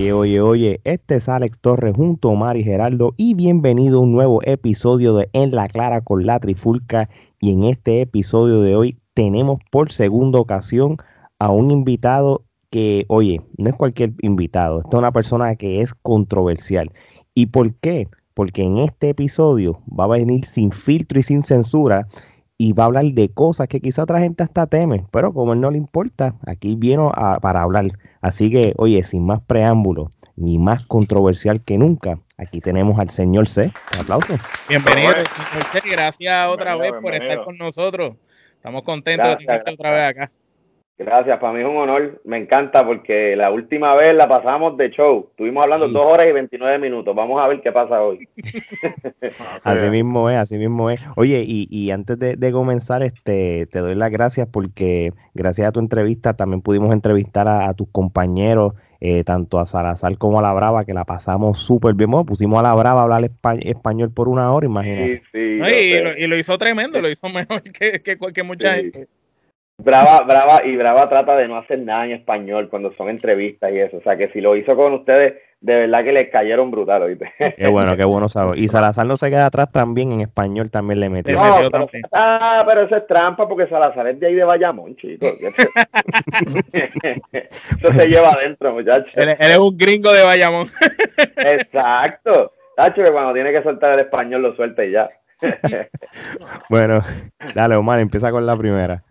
[0.00, 4.12] Oye, oye, oye, este es Alex Torres junto a Mari Geraldo y bienvenido a un
[4.12, 7.10] nuevo episodio de En la Clara con la Trifulca.
[7.38, 10.96] Y en este episodio de hoy tenemos por segunda ocasión
[11.38, 16.90] a un invitado que, oye, no es cualquier invitado, es una persona que es controversial.
[17.34, 18.08] ¿Y por qué?
[18.32, 22.08] Porque en este episodio va a venir sin filtro y sin censura
[22.62, 25.62] y va a hablar de cosas que quizá otra gente hasta teme, pero como él
[25.62, 27.10] no le importa, aquí vino
[27.40, 27.86] para hablar.
[28.20, 33.48] Así que, oye, sin más preámbulos, ni más controversial que nunca, aquí tenemos al señor
[33.48, 33.72] C.
[33.94, 34.34] Un aplauso.
[34.68, 35.80] Bienvenido, señor C.
[35.90, 38.16] Gracias otra vez por estar con nosotros.
[38.56, 40.30] Estamos contentos de tenerte otra vez acá.
[41.00, 42.20] Gracias, para mí es un honor.
[42.24, 45.28] Me encanta porque la última vez la pasamos de show.
[45.30, 47.16] Estuvimos hablando dos horas y 29 minutos.
[47.16, 48.28] Vamos a ver qué pasa hoy.
[49.64, 51.00] así mismo es, así mismo es.
[51.16, 56.34] Oye, y, antes de, comenzar, este, te doy las gracias porque gracias a tu entrevista
[56.34, 60.92] también pudimos entrevistar a, tus compañeros, eh, tanto a Salazar como a La Brava, que
[60.92, 62.10] la pasamos súper bien.
[62.26, 63.30] pusimos a La Brava a hablar
[63.62, 65.22] español por una hora, imagínate.
[65.32, 69.08] Sí, sí, y, lo, hizo tremendo, lo hizo mejor que, que, mucha gente.
[69.82, 73.78] Brava, Brava, y Brava trata de no hacer nada en español cuando son entrevistas y
[73.78, 73.96] eso.
[73.98, 77.32] O sea, que si lo hizo con ustedes, de verdad que les cayeron brutal, ¿oíste?
[77.56, 78.58] Qué bueno, qué bueno saber.
[78.58, 81.38] Y Salazar no se queda atrás también, en español también le metió.
[81.70, 85.32] pero, ah, pero eso es trampa porque Salazar es de ahí de Bayamón, chicos.
[86.72, 89.16] eso se lleva adentro, muchachos.
[89.16, 90.68] Él, es un gringo de Bayamón.
[91.36, 92.52] Exacto.
[92.76, 95.10] Tacho, que cuando tiene que soltar el español lo suelta y ya.
[96.68, 97.04] bueno,
[97.54, 99.02] dale, Omar, empieza con la primera.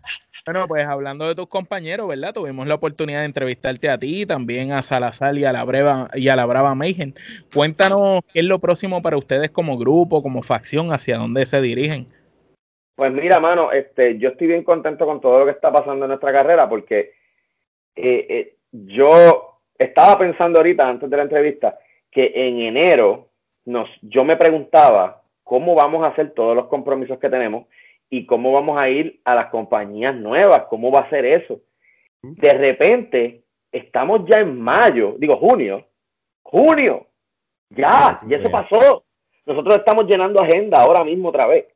[0.50, 2.34] Bueno, pues hablando de tus compañeros, ¿verdad?
[2.34, 6.26] Tuvimos la oportunidad de entrevistarte a ti, también a Salazar y a la Brava y
[6.26, 7.12] a la Brava Mayhem.
[7.54, 12.08] Cuéntanos qué es lo próximo para ustedes como grupo, como facción, hacia dónde se dirigen.
[12.96, 16.08] Pues mira, mano, este, yo estoy bien contento con todo lo que está pasando en
[16.08, 17.12] nuestra carrera porque
[17.94, 21.78] eh, eh, yo estaba pensando ahorita, antes de la entrevista,
[22.10, 23.28] que en enero
[23.66, 27.66] nos, yo me preguntaba cómo vamos a hacer todos los compromisos que tenemos
[28.10, 31.60] y cómo vamos a ir a las compañías nuevas, cómo va a ser eso.
[32.22, 35.86] De repente, estamos ya en mayo, digo junio,
[36.42, 37.06] junio,
[37.70, 39.04] ya, ya eso pasó.
[39.46, 41.66] Nosotros estamos llenando agenda ahora mismo otra vez,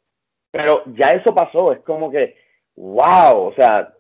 [0.51, 2.37] pero ya eso pasó, es como que,
[2.77, 3.95] wow, o sea,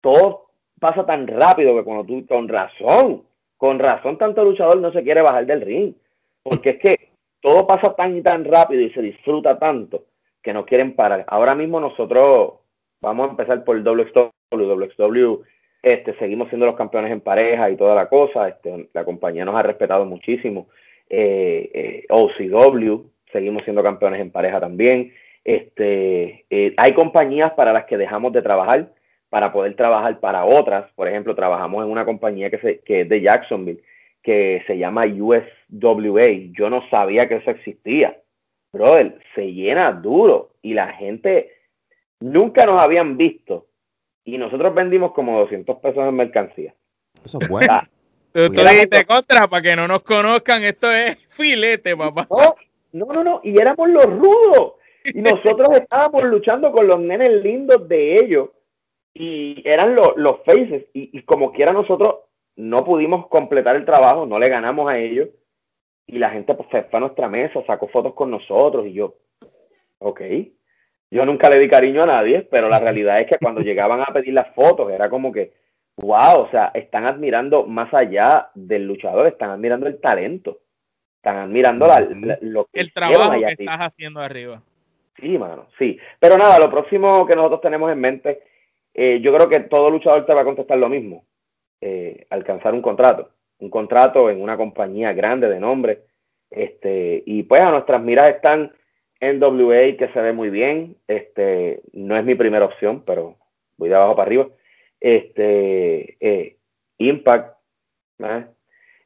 [0.00, 0.46] todo
[0.80, 3.24] pasa tan rápido que cuando tú, con razón,
[3.58, 5.94] con razón tanto luchador no se quiere bajar del ring,
[6.42, 7.08] porque es que
[7.40, 10.04] todo pasa tan y tan rápido y se disfruta tanto
[10.44, 11.24] que no quieren parar.
[11.26, 12.52] Ahora mismo nosotros
[13.00, 14.30] vamos a empezar por WXW.
[14.52, 15.42] WXW
[15.82, 18.48] este, seguimos siendo los campeones en pareja y toda la cosa.
[18.48, 20.68] Este, la compañía nos ha respetado muchísimo.
[21.08, 25.12] Eh, eh, OCW, seguimos siendo campeones en pareja también.
[25.44, 28.92] Este, eh, hay compañías para las que dejamos de trabajar
[29.30, 30.90] para poder trabajar para otras.
[30.94, 33.82] Por ejemplo, trabajamos en una compañía que, se, que es de Jacksonville,
[34.22, 36.28] que se llama USWA.
[36.52, 38.16] Yo no sabía que eso existía
[38.74, 41.52] brother, se llena duro y la gente
[42.20, 43.66] nunca nos habían visto
[44.24, 46.74] y nosotros vendimos como 200 pesos en mercancía.
[47.24, 47.82] Eso es bueno.
[48.32, 52.26] Tú, dijiste contra para que no nos conozcan, esto es filete, papá.
[52.92, 54.74] No, no, no, y éramos los rudos.
[55.04, 58.48] Y nosotros estábamos luchando con los nenes lindos de ellos
[59.12, 62.16] y eran los, los faces y, y como quiera nosotros
[62.56, 65.28] no pudimos completar el trabajo, no le ganamos a ellos
[66.06, 69.16] y la gente pues, fue a nuestra mesa, sacó fotos con nosotros y yo,
[69.98, 70.20] ok.
[71.10, 74.12] Yo nunca le di cariño a nadie, pero la realidad es que cuando llegaban a
[74.12, 75.52] pedir las fotos era como que,
[75.96, 80.60] wow, o sea, están admirando más allá del luchador, están admirando el talento,
[81.16, 82.06] están admirando la,
[82.40, 84.62] lo que el trabajo que estás haciendo arriba.
[85.20, 85.98] Sí, mano, sí.
[86.18, 88.42] Pero nada, lo próximo que nosotros tenemos en mente,
[88.92, 91.24] eh, yo creo que todo luchador te va a contestar lo mismo,
[91.80, 96.02] eh, alcanzar un contrato un contrato en una compañía grande de nombre.
[96.50, 98.72] Este, y pues a nuestras miras están
[99.20, 100.96] NWA, que se ve muy bien.
[101.08, 103.36] Este, no es mi primera opción, pero
[103.76, 104.48] voy de abajo para arriba.
[105.00, 106.56] Este, eh,
[106.98, 107.56] Impact,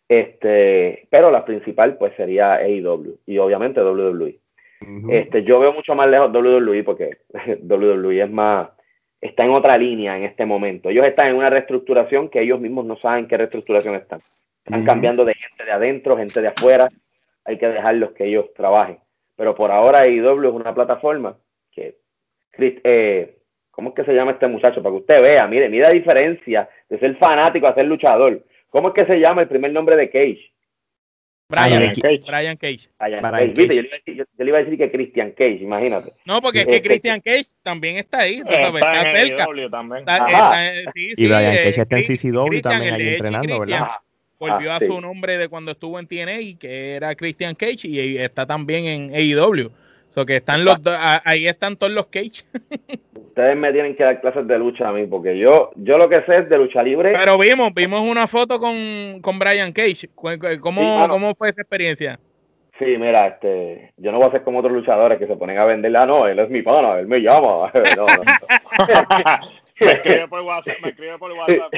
[0.09, 4.39] este, pero la principal pues sería AEW y obviamente WWE.
[5.11, 7.19] este, yo veo mucho más lejos WWE porque
[7.63, 8.69] WWE es más,
[9.21, 10.89] está en otra línea en este momento.
[10.89, 14.23] Ellos están en una reestructuración que ellos mismos no saben qué reestructuración están.
[14.69, 16.89] Están cambiando de gente de adentro, gente de afuera.
[17.47, 18.99] Hay que dejarlos que ellos trabajen.
[19.35, 21.39] Pero por ahora IW es una plataforma
[21.73, 21.97] que,
[22.59, 23.39] eh,
[23.71, 24.83] ¿cómo es que se llama este muchacho?
[24.83, 28.45] Para que usted vea, mire, mire la diferencia de ser fanático a ser luchador.
[28.69, 30.53] ¿Cómo es que se llama el primer nombre de Cage?
[31.49, 32.23] Brian, Cage.
[32.29, 32.91] Brian Cage.
[34.07, 36.13] Yo, le iba a decir que Christian Cage, imagínate.
[36.27, 39.47] No, porque es que este, Christian Cage también está ahí, está, cerca.
[40.95, 43.89] y Brian Cage está en CCW también ahí entrenando, ¿verdad?
[44.39, 48.47] Volvió a su nombre de cuando estuvo en TNA, que era Christian Cage, y está
[48.47, 49.71] también en AEW.
[50.11, 50.79] So que están los
[51.25, 52.45] ahí están todos los Cage.
[53.15, 56.23] Ustedes me tienen que dar clases de lucha a mí, porque yo, yo lo que
[56.23, 57.13] sé es de lucha libre.
[57.17, 60.09] Pero vimos, vimos una foto con, con Brian Cage.
[60.15, 62.19] ¿Cómo, ¿Cómo fue esa experiencia?
[62.79, 65.65] Sí, mira, este, yo no voy a ser como otros luchadores que se ponen a
[65.65, 67.73] venderla, ah, no, él es mi pana, él me llama.
[67.97, 68.23] No, no,
[69.85, 71.73] me escribe por WhatsApp, me escribe por WhatsApp.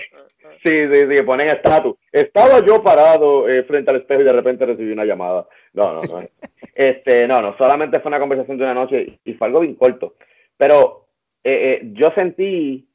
[0.63, 1.97] Sí, sí, sí, ponen estatus.
[2.13, 5.47] Estaba yo parado eh, frente al espejo y de repente recibí una llamada.
[5.73, 6.29] No, no, no.
[6.73, 10.15] Este, no, no, solamente fue una conversación de una noche y fue algo bien corto.
[10.57, 11.09] Pero
[11.45, 12.89] eh, eh, yo sentí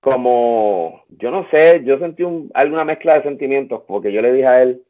[0.00, 4.46] como, yo no sé, yo sentí un, alguna mezcla de sentimientos porque yo le dije
[4.46, 4.82] a él,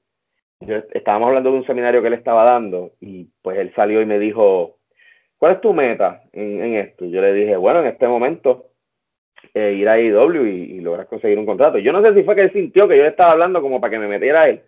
[0.93, 4.19] estábamos hablando de un seminario que él estaba dando y pues él salió y me
[4.19, 4.79] dijo,
[5.39, 7.05] ¿cuál es tu meta en, esto?
[7.05, 8.71] Y yo le dije, bueno, en este momento
[9.55, 11.79] eh, ir a IW y, lograr conseguir un contrato.
[11.79, 13.93] Yo no sé si fue que él sintió que yo le estaba hablando como para
[13.93, 14.63] que me metiera a él.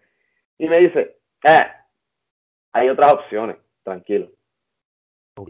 [0.59, 1.67] Y me dice, eh,
[2.73, 4.31] hay otras opciones, tranquilo.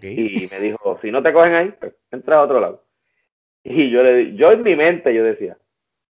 [0.02, 2.82] Y me dijo, si no te cogen ahí, pues, entra a otro lado.
[3.62, 5.56] Y yo le yo en mi mente yo decía,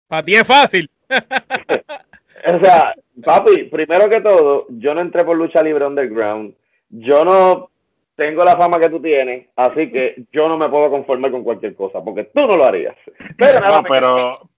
[0.07, 0.91] para ti es fácil.
[1.09, 2.95] o sea,
[3.25, 6.55] papi, primero que todo, yo no entré por lucha libre underground.
[6.91, 7.71] Yo no
[8.17, 11.75] tengo la fama que tú tienes, así que yo no me puedo conformar con cualquier
[11.75, 12.97] cosa, porque tú no lo harías.
[13.39, 14.51] Pero, no, pero,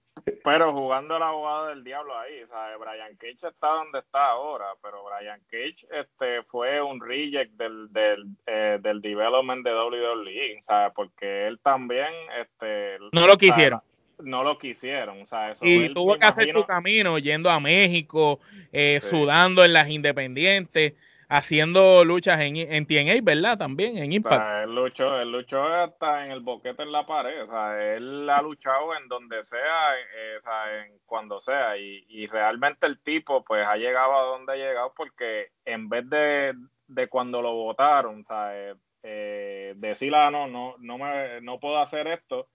[0.43, 2.77] pero jugando la jugada del diablo ahí, ¿sabes?
[2.79, 8.25] Brian Cage está donde está ahora, pero Brian Cage este, fue un reject del, del,
[8.45, 10.93] eh, del development de WWE, ¿sabes?
[10.95, 12.13] Porque él también...
[12.39, 13.81] Este, no lo quisieron
[14.23, 15.21] no lo quisieron.
[15.21, 18.39] O sea, eso y tuvo que hacer su camino yendo a México,
[18.71, 20.93] eh, sudando en las independientes,
[21.29, 23.57] haciendo luchas en, en TNA, ¿verdad?
[23.57, 24.35] También en Impact.
[24.35, 27.43] O sea, él, luchó, él luchó hasta en el boquete en la pared.
[27.43, 31.77] O sea, él ha luchado en donde sea, eh, o sea, en cuando sea.
[31.77, 36.09] Y, y, realmente el tipo, pues, ha llegado a donde ha llegado porque en vez
[36.09, 36.53] de,
[36.87, 41.59] de cuando lo votaron, o sea, eh, eh decir, ah, no, no, no, me, no
[41.59, 42.47] puedo hacer esto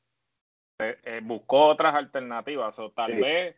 [0.83, 3.55] eh, eh, buscó otras alternativas o tal vez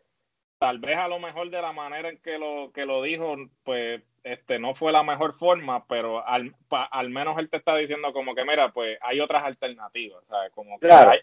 [0.65, 4.01] tal vez a lo mejor de la manera en que lo que lo dijo pues
[4.23, 8.35] este no fue la mejor forma pero al, al menos él te está diciendo como
[8.35, 10.25] que mira pues hay otras alternativas
[10.55, 11.19] como que hay,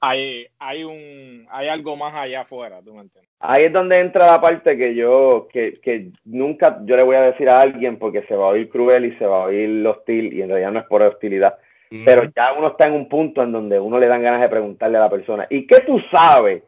[0.00, 4.28] hay, hay un hay algo más allá afuera tú me entiendes ahí es donde entra
[4.28, 8.22] la parte que yo que, que nunca yo le voy a decir a alguien porque
[8.28, 10.78] se va a oír cruel y se va a oír hostil y en realidad no
[10.78, 11.58] es por hostilidad
[12.04, 14.96] pero ya uno está en un punto en donde uno le dan ganas de preguntarle
[14.98, 16.64] a la persona, ¿y qué tú sabes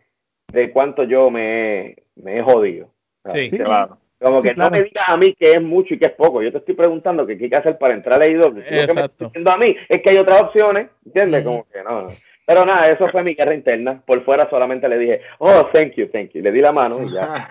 [0.53, 2.89] de cuánto yo me, me he jodido?
[3.33, 3.99] Sí, claro.
[4.19, 6.43] Como que no me digas a mí que es mucho y que es poco.
[6.43, 8.49] Yo te estoy preguntando qué hay que hacer para entrar a IDO.
[8.49, 11.45] Lo que me estoy diciendo a mí es que hay otras opciones, ¿entiendes?
[11.45, 12.09] Como que no, no.
[12.47, 14.01] Pero nada, eso fue mi guerra interna.
[14.07, 16.41] Por fuera solamente le dije, oh, thank you, thank you.
[16.41, 17.47] Le di la mano y ya.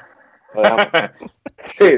[1.78, 1.98] sí,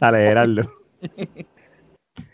[0.00, 0.72] Dale, Gerardo.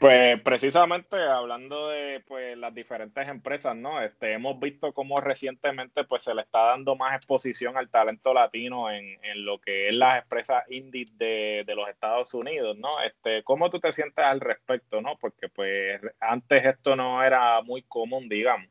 [0.02, 4.02] Pues precisamente hablando de pues las diferentes empresas, ¿no?
[4.02, 8.90] Este, hemos visto cómo recientemente pues se le está dando más exposición al talento latino
[8.90, 13.00] en, en lo que es las empresas indie de, de, los Estados Unidos, ¿no?
[13.00, 15.16] Este, ¿cómo tú te sientes al respecto, no?
[15.20, 18.68] Porque pues antes esto no era muy común, digamos.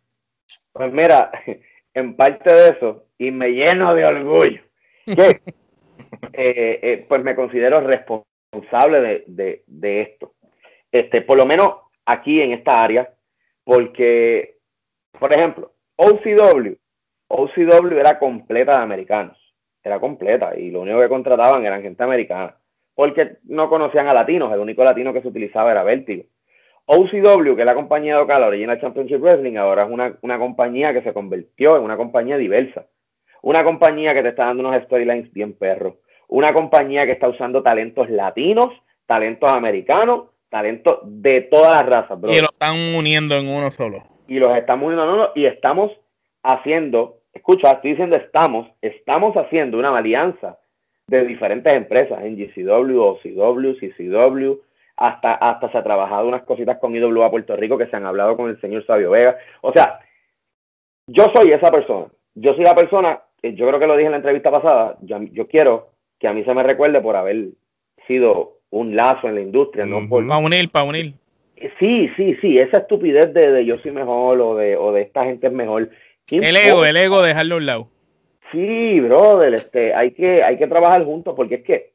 [0.74, 1.32] Pues mira,
[1.94, 4.62] en parte de eso, y me lleno de orgullo,
[5.06, 5.30] que
[6.34, 10.34] eh, eh, pues me considero responsable de, de, de esto
[10.92, 13.14] este, por lo menos aquí en esta área,
[13.64, 14.58] porque,
[15.20, 16.76] por ejemplo, OCW,
[17.28, 19.38] OCW era completa de americanos,
[19.84, 22.58] era completa, y lo único que contrataban eran gente americana,
[22.96, 26.24] porque no conocían a latinos, el único latino que se utilizaba era Vértigo.
[26.86, 31.02] OCW, que es la compañía local, la Championship Wrestling, ahora es una, una compañía que
[31.02, 32.88] se convirtió en una compañía diversa.
[33.44, 35.96] Una compañía que te está dando unos storylines bien perros.
[36.28, 38.74] Una compañía que está usando talentos latinos,
[39.06, 42.32] talentos americanos talento de todas las razas, bro.
[42.32, 44.04] Y lo están uniendo en uno solo.
[44.28, 45.92] Y los estamos uniendo en uno y estamos
[46.44, 50.60] haciendo, escucha, estoy diciendo estamos, estamos haciendo una alianza
[51.08, 54.60] de diferentes empresas, en GCW, OCW, CCW,
[54.98, 58.36] hasta, hasta se ha trabajado unas cositas con IWA Puerto Rico que se han hablado
[58.36, 59.38] con el señor Sabio Vega.
[59.62, 60.00] O sea,
[61.08, 62.08] yo soy esa persona.
[62.36, 65.48] Yo soy la persona, yo creo que lo dije en la entrevista pasada, yo, yo
[65.48, 67.50] quiero que a mí se me recuerde por haber
[68.08, 70.08] sido un lazo en la industria, ¿no?
[70.08, 71.14] Por, para unir, para unir.
[71.78, 75.26] Sí, sí, sí, esa estupidez de, de, yo soy mejor o de, o de esta
[75.26, 75.90] gente es mejor.
[76.32, 77.88] El ego, el ego, dejarlo a un lado.
[78.52, 81.94] Sí, brother, este, hay que, hay que trabajar juntos porque es que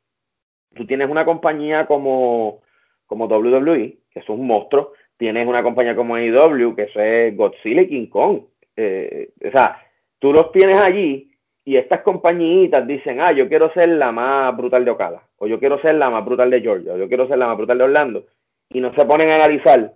[0.75, 2.63] tú tienes una compañía como,
[3.07, 7.89] como WWE, que es un monstruo, tienes una compañía como AEW, que es Godzilla y
[7.89, 8.43] King Kong.
[8.77, 9.83] Eh, o sea,
[10.19, 11.31] tú los tienes allí
[11.67, 15.59] y estas compañitas dicen, ah, yo quiero ser la más brutal de Ocala, o yo
[15.59, 17.85] quiero ser la más brutal de Georgia, o yo quiero ser la más brutal de
[17.85, 18.27] Orlando,
[18.71, 19.93] y no se ponen a analizar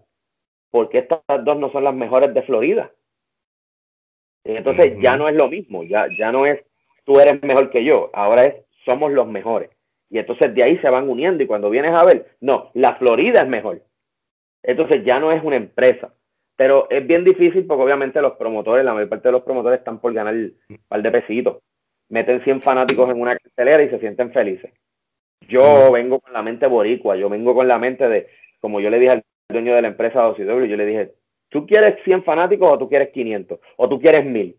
[0.73, 2.91] por qué estas dos no son las mejores de Florida.
[4.43, 6.61] Entonces ya no es lo mismo, ya, ya no es
[7.05, 9.71] tú eres mejor que yo, ahora es somos los mejores.
[10.09, 13.43] Y entonces de ahí se van uniendo y cuando vienes a ver, no, la Florida
[13.43, 13.83] es mejor.
[14.65, 16.13] Entonces ya no es una empresa.
[16.61, 19.99] Pero es bien difícil porque obviamente los promotores, la mayor parte de los promotores están
[19.99, 20.53] por ganar un
[20.89, 21.63] par de pesitos.
[22.11, 24.71] Meten 100 fanáticos en una cartelera y se sienten felices.
[25.49, 28.27] Yo vengo con la mente boricua, yo vengo con la mente de,
[28.61, 31.15] como yo le dije al dueño de la empresa OCW, yo le dije,
[31.49, 33.59] ¿tú quieres 100 fanáticos o tú quieres 500?
[33.77, 34.55] ¿O tú quieres 1000?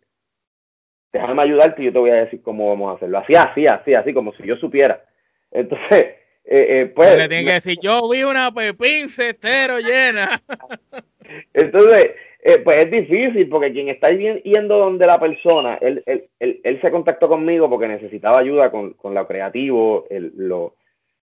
[1.13, 3.19] Déjame ayudarte y yo te voy a decir cómo vamos a hacerlo.
[3.19, 5.05] Así, así, así, así, como si yo supiera.
[5.51, 7.15] Entonces, eh, eh, pues...
[7.15, 10.41] Le tienen que decir, yo vi una pepín cestero llena.
[11.53, 12.11] Entonces,
[12.43, 16.91] eh, pues es difícil porque quien está yendo donde la persona, él, él, él, se
[16.91, 20.75] contactó conmigo porque necesitaba ayuda con, con lo creativo, el, lo,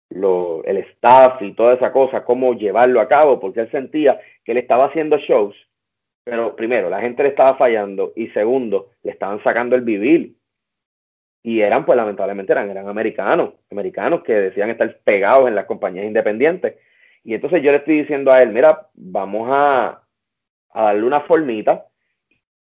[0.10, 4.52] lo, el staff y toda esa cosa, cómo llevarlo a cabo, porque él sentía que
[4.52, 5.56] él estaba haciendo shows,
[6.24, 10.34] pero primero, la gente le estaba fallando y segundo, le estaban sacando el vivir.
[11.48, 16.06] Y eran, pues lamentablemente, eran, eran americanos, americanos que decían estar pegados en las compañías
[16.06, 16.75] independientes
[17.27, 20.01] y entonces yo le estoy diciendo a él, mira, vamos a,
[20.74, 21.86] darle una formita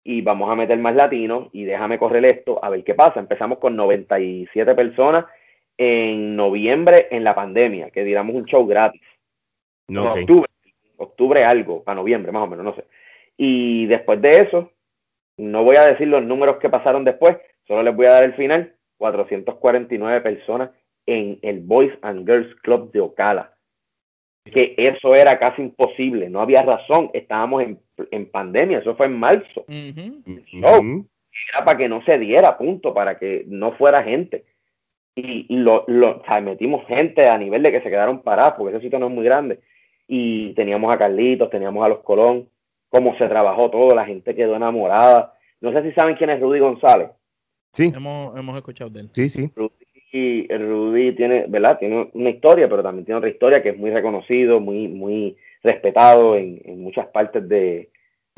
[0.03, 3.21] y vamos a meter más latinos y déjame correr esto a ver qué pasa.
[3.21, 5.27] Empezamos con 97 personas
[5.77, 9.01] en noviembre en la pandemia, que diéramos un show gratis.
[9.87, 10.49] No, octubre,
[10.97, 12.83] octubre algo, para noviembre más o menos, no sé.
[13.37, 14.73] Y después de eso,
[15.37, 17.37] no voy a decir los números que pasaron después,
[17.69, 20.71] solo les voy a dar el final, 449 personas
[21.05, 23.55] en el Boys and Girls Club de Ocala
[24.49, 27.79] que eso era casi imposible, no había razón, estábamos en,
[28.11, 29.65] en pandemia, eso fue en marzo.
[31.53, 34.45] era para que no se diera, punto, para que no fuera gente.
[35.15, 38.99] Y, lo, lo metimos gente a nivel de que se quedaron parados, porque ese sitio
[38.99, 39.59] no es muy grande.
[40.07, 42.49] Y teníamos a Carlitos, teníamos a los Colón,
[42.89, 45.33] cómo se trabajó todo, la gente quedó enamorada.
[45.61, 47.09] No sé si saben quién es Rudy González.
[47.73, 47.91] Sí.
[47.95, 49.09] Hemos, hemos escuchado de él.
[49.13, 49.51] Sí, sí.
[50.11, 51.77] Y Rudy tiene, ¿verdad?
[51.77, 56.35] Tiene una historia, pero también tiene otra historia que es muy reconocido, muy, muy respetado
[56.35, 57.89] en, muchas partes de,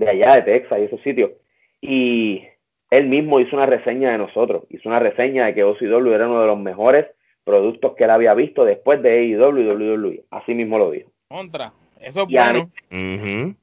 [0.05, 1.31] allá, de Texas y esos sitios.
[1.79, 2.43] Y
[2.89, 6.41] él mismo hizo una reseña de nosotros, hizo una reseña de que OCW era uno
[6.41, 7.07] de los mejores
[7.45, 10.23] productos que él había visto después de AEW y WWE.
[10.29, 11.09] Así mismo lo dijo.
[11.29, 11.71] Contra,
[12.01, 13.55] eso es bueno.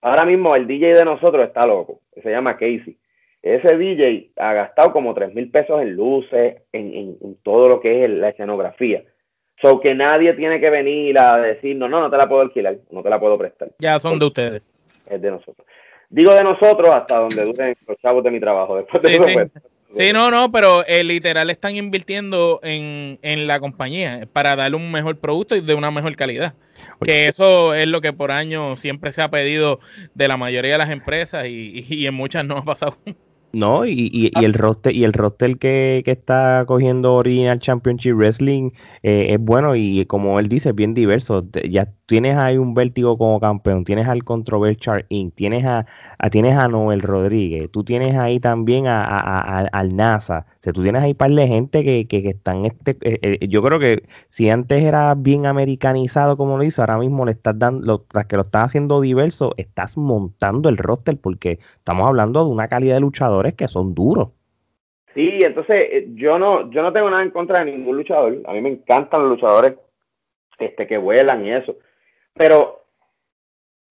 [0.00, 2.96] Ahora mismo el DJ de nosotros está loco, se llama Casey
[3.42, 8.10] ese DJ ha gastado como 3 mil pesos en luces, en, todo lo que es
[8.10, 9.02] la escenografía.
[9.60, 12.78] So que nadie tiene que venir a decir, no, no, no te la puedo alquilar,
[12.90, 13.70] no te la puedo prestar.
[13.78, 14.62] Ya son de ustedes.
[15.06, 15.66] Es de nosotros.
[16.08, 18.76] Digo de nosotros hasta donde duren los chavos de mi trabajo.
[18.76, 19.34] Después de sí, sí.
[19.34, 19.52] Pues,
[19.96, 24.90] sí, no, no, pero eh, literal están invirtiendo en, en la compañía para darle un
[24.90, 26.54] mejor producto y de una mejor calidad.
[27.02, 29.80] Que eso es lo que por año siempre se ha pedido
[30.14, 32.96] de la mayoría de las empresas y, y en muchas no ha pasado.
[33.52, 38.14] No, y, y, y, el roster, y el roster que, que está cogiendo Original Championship
[38.14, 38.70] Wrestling
[39.02, 41.46] eh, es bueno y como él dice, bien diverso.
[41.68, 45.86] Ya tienes ahí un vértigo como campeón, tienes al Controversial Inc., tienes a,
[46.30, 51.02] tienes a Noel Rodríguez, tú tienes ahí también a, al NASA, o sea, tú tienes
[51.02, 54.84] ahí par de gente que, que, están, este, eh, eh, yo creo que si antes
[54.84, 58.42] era bien americanizado como lo hizo, ahora mismo le estás dando, lo, tras que lo
[58.42, 63.54] estás haciendo diverso, estás montando el roster porque estamos hablando de una calidad de luchadores
[63.54, 64.28] que son duros.
[65.14, 68.52] Sí, entonces eh, yo no, yo no tengo nada en contra de ningún luchador, a
[68.52, 69.76] mí me encantan los luchadores
[70.58, 71.74] este, que vuelan y eso
[72.34, 72.84] pero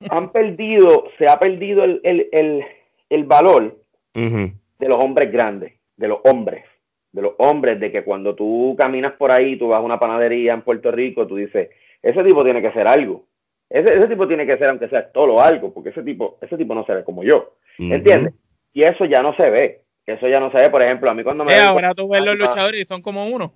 [0.10, 2.64] han perdido, se ha perdido el, el,
[3.10, 3.78] el, valor
[4.14, 6.66] de los hombres grandes, de los hombres,
[7.12, 10.54] de los hombres, de que cuando tú caminas por ahí, tú vas a una panadería
[10.54, 11.70] en Puerto Rico, tú dices,
[12.02, 13.26] ese tipo tiene que ser algo.
[13.70, 16.74] Ese, ese tipo tiene que ser, aunque sea todo algo, porque ese tipo, ese tipo
[16.76, 17.56] no se ve como yo.
[17.78, 18.34] ¿Entiendes?
[18.74, 19.82] Y eso ya no se ve.
[20.06, 21.54] Eso ya no se ve, por ejemplo, a mí cuando me...
[21.54, 23.54] Eh, ahora tú ves los luchadores y son como uno.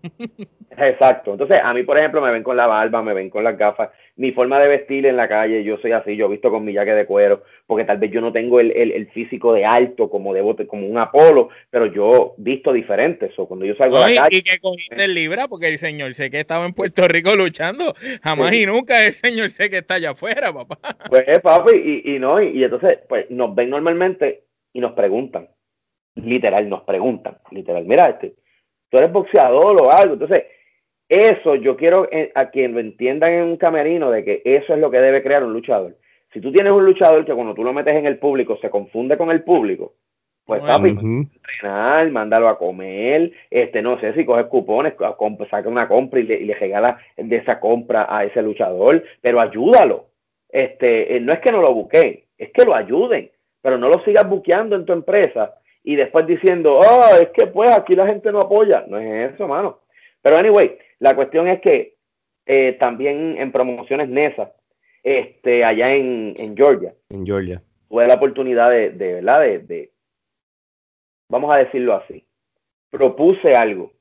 [0.78, 1.32] Exacto.
[1.32, 3.90] Entonces, a mí, por ejemplo, me ven con la barba, me ven con las gafas.
[4.18, 6.74] Mi forma de vestir en la calle, yo soy así, yo he visto con mi
[6.74, 10.34] jaque de cuero, porque tal vez yo no tengo el, el, físico de alto como
[10.34, 13.26] debo, como un Apolo, pero yo visto diferente.
[13.26, 14.38] Eso, cuando yo salgo a la calle...
[14.38, 17.94] Y que cogiste el libra, porque el señor sé que estaba en Puerto Rico luchando.
[18.24, 20.78] Jamás y nunca el señor sé que está allá afuera, papá.
[21.10, 24.44] Pues, papi, y, y no, y entonces, pues nos ven normalmente
[24.74, 25.50] y nos preguntan
[26.16, 28.36] literal, nos preguntan, literal, mira, este,
[28.90, 30.14] tú eres boxeador o algo.
[30.14, 30.45] Entonces,
[31.10, 34.80] eso yo quiero eh, a quien lo entiendan en un camerino de que eso es
[34.80, 35.96] lo que debe crear un luchador.
[36.34, 39.18] Si tú tienes un luchador que cuando tú lo metes en el público se confunde
[39.18, 39.94] con el público,
[40.46, 44.94] Pues papi, entrenar, mándalo a comer, este, no sé si coge cupones,
[45.50, 49.40] saca una compra y le, y le regala de esa compra a ese luchador, pero
[49.40, 50.08] ayúdalo.
[50.50, 53.32] Este, eh, no es que no lo busquen, es que lo ayuden,
[53.62, 57.70] pero no lo sigas buqueando en tu empresa y después diciendo, oh, es que pues
[57.72, 58.84] aquí la gente no apoya.
[58.88, 59.80] No es eso, mano.
[60.22, 61.96] Pero anyway, la cuestión es que
[62.46, 64.54] eh, también en promociones NESA,
[65.04, 66.94] este, allá en, en Georgia.
[67.10, 67.62] En Georgia.
[67.90, 69.42] Tuve la oportunidad de, de ¿verdad?
[69.42, 69.92] De,
[71.30, 72.26] vamos a decirlo así.
[72.90, 73.92] Propuse algo.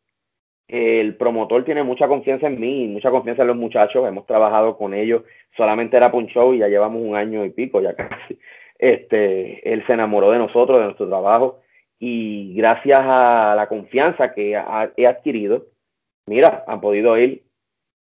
[0.67, 4.07] El promotor tiene mucha confianza en mí, mucha confianza en los muchachos.
[4.07, 5.23] Hemos trabajado con ellos.
[5.57, 8.39] Solamente era un show y ya llevamos un año y pico, ya casi.
[8.79, 11.61] Este, él se enamoró de nosotros, de nuestro trabajo.
[11.99, 14.53] Y gracias a la confianza que
[14.97, 15.67] he adquirido,
[16.27, 17.45] mira, han podido ir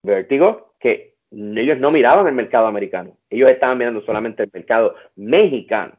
[0.03, 5.95] Vértigo, que ellos no miraban el mercado americano, ellos estaban mirando solamente el mercado mexicano.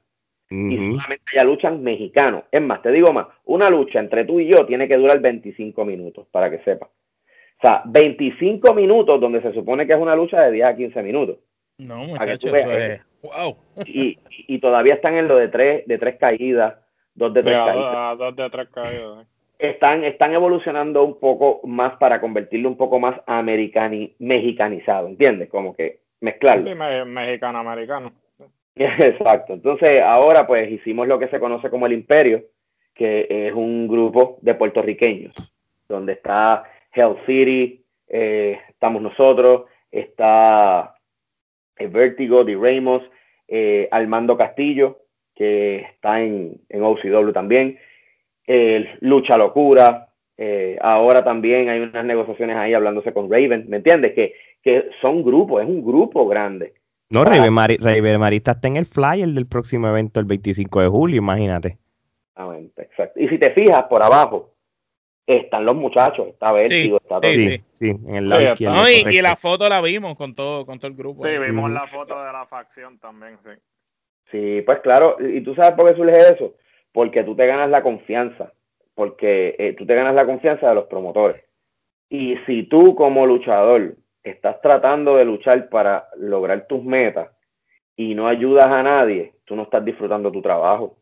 [0.53, 2.43] Y solamente ya luchan mexicanos.
[2.51, 5.85] Es más, te digo más, una lucha entre tú y yo tiene que durar 25
[5.85, 6.89] minutos, para que sepas.
[6.89, 11.03] O sea, 25 minutos donde se supone que es una lucha de 10 a 15
[11.03, 11.37] minutos.
[11.77, 12.99] No, muchachos, es...
[13.21, 13.55] wow.
[13.85, 16.75] Y, y, todavía están en lo de tres, de tres caídas,
[17.15, 18.17] dos de tres caídas.
[18.17, 19.27] Dos de tres caídas
[19.61, 25.49] están, están evolucionando un poco más para convertirlo un poco más americani, mexicanizado, ¿entiendes?
[25.49, 26.67] Como que mezclarlo.
[26.67, 26.75] Sí,
[27.05, 28.11] mexicano-americano.
[28.75, 29.53] Exacto.
[29.53, 32.43] Entonces, ahora pues hicimos lo que se conoce como el Imperio,
[32.95, 35.33] que es un grupo de puertorriqueños,
[35.87, 36.63] donde está
[36.93, 40.95] Hell City, eh, estamos nosotros, está
[41.77, 43.03] el Vertigo, de Ramos,
[43.47, 45.01] eh, Armando Castillo,
[45.35, 47.77] que está en, en OCW también,
[48.99, 54.13] Lucha Locura, eh, ahora también hay unas negociaciones ahí hablándose con Raven, ¿me entiendes?
[54.13, 56.73] Que, que son grupos, es un grupo grande.
[57.09, 57.53] No, Raven,
[58.19, 61.77] Marista está en el flyer del próximo evento el 25 de julio, imagínate.
[62.77, 63.19] Exacto.
[63.19, 64.53] Y si te fijas por abajo,
[65.27, 67.31] están los muchachos, está Vértigo, está todo.
[67.31, 70.87] Sí, sí, en el lado no, y, la foto la vimos con todo, con todo
[70.87, 71.25] el grupo.
[71.25, 73.51] Sí, vimos la foto de la facción también, sí.
[74.31, 76.53] Sí, pues claro, y tú sabes por qué surge eso,
[76.91, 78.53] porque tú te ganas la confianza,
[78.95, 81.43] porque eh, tú te ganas la confianza de los promotores.
[82.09, 87.29] Y si tú como luchador estás tratando de luchar para lograr tus metas
[87.95, 90.97] y no ayudas a nadie, tú no estás disfrutando tu trabajo,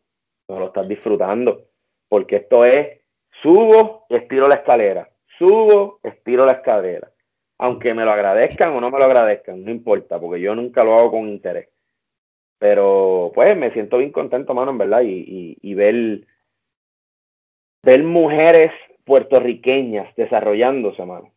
[0.48, 1.66] no lo estás disfrutando,
[2.08, 3.00] porque esto es
[3.42, 7.10] subo, estiro la escalera, subo, estiro la escalera.
[7.58, 10.98] Aunque me lo agradezcan o no me lo agradezcan, no importa, porque yo nunca lo
[10.98, 11.68] hago con interés.
[12.60, 16.26] Pero pues me siento bien contento, mano, en verdad, y, y, ver,
[17.82, 18.70] ver mujeres
[19.04, 21.32] puertorriqueñas desarrollándose, mano.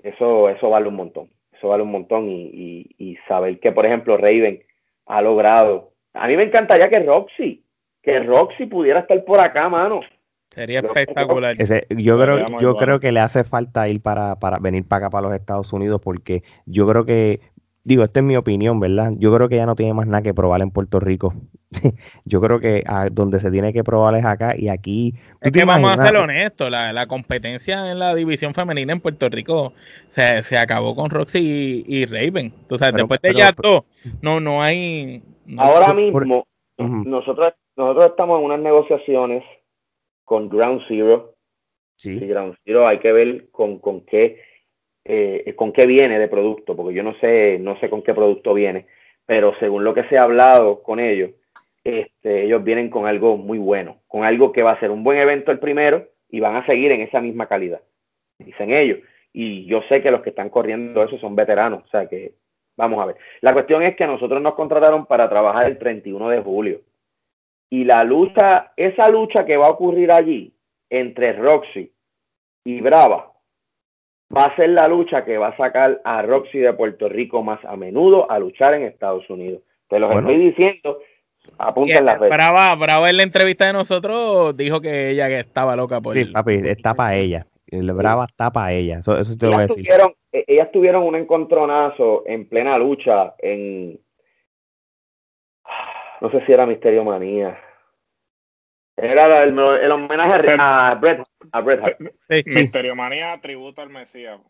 [0.00, 1.28] Eso, eso vale un montón.
[1.52, 2.28] Eso vale un montón.
[2.28, 4.62] Y, y, saber que, por ejemplo, Raven
[5.06, 5.90] ha logrado.
[6.14, 7.64] A mí me encantaría que Roxy,
[8.00, 10.02] que Roxy pudiera estar por acá, mano.
[10.50, 11.56] Sería espectacular.
[11.88, 15.28] yo creo, yo creo que le hace falta ir para, para venir para acá, para
[15.28, 17.40] los Estados Unidos, porque yo creo que
[17.90, 19.14] digo, esta es mi opinión, ¿verdad?
[19.18, 21.34] Yo creo que ya no tiene más nada que probar en Puerto Rico.
[22.24, 25.14] Yo creo que donde se tiene que probar es acá y aquí.
[25.40, 29.72] Es que vamos a ser honestos, la, competencia en la división femenina en Puerto Rico
[30.06, 32.52] se, acabó con Roxy y, Raven.
[32.68, 33.86] Tú sabes, después de ya todo,
[34.22, 35.24] no, no hay.
[35.58, 36.46] ahora mismo,
[36.78, 39.42] nosotros, nosotros estamos en unas negociaciones
[40.24, 41.34] con Ground Zero.
[41.96, 42.20] Sí.
[42.20, 44.40] Ground Zero hay que ver con, con qué
[45.12, 48.54] eh, con qué viene de producto, porque yo no sé, no sé con qué producto
[48.54, 48.86] viene,
[49.26, 51.32] pero según lo que se ha hablado con ellos,
[51.82, 55.18] este, ellos vienen con algo muy bueno, con algo que va a ser un buen
[55.18, 57.80] evento el primero y van a seguir en esa misma calidad,
[58.38, 59.00] dicen ellos.
[59.32, 62.34] Y yo sé que los que están corriendo eso son veteranos, o sea que
[62.76, 63.16] vamos a ver.
[63.40, 66.82] La cuestión es que nosotros nos contrataron para trabajar el 31 de julio.
[67.68, 70.54] Y la lucha, esa lucha que va a ocurrir allí
[70.88, 71.92] entre Roxy
[72.64, 73.29] y Brava,
[74.34, 77.64] va a ser la lucha que va a sacar a Roxy de Puerto Rico más
[77.64, 79.62] a menudo a luchar en Estados Unidos.
[79.88, 81.00] Te lo estoy diciendo,
[81.58, 82.34] apunten la fecha.
[82.34, 86.26] Brava, Brava en la entrevista de nosotros dijo que ella que estaba loca por Sí,
[86.26, 87.46] papi, está para ella.
[87.66, 88.98] El Brava está para ella.
[88.98, 89.84] Eso, eso te lo voy a decir.
[89.84, 93.98] Tuvieron, e, ellas tuvieron un encontronazo en plena lucha en.
[96.20, 97.58] No sé si era Misterio Manía.
[99.02, 101.96] Era el, el homenaje a, Bret, a Bret
[102.46, 104.40] Misterio Manía tributo al Mesías.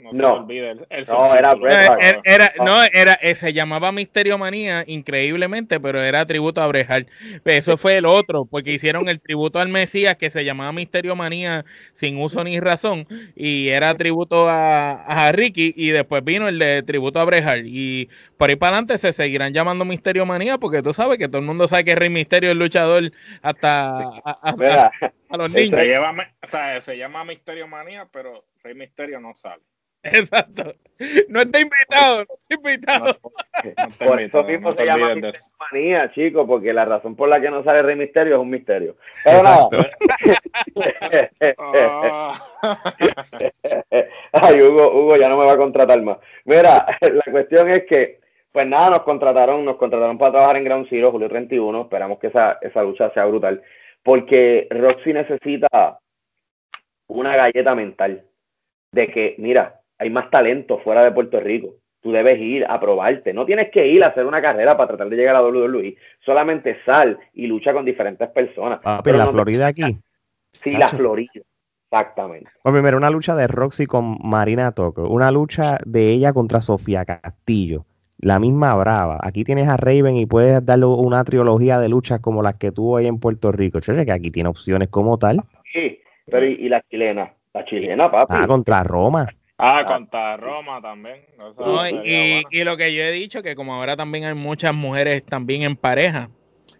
[0.00, 6.00] No, no, no era Bret Era, no, era, eh, se llamaba Misterio Manía, increíblemente, pero
[6.00, 7.08] era tributo a Bret
[7.44, 11.64] Eso fue el otro, porque hicieron el tributo al Mesías que se llamaba Misterio Manía
[11.94, 16.84] sin uso ni razón, y era tributo a, a Ricky, y después vino el de
[16.84, 20.94] tributo a Bret Y por ahí para adelante se seguirán llamando Misterio Manía, porque tú
[20.94, 23.10] sabes que todo el mundo sabe que Rey Misterio es luchador
[23.42, 25.80] hasta a, los niños.
[25.80, 29.60] Se, o sea, se llama Misterio Manía, pero Rey Misterio no sale.
[30.02, 30.74] Exacto.
[31.28, 33.18] No está invitado, no está invitado.
[33.98, 35.14] por eso mismo se llama
[35.72, 38.96] manía, chicos, porque la razón por la que no sale Rey Misterio es un misterio.
[39.22, 39.68] Pero nada.
[44.32, 46.18] Ay, Hugo, Hugo ya no me va a contratar más.
[46.44, 50.88] Mira, la cuestión es que, pues nada, nos contrataron, nos contrataron para trabajar en Ground
[50.90, 51.82] Zero, Julio 31.
[51.82, 53.62] Esperamos que esa, esa lucha sea brutal.
[54.02, 56.00] Porque Roxy necesita
[57.08, 58.24] una galleta mental
[58.92, 61.74] de que, mira, hay más talento fuera de Puerto Rico.
[62.00, 63.32] Tú debes ir a probarte.
[63.32, 65.96] No tienes que ir a hacer una carrera para tratar de llegar a WWE.
[66.24, 68.80] Solamente sal y lucha con diferentes personas.
[68.84, 69.98] Ah, pero la Florida aquí.
[70.62, 71.42] Sí, la Florida.
[71.90, 72.50] Exactamente.
[72.62, 75.08] Pues primero, una lucha de Roxy con Marina Toco.
[75.08, 77.84] Una lucha de ella contra Sofía Castillo.
[78.18, 79.18] La misma brava.
[79.22, 82.98] Aquí tienes a Raven y puedes darle una trilogía de luchas como las que tuvo
[82.98, 83.80] ahí en Puerto Rico.
[83.80, 85.42] Che, que aquí tiene opciones como tal.
[85.72, 87.32] Sí, pero y, la chilena?
[87.54, 88.34] La chilena, papi.
[88.36, 89.28] Ah, contra Roma.
[89.60, 91.16] Ah, contra Roma también.
[92.04, 95.74] y, lo que yo he dicho, que como ahora también hay muchas mujeres también en
[95.74, 96.30] pareja,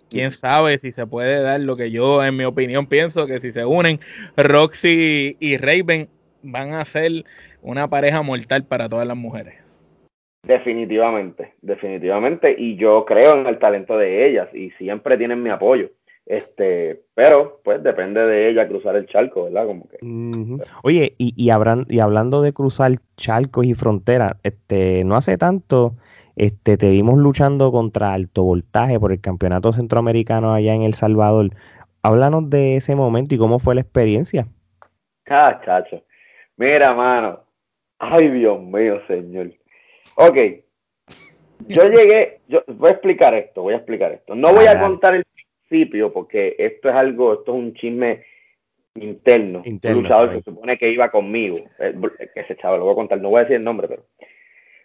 [0.09, 3.51] quién sabe si se puede dar lo que yo, en mi opinión, pienso que si
[3.51, 3.99] se unen,
[4.37, 6.09] Roxy y Raven
[6.43, 7.25] van a ser
[7.63, 9.55] una pareja mortal para todas las mujeres.
[10.45, 12.55] Definitivamente, definitivamente.
[12.57, 15.91] Y yo creo en el talento de ellas y siempre tienen mi apoyo.
[16.29, 19.65] Este, pero pues depende de ella cruzar el charco, ¿verdad?
[19.67, 19.97] Como que.
[20.83, 21.51] Oye, y, y,
[21.89, 25.95] y hablando de cruzar charcos y fronteras, este, no hace tanto,
[26.37, 31.49] este, te vimos luchando contra alto voltaje por el campeonato centroamericano allá en El Salvador.
[32.03, 34.47] Háblanos de ese momento y cómo fue la experiencia.
[35.31, 36.03] Ah, chacho.
[36.59, 37.41] Mira, mano.
[37.99, 39.51] Ay, Dios mío, señor.
[40.17, 40.37] Ok.
[41.69, 44.35] Yo llegué, yo voy a explicar esto, voy a explicar esto.
[44.35, 45.25] No voy a contar el
[46.13, 48.25] porque esto es algo, esto es un chisme
[48.95, 49.63] interno.
[49.65, 51.95] un luchador se supone que iba conmigo, eh,
[52.35, 54.05] que ese chaval, lo voy a contar, no voy a decir el nombre, pero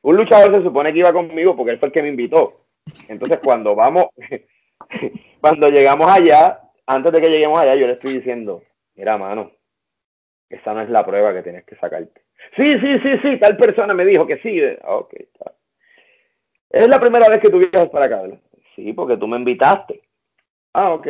[0.04, 2.66] un luchador se supone que iba conmigo porque él fue el que me invitó.
[3.08, 4.08] Entonces cuando vamos,
[5.42, 8.64] cuando llegamos allá, antes de que lleguemos allá, yo le estoy diciendo,
[8.96, 9.52] mira, mano,
[10.50, 12.22] esa no es la prueba que tienes que sacarte.
[12.58, 14.62] Sí, sí, sí, sí, tal persona me dijo que sí.
[14.86, 15.14] Ok,
[16.70, 18.40] Es la primera vez que tú viajas para acá, ¿verdad?
[18.76, 20.02] Sí, porque tú me invitaste.
[20.74, 21.08] Ah, ok.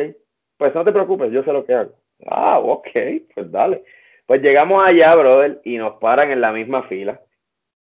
[0.56, 1.92] Pues no te preocupes, yo sé lo que hago.
[2.26, 2.88] Ah, ok,
[3.34, 3.84] pues dale.
[4.26, 7.20] Pues llegamos allá, brother, y nos paran en la misma fila.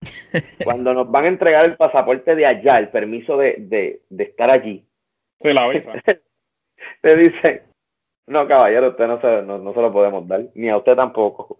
[0.64, 4.50] Cuando nos van a entregar el pasaporte de allá, el permiso de, de, de estar
[4.50, 4.84] allí.
[5.40, 5.92] Sí, la visa.
[7.02, 7.62] te dicen,
[8.26, 11.58] no, caballero, usted no se, no, se lo podemos dar, ni a usted tampoco.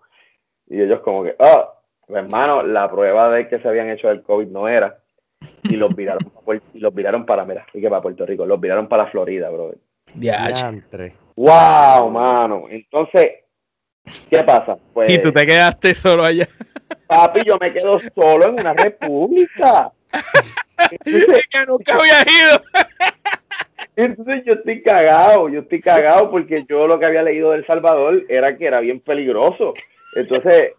[0.69, 1.73] Y ellos como que, oh,
[2.09, 4.99] hermano, la prueba de que se habían hecho el COVID no era.
[5.65, 6.31] Y los viraron,
[6.75, 9.79] y los viraron para, mira, y que para Puerto Rico, los viraron para Florida, brother.
[11.37, 12.65] Wow, mano.
[12.69, 13.31] Entonces,
[14.29, 14.77] ¿qué pasa?
[14.93, 16.49] Pues, y tú te quedaste solo allá.
[17.07, 19.93] Papi, yo me quedo solo en una república.
[20.91, 22.63] Entonces, que nunca había ido.
[23.97, 28.25] Entonces yo estoy cagado, yo estoy cagado porque yo lo que había leído del Salvador
[28.29, 29.75] era que era bien peligroso.
[30.17, 30.73] Entonces,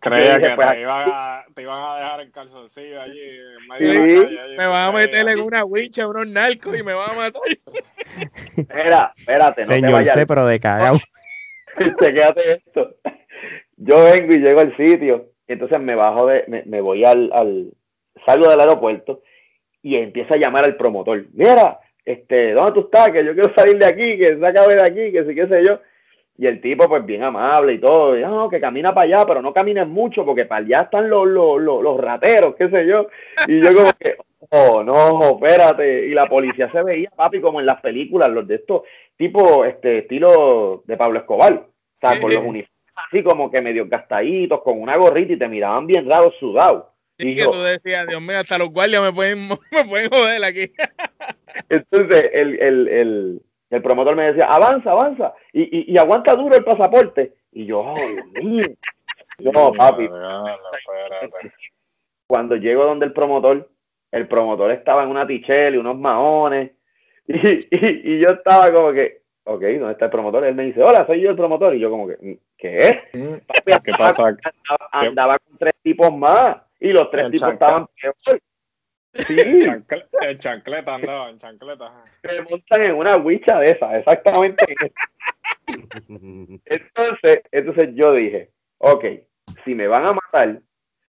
[0.00, 3.92] creía que pues, te, iban a, te, iban a, dejar en calzoncillo allí en medio
[3.92, 4.56] de la calle.
[4.56, 7.42] me van a meter en una wincha, unos narcos y me van a matar.
[8.56, 10.98] Espera, espérate, no Señor, te sé, pero de cagado.
[11.98, 12.96] Quédate esto.
[13.76, 17.70] Yo vengo y llego al sitio, entonces me bajo de, me, me voy al, al,
[18.24, 19.22] salgo del aeropuerto
[19.82, 21.26] y empiezo a llamar al promotor.
[21.32, 23.10] Mira, este, ¿dónde tú estás?
[23.10, 25.64] Que yo quiero salir de aquí, que se acabe de aquí, que sí, qué sé
[25.64, 25.80] yo.
[26.36, 29.42] Y el tipo, pues bien amable y todo, y, no, que camina para allá, pero
[29.42, 33.08] no camines mucho porque para allá están los, los, los, rateros, qué sé yo.
[33.48, 34.16] Y yo como que,
[34.50, 36.06] oh, no, espérate.
[36.06, 38.82] Y la policía se veía, papi, como en las películas, los de estos,
[39.16, 41.54] tipo, este, estilo de Pablo Escobar.
[41.54, 45.48] O sea, con los uniformes así como que medio gastaditos, con una gorrita y te
[45.48, 46.84] miraban bien raros, sudados.
[47.18, 50.72] Y que tú decías, Dios mío, hasta los guardias me pueden, me pueden joder aquí.
[51.68, 56.64] Entonces, el, el, el, el promotor me decía, avanza, avanza, y, y, aguanta duro el
[56.64, 57.34] pasaporte.
[57.52, 58.66] Y yo, oh, Dios mío.
[59.40, 60.08] Yo, papi.
[62.26, 63.70] Cuando llego donde el promotor,
[64.10, 66.72] el promotor estaba en una tichel y unos maones.
[67.28, 70.44] Y, y, yo estaba como que, ok, ¿dónde está el promotor?
[70.44, 71.72] Él me dice, hola, soy yo el promotor.
[71.76, 73.02] Y yo como que, mm, ¿Qué?
[73.84, 74.36] ¿Qué pasa?
[74.90, 78.14] Andaba, con tres tipos más y los tres tipos estaban peor.
[78.24, 78.38] Sí.
[80.20, 82.04] en chancleta andaba, en chancleta.
[82.22, 84.64] Se montan en una huicha de esa, exactamente.
[86.64, 89.04] entonces, entonces yo dije, ok,
[89.64, 90.60] si me van a matar,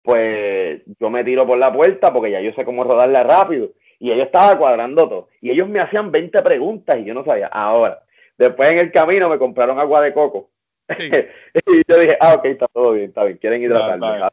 [0.01, 3.71] pues yo me tiro por la puerta porque ya yo sé cómo rodarla rápido.
[3.99, 5.29] Y ellos estaban cuadrando todo.
[5.39, 7.47] Y ellos me hacían 20 preguntas y yo no sabía.
[7.47, 8.03] Ahora,
[8.37, 10.49] después en el camino me compraron agua de coco.
[10.99, 14.27] y yo dije, ah, ok, está todo bien, está bien, quieren hidratarme.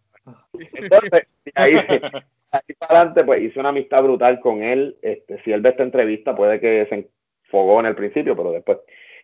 [0.74, 4.96] Entonces, ahí, ahí para adelante, pues hice una amistad brutal con él.
[5.02, 7.10] Este, si él ve esta entrevista, puede que se
[7.44, 8.78] enfogó en el principio, pero después.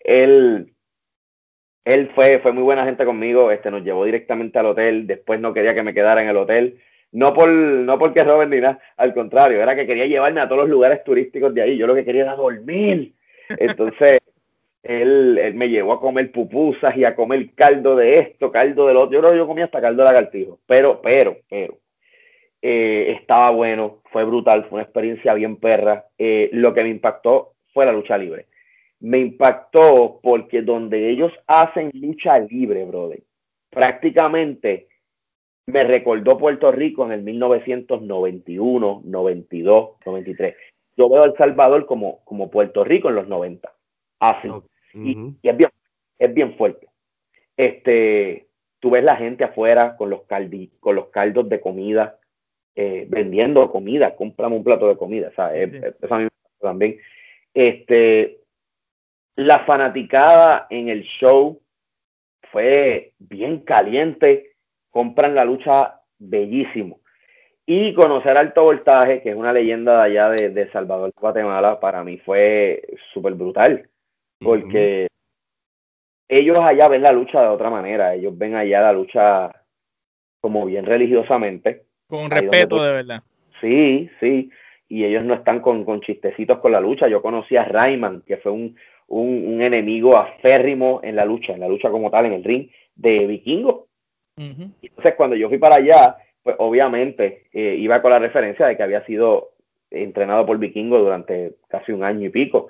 [0.04, 0.72] Él,
[1.84, 5.52] él fue, fue muy buena gente conmigo, este, nos llevó directamente al hotel, después no
[5.52, 6.80] quería que me quedara en el hotel,
[7.12, 10.62] no, por, no porque Robert ni nada, al contrario, era que quería llevarme a todos
[10.62, 13.14] los lugares turísticos de ahí, yo lo que quería era dormir.
[13.48, 14.20] Entonces,
[14.88, 18.94] él, él, me llevó a comer pupusas y a comer caldo de esto, caldo de
[18.94, 21.78] lo otro, yo creo que yo comía hasta caldo de lagartijo, pero, pero, pero,
[22.62, 26.06] eh, estaba bueno, fue brutal, fue una experiencia bien perra.
[26.18, 28.46] Eh, lo que me impactó fue la lucha libre
[29.00, 33.22] me impactó porque donde ellos hacen lucha libre, brother,
[33.70, 34.88] prácticamente
[35.66, 40.56] me recordó Puerto Rico en el 1991, 92, 93.
[40.96, 43.70] Yo veo a El Salvador como, como Puerto Rico en los 90.
[44.20, 44.48] Así.
[44.96, 45.70] Y, es, bien,
[46.18, 46.88] es bien fuerte.
[47.56, 48.48] Este,
[48.80, 52.18] tú ves la gente afuera con los, caldi, con los caldos de comida,
[52.74, 55.72] eh, vendiendo comida, cómprame un plato de comida, ¿sabes?
[56.00, 56.28] Eso a mí
[56.60, 56.98] también.
[57.54, 58.40] Este,
[59.36, 61.60] la fanaticada en el show
[62.50, 64.52] fue bien caliente,
[64.90, 67.00] compran la lucha bellísimo.
[67.66, 72.18] Y conocer Alto Voltaje, que es una leyenda de allá de, Salvador, Guatemala, para mí
[72.18, 72.82] fue
[73.12, 73.88] súper brutal,
[74.40, 75.08] porque
[76.28, 79.50] ellos allá ven la lucha de otra manera, ellos ven allá la lucha
[80.40, 81.84] como bien religiosamente.
[82.08, 83.22] Con respeto, de verdad.
[83.60, 84.50] Sí, sí,
[84.88, 87.08] y ellos no están con, con chistecitos con la lucha.
[87.08, 88.76] Yo conocí a Rayman, que fue un,
[89.08, 93.26] un, enemigo aférrimo en la lucha, en la lucha como tal, en el ring de
[93.26, 93.88] Vikingo.
[94.36, 98.82] Entonces, cuando yo fui para allá, pues obviamente eh, iba con la referencia de que
[98.82, 99.52] había sido
[99.90, 102.68] entrenado por Vikingo durante casi un año y pico.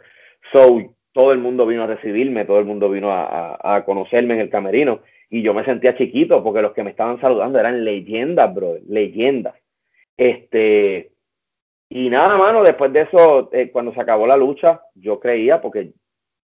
[0.52, 4.50] So, todo el mundo vino a recibirme, todo el mundo vino a, conocerme en el
[4.50, 5.00] camerino
[5.30, 9.54] y yo me sentía chiquito porque los que me estaban saludando eran leyendas, bro, leyendas.
[10.14, 11.12] Este,
[11.88, 15.94] y nada, mano, después de eso, eh, cuando se acabó la lucha, yo creía, porque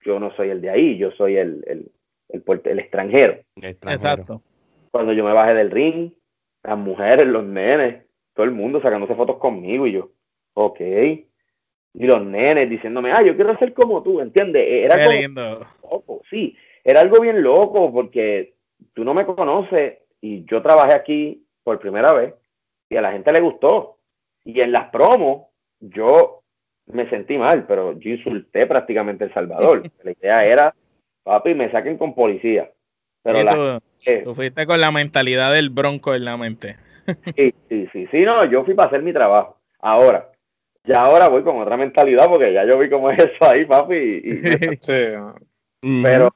[0.06, 1.91] yo no soy el de ahí, yo soy el, el,
[2.30, 3.39] el, extranjero.
[3.56, 4.43] Exacto.
[4.91, 6.12] Cuando yo me bajé del ring,
[6.62, 8.04] las mujeres, los nenes,
[8.36, 10.12] todo el mundo sacándose fotos conmigo y yo,
[10.54, 10.80] ok.
[11.93, 14.63] Y los nenes diciéndome, ah, yo quiero ser como tú, ¿entiendes?
[14.63, 14.97] E-, era
[15.84, 18.54] Loco, sí, era algo bien loco porque
[18.93, 22.34] tú no me conoces y yo trabajé aquí por primera vez
[22.89, 23.97] y a la gente le gustó.
[24.43, 25.47] Y en las promos,
[25.80, 26.43] yo
[26.88, 29.84] me sentí mal, pero yo insulté prácticamente El Salvador.
[30.04, 30.75] La idea era,
[31.23, 32.71] papi, me saquen con policía.
[33.23, 33.80] Pero
[34.23, 36.77] tú, fuiste con la mentalidad del bronco en la mente.
[37.36, 39.60] sí, sí, sí, sí, no, yo fui para hacer mi trabajo.
[39.80, 40.31] Ahora,
[40.84, 44.22] ya ahora voy con otra mentalidad porque ya yo vi cómo es eso ahí, papi.
[46.04, 46.30] Pero,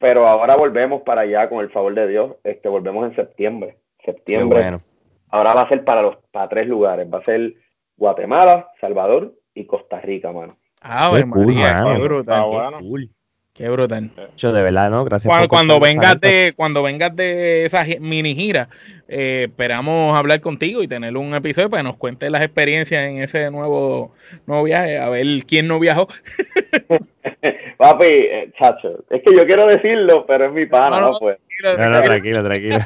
[0.00, 2.32] pero ahora volvemos para allá con el favor de Dios.
[2.42, 3.76] Este, volvemos en septiembre.
[4.04, 4.80] Septiembre.
[5.28, 7.06] Ahora va a ser para los para tres lugares.
[7.12, 7.54] Va a ser
[7.96, 10.56] Guatemala, Salvador y Costa Rica, mano.
[10.80, 12.44] Ah, qué, cool, qué brutal.
[12.50, 13.10] qué, cool.
[13.60, 14.10] Qué brutal.
[14.36, 15.04] Yo de verdad, ¿no?
[15.04, 18.68] Gracias cuando, cuando vengas de Cuando vengas de esa mini gira,
[19.06, 23.18] eh, esperamos hablar contigo y tener un episodio para que nos cuentes las experiencias en
[23.18, 24.14] ese nuevo,
[24.46, 26.08] nuevo viaje, a ver quién no viajó.
[27.76, 31.38] Papi, eh, chacho, es que yo quiero decirlo, pero es mi pana, no, no, pues.
[31.62, 32.78] no, no tranquilo, tranquilo.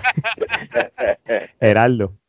[1.60, 2.12] Heraldo.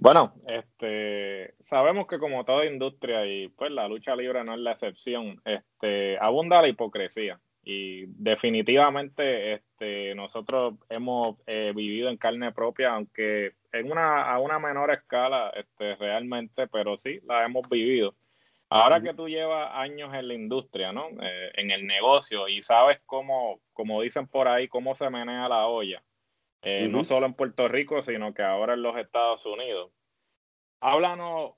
[0.00, 4.70] Bueno, este, sabemos que como toda industria y pues la lucha libre no es la
[4.70, 12.92] excepción, este, abunda la hipocresía y definitivamente este, nosotros hemos eh, vivido en carne propia,
[12.92, 18.14] aunque en una, a una menor escala este, realmente, pero sí la hemos vivido.
[18.70, 21.08] Ahora que tú llevas años en la industria, ¿no?
[21.20, 25.66] Eh, en el negocio y sabes cómo, como dicen por ahí, cómo se menea la
[25.66, 26.04] olla
[26.62, 29.90] eh, no solo en Puerto Rico, sino que ahora en los Estados Unidos.
[30.80, 31.52] Háblanos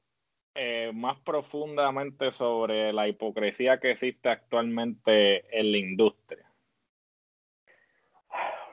[0.54, 6.44] eh, más profundamente sobre la hipocresía que existe actualmente en la industria.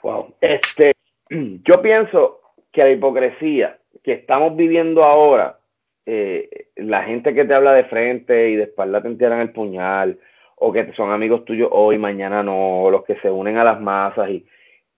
[0.04, 0.94] Wow, este,
[1.30, 5.60] yo pienso que la hipocresía que estamos viviendo ahora,
[6.06, 10.20] eh, la gente que te habla de frente y de espalda te entierran el puñal,
[10.56, 14.30] o que son amigos tuyos hoy, mañana no, los que se unen a las masas
[14.30, 14.48] y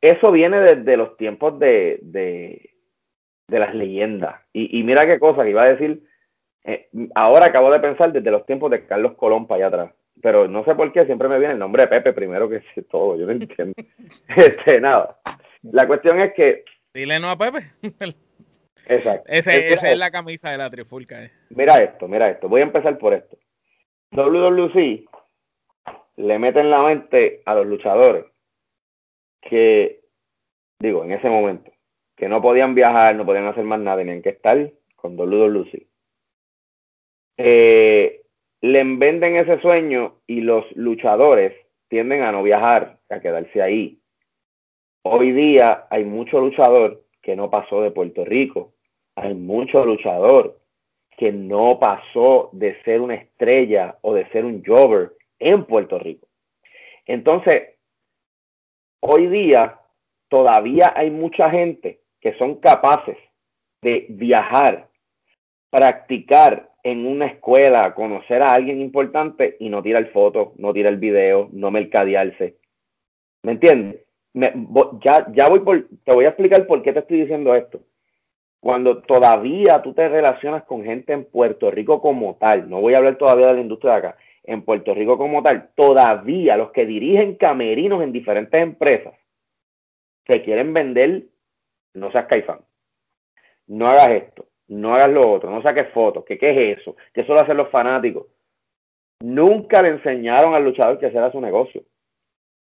[0.02, 2.72] eso viene desde los tiempos de, de,
[3.48, 4.42] las leyendas.
[4.54, 6.04] Y, mira qué cosa que iba a decir,
[6.64, 9.96] eh, ahora acabo de pensar desde los tiempos de Carlos Colón para allá atrás.
[10.22, 13.18] Pero no sé por qué siempre me viene el nombre de Pepe primero que todo,
[13.18, 13.74] yo no entiendo.
[14.36, 15.20] este, nada.
[15.64, 16.64] La cuestión es que...
[16.94, 17.72] Dile no a Pepe.
[18.88, 19.24] Exacto.
[19.28, 21.24] esa es la camisa de la trifulca.
[21.24, 21.32] Eh.
[21.50, 22.48] Mira esto, mira esto.
[22.48, 23.38] Voy a empezar por esto.
[24.12, 25.06] WWC
[26.18, 28.26] le mete en la mente a los luchadores
[29.42, 30.02] que,
[30.80, 31.72] digo, en ese momento,
[32.16, 35.88] que no podían viajar, no podían hacer más nada, tenían que estar con WWC.
[37.38, 38.22] Eh,
[38.62, 41.54] le venden ese sueño y los luchadores
[41.88, 44.00] tienden a no viajar, a quedarse ahí.
[45.04, 48.74] Hoy día hay mucho luchador que no pasó de Puerto Rico.
[49.16, 50.60] Hay mucho luchador
[51.18, 56.28] que no pasó de ser una estrella o de ser un jobber en Puerto Rico.
[57.06, 57.79] Entonces,
[59.00, 59.80] hoy día
[60.30, 63.18] todavía hay mucha gente que son capaces
[63.82, 64.88] de viajar,
[65.70, 71.50] practicar en una escuela, conocer a alguien importante y no tirar fotos, no tirar video,
[71.52, 72.58] no mercadearse.
[73.44, 74.02] ¿Me entiendes?
[75.02, 77.82] ya, ya voy por, te voy a explicar por qué te estoy diciendo esto.
[78.62, 82.98] Cuando todavía tú te relacionas con gente en Puerto Rico como tal, no voy a
[82.98, 84.18] hablar todavía de la industria de acá,
[84.50, 89.14] en Puerto Rico como tal, todavía los que dirigen camerinos en diferentes empresas
[90.26, 91.24] te quieren vender,
[91.94, 92.62] no seas caifán,
[93.68, 97.22] no hagas esto, no hagas lo otro, no saques fotos, que qué es eso, que
[97.22, 98.28] eso lo hacen los fanáticos.
[99.22, 101.84] Nunca le enseñaron al luchador que hacer su negocio.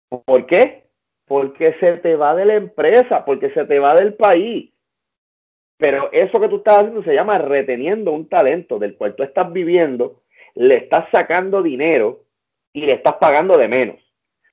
[0.08, 0.84] ¿Por qué?
[1.26, 4.70] Porque se te va de la empresa, porque se te va del país.
[5.78, 9.50] Pero eso que tú estás haciendo se llama reteniendo un talento del cual tú estás
[9.50, 10.22] viviendo,
[10.54, 12.24] le estás sacando dinero
[12.72, 13.96] y le estás pagando de menos.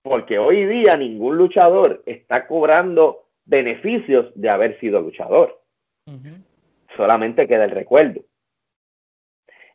[0.02, 5.60] Porque hoy día ningún luchador está cobrando beneficios de haber sido luchador
[6.98, 8.22] solamente queda el recuerdo.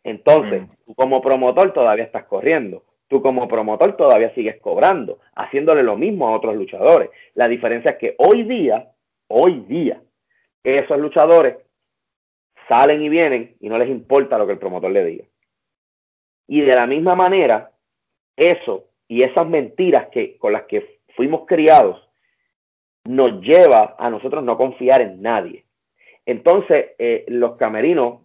[0.05, 0.71] Entonces, mm.
[0.85, 6.29] tú como promotor todavía estás corriendo, tú como promotor todavía sigues cobrando, haciéndole lo mismo
[6.29, 7.11] a otros luchadores.
[7.35, 8.91] La diferencia es que hoy día,
[9.29, 10.03] hoy día,
[10.65, 11.57] esos luchadores
[12.69, 15.25] salen y vienen y no les importa lo que el promotor le diga.
[16.47, 17.73] Y de la misma manera,
[18.37, 22.09] eso y esas mentiras que, con las que fuimos criados
[23.05, 25.65] nos lleva a nosotros no confiar en nadie.
[26.25, 28.21] Entonces, eh, los camerinos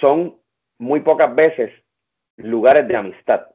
[0.00, 0.36] son
[0.78, 1.70] muy pocas veces
[2.36, 3.46] lugares de amistad.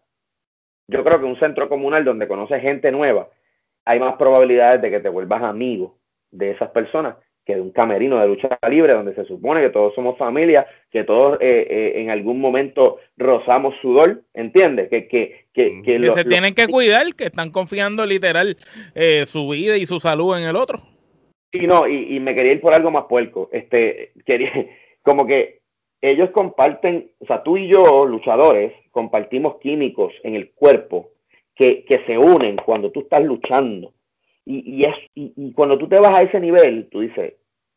[0.88, 3.30] Yo creo que un centro comunal donde conoces gente nueva,
[3.84, 5.98] hay más probabilidades de que te vuelvas amigo
[6.32, 9.96] de esas personas que de un camerino de lucha libre donde se supone que todos
[9.96, 14.90] somos familia, que todos eh, eh, en algún momento rozamos sudor, ¿entiendes?
[14.90, 18.58] Que, que, que, que, se tienen que cuidar, que están confiando literal
[19.26, 20.84] su vida y su salud en el otro.
[21.54, 23.50] Sí, no, y, me quería ir por algo más puerco.
[23.52, 24.52] Este, quería,
[25.02, 25.62] como que
[26.02, 31.12] ellos comparten, o sea, tú y yo, luchadores, compartimos químicos en el cuerpo
[31.56, 33.94] que, que se unen cuando tú estás luchando.
[34.50, 37.34] Y, y, es, y, cuando tú te vas a ese nivel, tú dices,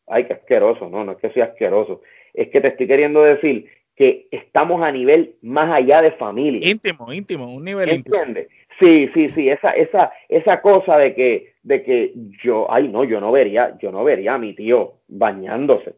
[0.07, 2.01] ay, qué asqueroso, no, no es que sea asqueroso,
[2.33, 6.65] es que te estoy queriendo decir que estamos a nivel más allá de familia.
[6.65, 8.47] Íntimo, íntimo, un nivel ¿Entiendes?
[8.79, 13.19] Sí, sí, sí, esa, esa, esa cosa de que, de que yo, ay no, yo
[13.19, 15.95] no vería, yo no vería a mi tío bañándose.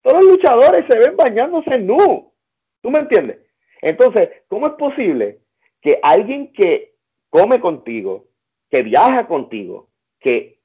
[0.00, 2.32] Todos los luchadores se ven bañándose nu.
[2.80, 3.40] ¿Tú me entiendes?
[3.82, 5.40] Entonces, ¿cómo es posible
[5.82, 6.94] que alguien que
[7.28, 8.24] come contigo,
[8.70, 9.87] que viaja contigo,
[10.20, 10.58] que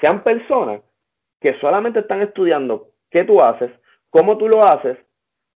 [0.00, 0.80] sean personas
[1.40, 3.70] que solamente están estudiando qué tú haces,
[4.10, 4.96] cómo tú lo haces,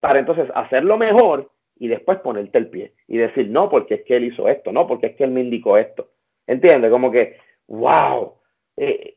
[0.00, 4.16] para entonces hacerlo mejor y después ponerte el pie y decir, no, porque es que
[4.16, 6.10] él hizo esto, no, porque es que él me indicó esto.
[6.46, 6.90] ¿Entiendes?
[6.90, 8.34] Como que, wow,
[8.76, 9.16] eh,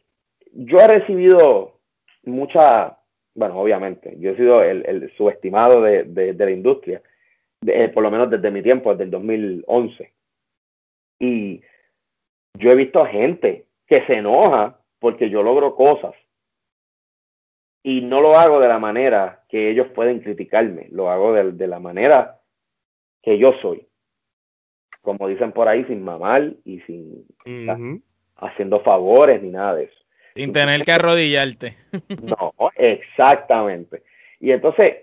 [0.53, 1.79] yo he recibido
[2.23, 2.97] mucha,
[3.35, 7.01] bueno, obviamente, yo he sido el, subestimado de, la industria,
[7.65, 10.13] eh, por lo menos desde mi tiempo, desde el 2011.
[11.19, 11.61] Y
[12.57, 16.13] yo he visto gente que se enoja porque yo logro cosas
[17.81, 21.79] y no lo hago de la manera que ellos pueden criticarme, lo hago de, la
[21.79, 22.39] manera
[23.23, 23.87] que yo soy.
[25.01, 27.25] Como dicen por ahí, sin mamar y sin
[28.35, 29.99] haciendo favores ni nada de eso.
[30.35, 31.75] Sin tener que arrodillarte.
[32.21, 34.03] no, exactamente.
[34.39, 34.97] Y entonces,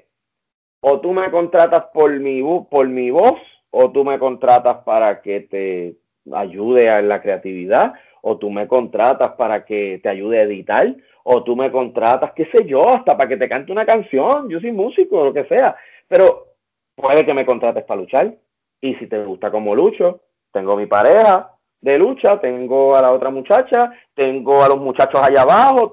[0.81, 5.41] o tú me contratas por mi, por mi voz, o tú me contratas para que
[5.41, 5.97] te
[6.33, 10.95] ayude a la creatividad, o tú me contratas para que te ayude a editar,
[11.25, 14.61] o tú me contratas, qué sé yo, hasta para que te cante una canción, yo
[14.61, 15.77] soy músico, lo que sea,
[16.09, 16.55] pero
[16.95, 18.35] puede que me contrates para luchar,
[18.81, 20.21] y si te gusta como lucho,
[20.53, 25.43] tengo mi pareja, de lucha, tengo a la otra muchacha, tengo a los muchachos allá
[25.43, 25.93] abajo,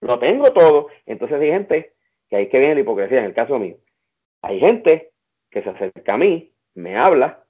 [0.00, 0.88] lo tengo todo.
[1.06, 1.94] Entonces hay gente,
[2.28, 3.76] que ahí que viene la hipocresía en el caso mío,
[4.42, 5.12] hay gente
[5.50, 7.44] que se acerca a mí, me habla,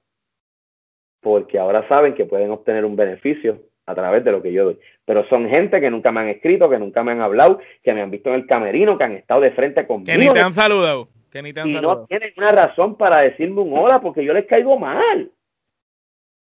[1.21, 4.79] porque ahora saben que pueden obtener un beneficio a través de lo que yo doy.
[5.05, 8.01] Pero son gente que nunca me han escrito, que nunca me han hablado, que me
[8.01, 10.05] han visto en el camerino, que han estado de frente conmigo.
[10.05, 11.09] Que ni te han saludado.
[11.31, 14.33] Que ni te han y no tienen una razón para decirme un hola porque yo
[14.33, 15.31] les caigo mal.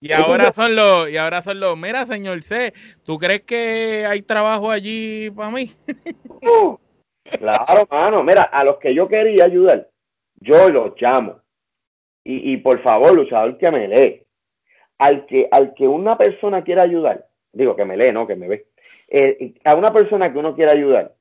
[0.03, 2.73] Y ahora son los, y ahora son los, mira señor C,
[3.05, 5.71] ¿tú crees que hay trabajo allí para mí?
[6.43, 6.79] Uh,
[7.39, 9.91] claro, mano, mira, a los que yo quería ayudar,
[10.37, 11.43] yo los llamo.
[12.25, 14.23] Y, y por favor, luchador que me lee.
[15.01, 18.48] Al que, al que una persona quiera ayudar, digo que me lee, no que me
[18.48, 18.66] ve.
[19.09, 21.14] Eh, a una persona que uno quiere ayudar,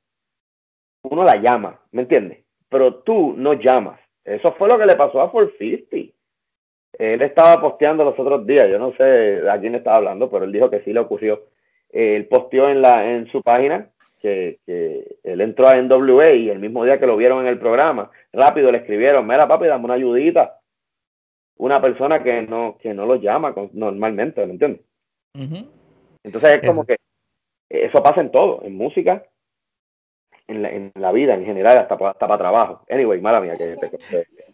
[1.04, 2.40] uno la llama, ¿me entiendes?
[2.68, 4.02] Pero tú no llamas.
[4.26, 6.14] Eso fue lo que le pasó a 450.
[6.98, 10.52] Él estaba posteando los otros días, yo no sé a quién estaba hablando, pero él
[10.52, 11.46] dijo que sí le ocurrió.
[11.90, 16.60] Él posteó en, la, en su página que, que, él entró a NWA y el
[16.60, 19.94] mismo día que lo vieron en el programa, rápido le escribieron, mira papi, dame una
[19.94, 20.59] ayudita.
[21.60, 24.82] Una persona que no, que no lo llama normalmente, ¿me entiendes?
[26.24, 26.96] Entonces es como que
[27.70, 29.24] eso pasa en todo, en música,
[30.48, 32.86] en la, en la vida en general, hasta, hasta para trabajo.
[32.90, 33.76] Anyway, mala mía que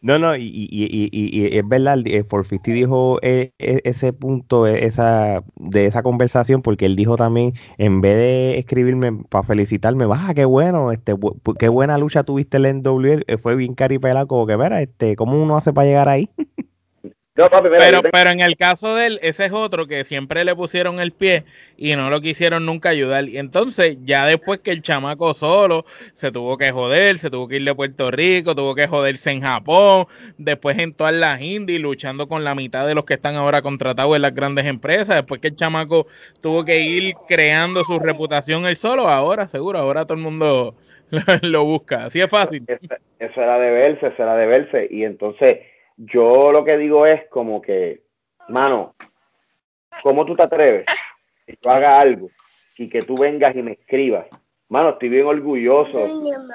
[0.01, 4.65] No, no, y, y, y, y, es verdad, eh, Forfisti dijo eh, e, ese punto
[4.65, 10.07] e, esa, de esa conversación, porque él dijo también, en vez de escribirme para felicitarme,
[10.07, 11.13] baja, qué bueno, este,
[11.59, 15.15] qué buena lucha tuviste en el NWL, eh, fue bien caripela, como que, mira, este,
[15.15, 16.29] ¿cómo uno hace para llegar ahí?
[17.35, 21.11] pero, pero en el caso de él, ese es otro que siempre le pusieron el
[21.11, 21.43] pie
[21.75, 23.25] y no lo quisieron nunca ayudar.
[23.25, 27.57] Y entonces, ya después que el chamaco solo se tuvo que joder, se tuvo que
[27.57, 30.05] ir de Puerto Rico, tuvo que joderse en Japón,
[30.37, 34.15] después en todas las indies, luchando con la mitad de los que están ahora contratados
[34.15, 36.07] en las grandes empresas, después que el chamaco
[36.39, 40.75] tuvo que ir creando su reputación él solo, ahora seguro, ahora todo el mundo
[41.41, 42.05] lo busca.
[42.05, 42.65] Así es fácil.
[43.19, 44.87] Eso era de verse, eso era de verse.
[44.89, 45.59] Y entonces
[45.97, 48.03] yo lo que digo es como que,
[48.49, 48.95] mano,
[50.03, 50.85] ¿cómo tú te atreves?
[51.45, 52.29] Que yo haga algo
[52.77, 54.27] y que tú vengas y me escribas.
[54.69, 55.99] Mano, estoy bien orgulloso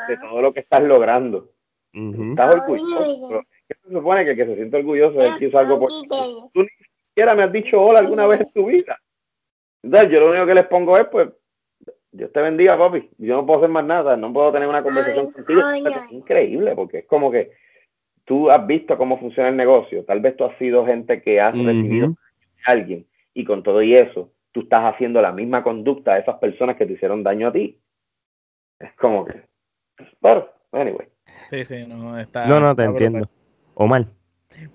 [0.08, 1.50] de todo lo que estás logrando.
[1.92, 3.42] Estás orgulloso.
[3.66, 5.90] ¿Qué se supone que el que se siente orgulloso es que hizo algo por
[6.52, 6.68] Tú ni
[7.08, 8.98] siquiera me has dicho hola alguna vez en tu vida.
[9.82, 11.28] Entonces, yo lo único que les pongo es, pues,
[12.12, 13.08] Dios te bendiga, papi.
[13.18, 15.60] Yo no puedo hacer más nada, no puedo tener una conversación contigo.
[15.70, 17.52] Es increíble porque es como que
[18.30, 21.52] tú has visto cómo funciona el negocio, tal vez tú has sido gente que has
[21.52, 22.14] recibido
[22.64, 23.04] a alguien
[23.34, 26.86] y con todo y eso, tú estás haciendo la misma conducta a esas personas que
[26.86, 27.80] te hicieron daño a ti.
[28.78, 29.42] Es como que,
[30.20, 31.08] bueno, anyway.
[31.48, 32.46] Sí, sí, no, está.
[32.46, 33.28] No, no, te entiendo.
[33.74, 34.06] O mal.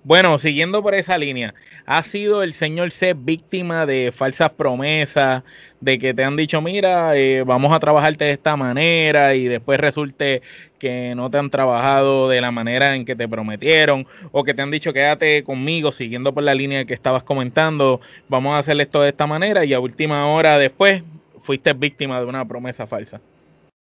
[0.04, 5.42] Bueno, siguiendo por esa línea, ¿ha sido el señor C víctima de falsas promesas,
[5.80, 9.78] de que te han dicho, mira, eh, vamos a trabajarte de esta manera y después
[9.80, 10.42] resulte
[10.78, 14.62] que no te han trabajado de la manera en que te prometieron o que te
[14.62, 19.02] han dicho quédate conmigo siguiendo por la línea que estabas comentando, vamos a hacer esto
[19.02, 21.02] de esta manera y a última hora después
[21.40, 23.20] fuiste víctima de una promesa falsa?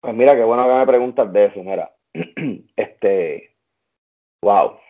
[0.00, 1.90] Pues mira, qué bueno que me preguntas de eso, mira.
[2.76, 3.56] este,
[4.42, 4.83] wow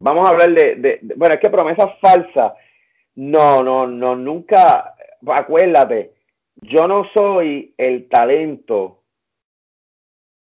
[0.00, 2.52] Vamos a hablar de, bueno, es que promesas falsas,
[3.16, 4.94] no, no, no, nunca,
[5.26, 6.12] acuérdate,
[6.62, 9.02] yo no soy el talento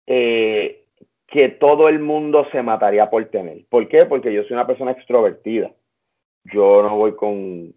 [0.06, 0.84] eh,
[1.28, 3.66] que todo el mundo se mataría por tener.
[3.70, 4.06] ¿Por qué?
[4.06, 5.72] Porque yo soy una persona extrovertida.
[6.46, 7.74] Yo no voy con,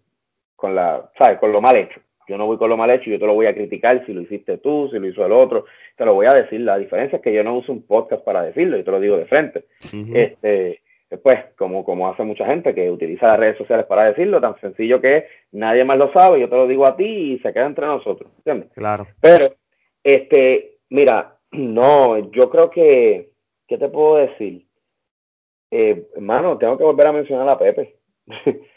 [0.55, 1.39] con la, ¿sabes?
[1.39, 1.99] Con lo mal hecho.
[2.27, 4.21] Yo no voy con lo mal hecho, yo te lo voy a criticar si lo
[4.21, 5.65] hiciste tú, si lo hizo el otro,
[5.97, 6.61] te lo voy a decir.
[6.61, 9.17] La diferencia es que yo no uso un podcast para decirlo, yo te lo digo
[9.17, 9.65] de frente.
[10.13, 10.80] Este,
[11.17, 15.01] pues, como, como hace mucha gente que utiliza las redes sociales para decirlo, tan sencillo
[15.01, 17.85] que nadie más lo sabe, yo te lo digo a ti y se queda entre
[17.85, 18.71] nosotros, ¿entiendes?
[18.73, 19.07] Claro.
[19.19, 19.53] Pero,
[20.03, 23.31] este, mira, no, yo creo que,
[23.67, 24.65] ¿qué te puedo decir?
[25.69, 27.97] Eh, hermano, tengo que volver a mencionar a Pepe.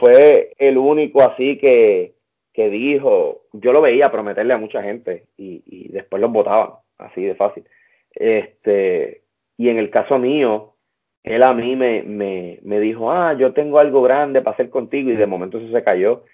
[0.00, 2.14] Fue el único así que,
[2.52, 7.22] que dijo, yo lo veía prometerle a mucha gente y, y después los votaban, así
[7.22, 7.64] de fácil.
[8.10, 9.22] Este,
[9.56, 10.74] y en el caso mío,
[11.22, 15.10] él a mí me, me, me, dijo, ah, yo tengo algo grande para hacer contigo
[15.10, 16.24] y de momento eso se cayó.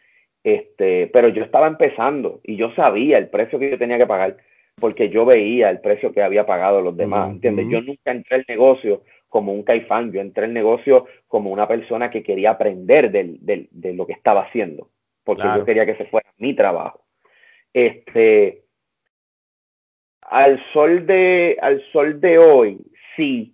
[0.43, 4.37] Este, pero yo estaba empezando y yo sabía el precio que yo tenía que pagar
[4.77, 7.67] porque yo veía el precio que había pagado los demás, ¿entiendes?
[7.71, 12.11] Yo nunca entré al negocio como un caifán, yo entré al negocio como una persona
[12.11, 14.91] que quería aprender del, del, de lo que estaba haciendo,
[15.23, 17.05] porque yo quería que se fuera mi trabajo.
[17.73, 18.65] Este,
[20.23, 22.79] al sol de, al sol de hoy,
[23.17, 23.54] sí,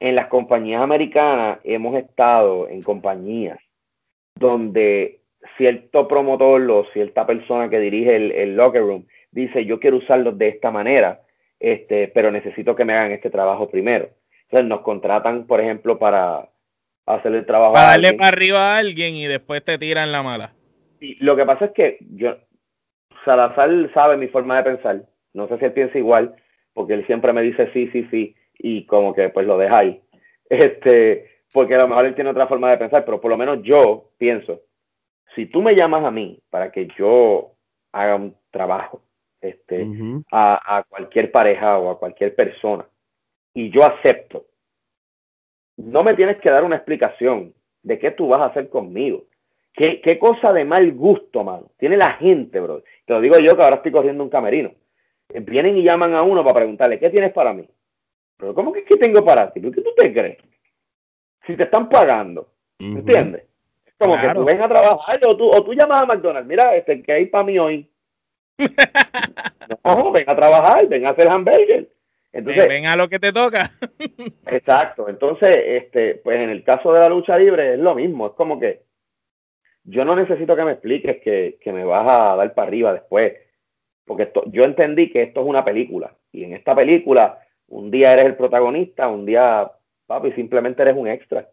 [0.00, 3.58] en las compañías americanas hemos estado en compañías
[4.36, 5.20] donde
[5.56, 10.48] cierto promotor o cierta persona que dirige el, locker room dice yo quiero usarlos de
[10.48, 11.20] esta manera,
[11.60, 14.10] este, pero necesito que me hagan este trabajo primero.
[14.44, 16.48] Entonces nos contratan, por ejemplo, para
[17.06, 17.74] hacer el trabajo.
[17.74, 20.52] Para darle para arriba a alguien y después te tiran la mala.
[21.00, 22.36] Y lo que pasa es que yo,
[23.24, 25.02] Salazar sabe mi forma de pensar.
[25.34, 26.34] No sé si él piensa igual,
[26.72, 30.02] porque él siempre me dice sí, sí, sí, y como que pues lo deja ahí.
[30.50, 33.60] Este, porque a lo mejor él tiene otra forma de pensar, pero por lo menos
[33.62, 34.62] yo pienso,
[35.34, 37.52] si tú me llamas a mí para que yo
[37.92, 39.02] haga un trabajo
[39.42, 39.86] este,
[40.32, 42.86] a, a cualquier pareja o a cualquier persona,
[43.52, 44.46] y yo acepto,
[45.76, 47.52] no me tienes que dar una explicación
[47.82, 49.24] de qué tú vas a hacer conmigo.
[49.72, 51.70] ¿Qué, qué cosa de mal gusto, mano?
[51.78, 52.82] Tiene la gente, bro.
[53.04, 54.72] Te lo digo yo que ahora estoy corriendo un camerino.
[55.28, 57.68] Vienen y llaman a uno para preguntarle, ¿qué tienes para mí?
[58.38, 59.60] Pero ¿cómo que qué tengo para ti?
[59.60, 60.38] ¿Qué tú te crees?
[61.46, 63.44] Si te están pagando, ¿entiendes?
[63.84, 66.74] Es como que tú ven a trabajar o tú, o tú llamas a McDonald's, mira,
[66.76, 67.90] este, que hay para mí hoy?
[69.84, 71.88] no, ven a trabajar, ven a hacer hamburger.
[72.32, 73.72] Entonces, ven, a lo que te toca.
[74.46, 75.08] exacto.
[75.08, 78.28] Entonces, este, pues en el caso de la lucha libre es lo mismo.
[78.28, 78.82] Es como que
[79.84, 83.34] yo no necesito que me expliques que, que me vas a dar para arriba después.
[84.04, 86.14] Porque esto, yo entendí que esto es una película.
[86.30, 89.70] Y en esta película, un día eres el protagonista, un día,
[90.06, 91.48] papi, simplemente eres un extra.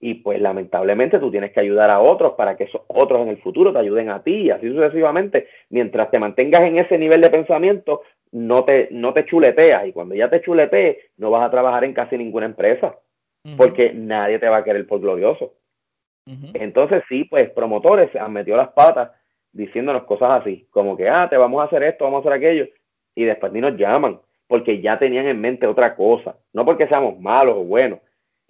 [0.00, 3.38] Y pues lamentablemente tú tienes que ayudar a otros para que esos otros en el
[3.38, 5.48] futuro te ayuden a ti y así sucesivamente.
[5.70, 8.02] Mientras te mantengas en ese nivel de pensamiento,
[8.32, 9.86] no te, no te chuleteas.
[9.86, 12.98] Y cuando ya te chuletees, no vas a trabajar en casi ninguna empresa.
[13.56, 15.54] Porque nadie te va a querer por glorioso.
[16.54, 19.10] Entonces sí, pues promotores se han metido las patas
[19.54, 22.66] diciéndonos cosas así, como que, ah, te vamos a hacer esto, vamos a hacer aquello,
[23.14, 27.18] y después ni nos llaman, porque ya tenían en mente otra cosa, no porque seamos
[27.18, 28.00] malos o buenos,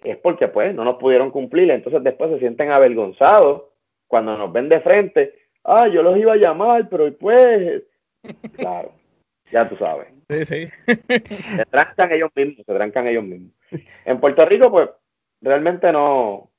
[0.03, 3.63] es porque pues no nos pudieron cumplir, entonces después se sienten avergonzados
[4.07, 5.33] cuando nos ven de frente,
[5.63, 7.83] ah, yo los iba a llamar, pero pues,
[8.57, 8.91] claro,
[9.51, 10.07] ya tú sabes.
[10.29, 10.67] Sí, sí.
[10.87, 13.51] se trancan ellos mismos, se trancan ellos mismos.
[14.05, 14.89] En Puerto Rico, pues,
[15.41, 16.49] realmente no,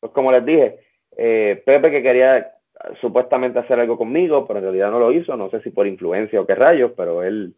[0.00, 0.80] pues como les dije,
[1.16, 2.52] eh, Pepe que quería
[3.00, 6.40] supuestamente hacer algo conmigo, pero en realidad no lo hizo, no sé si por influencia
[6.40, 7.54] o qué rayos, pero él,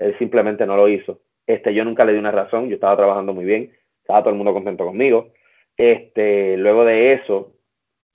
[0.00, 1.20] él simplemente no lo hizo.
[1.46, 4.36] Este, yo nunca le di una razón, yo estaba trabajando muy bien, estaba todo el
[4.36, 5.32] mundo contento conmigo.
[5.76, 7.52] Este, luego de eso,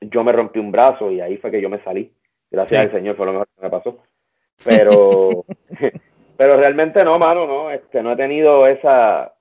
[0.02, 2.12] yo me rompí un brazo y ahí fue que yo me salí.
[2.52, 4.00] Gracias al Señor, fue lo mejor que me pasó.
[4.64, 5.46] Pero,
[6.38, 9.36] pero realmente no, mano, no, este, no he tenido esa,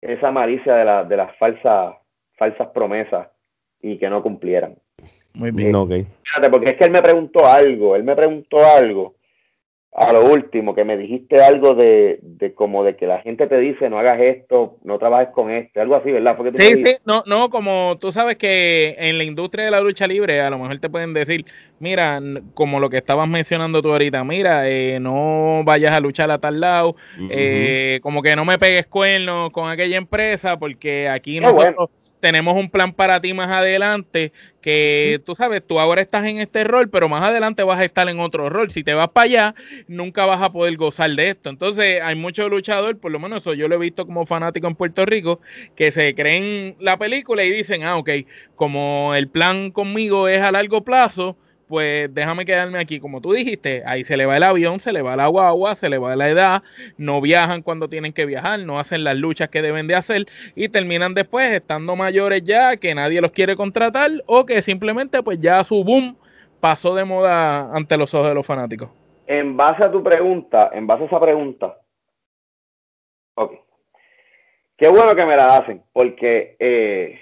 [0.00, 1.96] esa malicia de, la, de las falsas,
[2.36, 3.28] falsas promesas
[3.80, 4.76] y que no cumplieran.
[5.32, 5.74] Muy bien.
[6.22, 9.15] Fíjate, porque es que él me preguntó algo, él me preguntó algo
[9.98, 13.58] a lo último, que me dijiste algo de, de, como de que la gente te
[13.58, 16.36] dice no hagas esto, no trabajes con este, algo así, ¿verdad?
[16.52, 20.42] sí, sí, no, no, como tú sabes que en la industria de la lucha libre
[20.42, 21.46] a lo mejor te pueden decir,
[21.78, 22.20] mira,
[22.52, 26.60] como lo que estabas mencionando tú ahorita, mira, eh, no vayas a luchar a tal
[26.60, 26.94] lado,
[27.30, 31.88] eh, como que no me pegues cuernos con aquella empresa, porque aquí nosotros
[32.20, 36.64] tenemos un plan para ti más adelante que tú sabes, tú ahora estás en este
[36.64, 38.70] rol, pero más adelante vas a estar en otro rol.
[38.70, 39.54] Si te vas para allá,
[39.86, 41.50] nunca vas a poder gozar de esto.
[41.50, 44.74] Entonces, hay muchos luchadores, por lo menos eso yo lo he visto como fanático en
[44.74, 45.40] Puerto Rico,
[45.76, 48.10] que se creen la película y dicen, ah, ok,
[48.56, 51.36] como el plan conmigo es a largo plazo,
[51.68, 55.02] pues déjame quedarme aquí, como tú dijiste, ahí se le va el avión, se le
[55.02, 56.62] va la guagua, se le va la edad,
[56.96, 60.68] no viajan cuando tienen que viajar, no hacen las luchas que deben de hacer y
[60.68, 65.62] terminan después estando mayores ya, que nadie los quiere contratar o que simplemente pues ya
[65.64, 66.16] su boom
[66.60, 68.88] pasó de moda ante los ojos de los fanáticos.
[69.26, 71.76] En base a tu pregunta, en base a esa pregunta,
[73.34, 73.52] ok,
[74.76, 77.20] qué bueno que me la hacen, porque eh,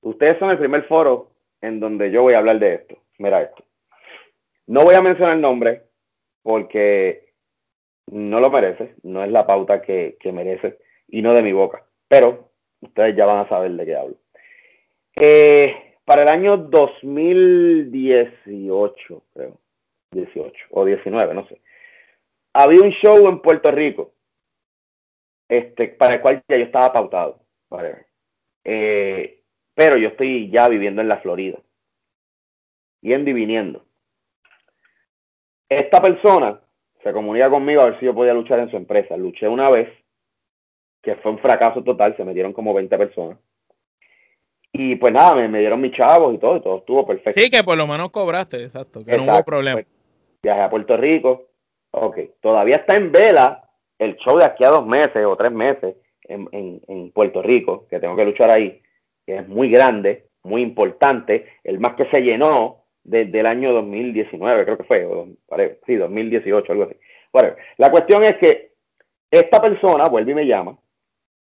[0.00, 1.30] ustedes son el primer foro
[1.60, 2.98] en donde yo voy a hablar de esto.
[3.18, 3.65] Mira esto.
[4.66, 5.84] No voy a mencionar el nombre
[6.42, 7.26] porque
[8.06, 12.50] no lo merece, no es la pauta que, merece y no de mi boca, pero
[12.80, 14.16] ustedes ya van a saber de qué hablo.
[15.14, 19.60] Eh, para el año 2018, creo,
[20.12, 21.60] 18 o 19, no sé,
[22.52, 24.14] había un show en Puerto Rico
[25.48, 27.40] este, para el cual ya yo estaba pautado,
[28.64, 29.42] eh,
[29.74, 31.60] pero yo estoy ya viviendo en la Florida,
[33.00, 33.85] yendo y viniendo
[35.68, 36.60] esta persona
[37.02, 39.16] se comunica conmigo a ver si yo podía luchar en su empresa.
[39.16, 39.88] Luché una vez,
[41.02, 43.38] que fue un fracaso total, se metieron como 20 personas.
[44.72, 47.40] Y pues nada, me, dieron mis chavos y todo, y todo estuvo perfecto.
[47.40, 49.76] Sí, que por lo menos cobraste, exacto, que no hubo problema.
[49.76, 49.86] Pues,
[50.42, 51.46] viajé a Puerto Rico,
[51.92, 55.96] ok, todavía está en vela el show de aquí a dos meses o tres meses
[56.24, 58.82] en, en, en Puerto Rico, que tengo que luchar ahí,
[59.24, 64.64] que es muy grande, muy importante, el más que se llenó desde el año 2019,
[64.64, 65.28] creo que fue, o,
[65.86, 66.96] sí, 2018, algo así.
[67.76, 68.72] La cuestión es que
[69.30, 70.76] esta persona vuelve y me llama,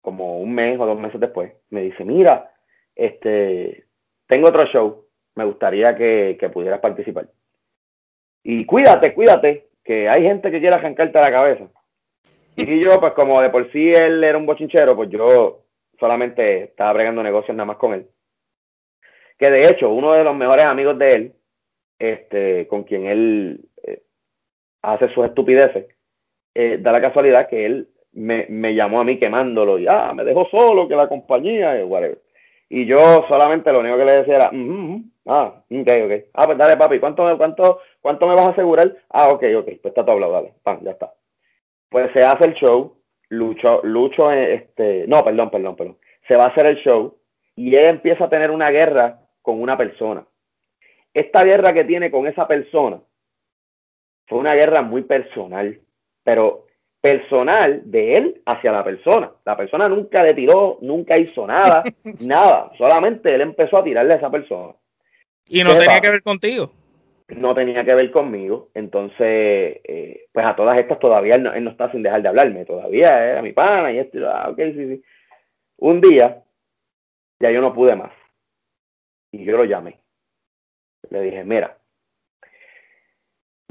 [0.01, 2.53] como un mes o dos meses después, me dice, mira,
[2.95, 3.87] este,
[4.27, 7.29] tengo otro show, me gustaría que, que pudieras participar.
[8.43, 11.65] Y cuídate, cuídate, que hay gente que quiere arrancarte la cabeza.
[12.57, 15.65] Y yo, pues como de por sí él era un bochinchero, pues yo
[15.99, 18.07] solamente estaba bregando negocios nada más con él.
[19.39, 21.35] Que de hecho, uno de los mejores amigos de él,
[22.01, 24.03] este, con quien él eh,
[24.83, 25.87] hace sus estupideces,
[26.55, 30.25] eh, da la casualidad que él me, me, llamó a mí quemándolo y ah, me
[30.25, 32.19] dejó solo, que la compañía, y whatever.
[32.69, 34.51] Y yo solamente lo único que le decía era,
[35.27, 36.13] ah, ok, ok.
[36.35, 38.97] Ah, pues dale, papi, ¿cuánto, cuánto, ¿cuánto me vas a asegurar?
[39.11, 41.13] Ah, ok, ok, pues está todo hablado, dale, pan, ya está.
[41.89, 42.97] Pues se hace el show,
[43.29, 45.99] Lucho, Lucho, este, no, perdón, perdón, perdón.
[46.27, 47.17] Se va a hacer el show
[47.57, 50.25] y él empieza a tener una guerra con una persona.
[51.13, 53.01] Esta guerra que tiene con esa persona
[54.27, 55.81] fue una guerra muy personal,
[56.23, 56.67] pero
[57.01, 59.33] personal de él hacia la persona.
[59.45, 61.83] La persona nunca le tiró, nunca hizo nada,
[62.21, 62.71] nada.
[62.77, 64.75] Solamente él empezó a tirarle a esa persona.
[65.49, 66.71] Y no tenía que ver contigo.
[67.29, 68.71] No tenía que ver conmigo.
[68.75, 69.19] Entonces,
[69.85, 72.65] eh, pues a todas estas todavía él no, está sin dejar de hablarme.
[72.65, 74.19] Todavía era mi pana y esto.
[74.29, 75.03] Ah, ok, sí, sí.
[75.79, 76.43] Un día,
[77.41, 78.13] ya yo no pude más.
[79.33, 79.99] Y yo lo llamé.
[81.09, 81.81] Le dije, mira,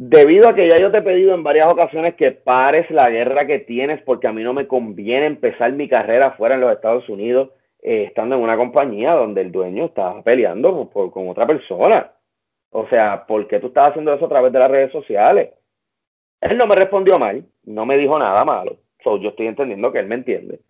[0.02, 3.46] Debido a que ya yo te he pedido en varias ocasiones que pares la guerra
[3.46, 7.10] que tienes, porque a mí no me conviene empezar mi carrera fuera en los Estados
[7.10, 7.50] Unidos,
[7.82, 12.14] eh, estando en una compañía donde el dueño estaba peleando con otra persona.
[12.70, 15.50] O sea, ¿por qué tú estás haciendo eso a través de las redes sociales?
[16.40, 18.78] Él no me respondió mal, no me dijo nada malo.
[19.04, 20.62] yo estoy entendiendo que él me entiende.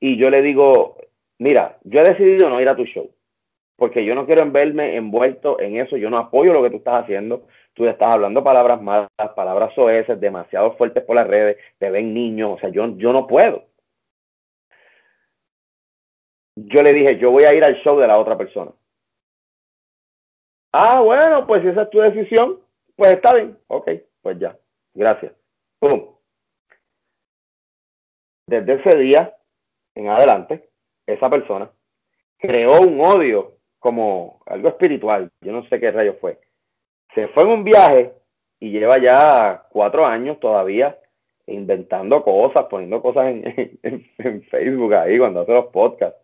[0.00, 0.96] Y yo le digo,
[1.38, 3.08] mira, yo he decidido no ir a tu show,
[3.76, 7.04] porque yo no quiero verme envuelto en eso, yo no apoyo lo que tú estás
[7.04, 12.12] haciendo tú estás hablando palabras malas, palabras soeces, demasiado fuertes por las redes, te ven
[12.12, 13.66] niños, o sea, yo, yo no puedo.
[16.54, 18.72] Yo le dije, yo voy a ir al show de la otra persona.
[20.72, 22.60] Ah, bueno, pues si esa es tu decisión,
[22.96, 23.58] pues está bien.
[23.68, 24.56] Ok, pues ya.
[24.94, 25.32] Gracias.
[28.46, 29.34] Desde ese día
[29.94, 30.68] en adelante,
[31.06, 31.70] esa persona
[32.38, 35.30] creó un odio como algo espiritual.
[35.42, 36.38] Yo no sé qué rayo fue
[37.14, 38.12] se fue en un viaje
[38.60, 40.98] y lleva ya cuatro años todavía
[41.46, 46.20] inventando cosas, poniendo cosas en, Facebook ahí cuando hace los podcasts.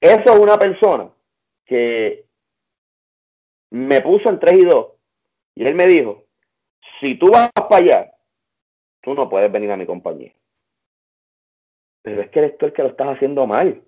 [0.00, 1.10] Eso es una persona
[1.66, 2.24] que
[3.70, 4.86] me puso en 3 y 2
[5.56, 6.24] y él me dijo,
[7.00, 8.12] si tú vas para allá,
[9.02, 10.32] tú no puedes venir a mi compañía.
[12.02, 13.82] Pero es que eres tú el que lo estás haciendo mal.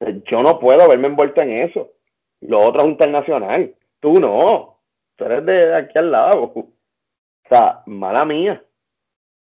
[0.00, 1.92] Yo no puedo haberme envuelto en eso.
[2.40, 3.74] Lo otro es internacional.
[4.00, 4.78] Tú no.
[5.16, 6.52] Tú eres de aquí al lado.
[7.44, 8.60] O sea, mala mía.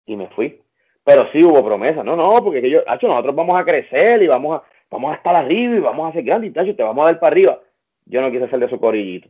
[0.05, 0.61] Y me fui.
[1.05, 2.03] Pero sí hubo promesa.
[2.03, 5.33] No, no, porque yo, hecho, nosotros vamos a crecer y vamos a, vamos a estar
[5.33, 7.61] arriba y vamos a ser grandes y tacho, te vamos a dar para arriba.
[8.05, 9.29] Yo no quise de su corillito.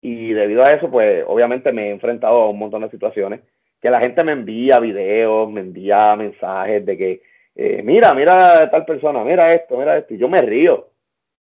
[0.00, 3.42] Y debido a eso, pues obviamente me he enfrentado a un montón de situaciones
[3.82, 7.22] que la gente me envía videos, me envía mensajes de que,
[7.54, 10.14] eh, mira, mira tal persona, mira esto, mira esto.
[10.14, 10.88] Y yo me río,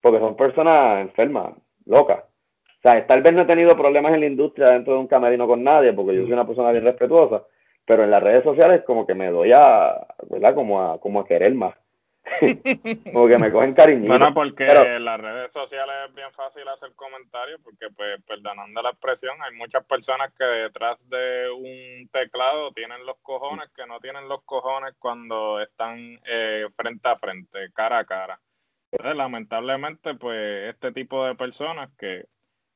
[0.01, 1.55] porque son personas enfermas,
[1.87, 2.25] locas.
[2.79, 5.47] O sea, tal vez no he tenido problemas en la industria dentro de un camerino
[5.47, 7.45] con nadie, porque yo soy una persona bien respetuosa,
[7.87, 10.55] pero en las redes sociales como que me doy a, ¿verdad?
[10.55, 11.75] Como a, como a querer más.
[13.12, 14.09] como que me cogen cariño.
[14.09, 18.91] Bueno, porque en las redes sociales es bien fácil hacer comentarios, porque pues, perdonando la
[18.91, 24.29] expresión, hay muchas personas que detrás de un teclado tienen los cojones que no tienen
[24.29, 28.41] los cojones cuando están eh, frente a frente, cara a cara.
[28.91, 32.27] Entonces, lamentablemente, pues este tipo de personas que,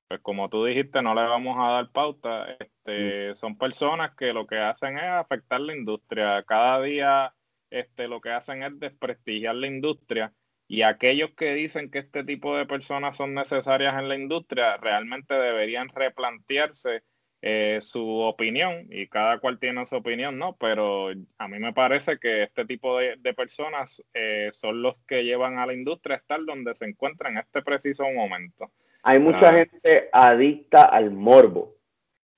[0.09, 3.35] pues como tú dijiste, no le vamos a dar pauta, este, mm.
[3.35, 6.43] son personas que lo que hacen es afectar la industria.
[6.43, 7.33] Cada día
[7.71, 10.33] este, lo que hacen es desprestigiar la industria
[10.69, 15.35] y aquellos que dicen que este tipo de personas son necesarias en la industria realmente
[15.35, 17.03] deberían replantearse
[17.41, 20.57] eh, su opinión y cada cual tiene su opinión, ¿no?
[20.59, 25.59] Pero a mí me parece que este tipo de, personas eh, son los que llevan
[25.59, 28.71] a la industria a estar donde se encuentra en este preciso momento.
[29.05, 31.77] Hay mucha gente adicta al morbo,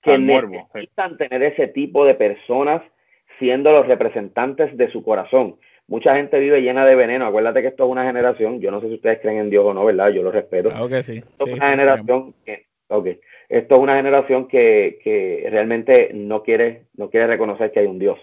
[0.03, 2.83] que necesitan tener ese tipo de personas
[3.41, 5.57] siendo los representantes de su corazón.
[5.89, 7.27] Mucha gente vive llena de veneno.
[7.27, 9.75] Acuérdate que esto es una generación, yo no sé si ustedes creen en Dios o
[9.75, 10.11] no, ¿verdad?
[10.11, 10.71] Yo lo respeto.
[11.03, 11.17] sí.
[11.17, 12.67] Esto es una generación que,
[13.49, 18.21] Esto es una generación que, realmente no quiere, no quiere reconocer que hay un Dios.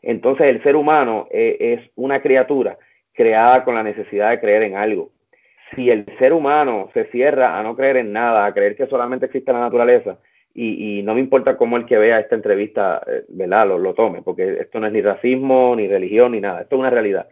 [0.00, 2.78] Entonces el ser humano eh, es una criatura
[3.12, 5.10] creada con la necesidad de creer en algo.
[5.74, 9.26] si el ser humano se cierra a no creer en nada, a creer que solamente
[9.26, 10.18] existe la naturaleza,
[10.54, 13.66] y, no me importa cómo el que vea esta entrevista, eh, ¿verdad?
[13.68, 16.80] Lo, lo, tome, porque esto no es ni racismo, ni religión, ni nada, esto es
[16.80, 17.28] una realidad.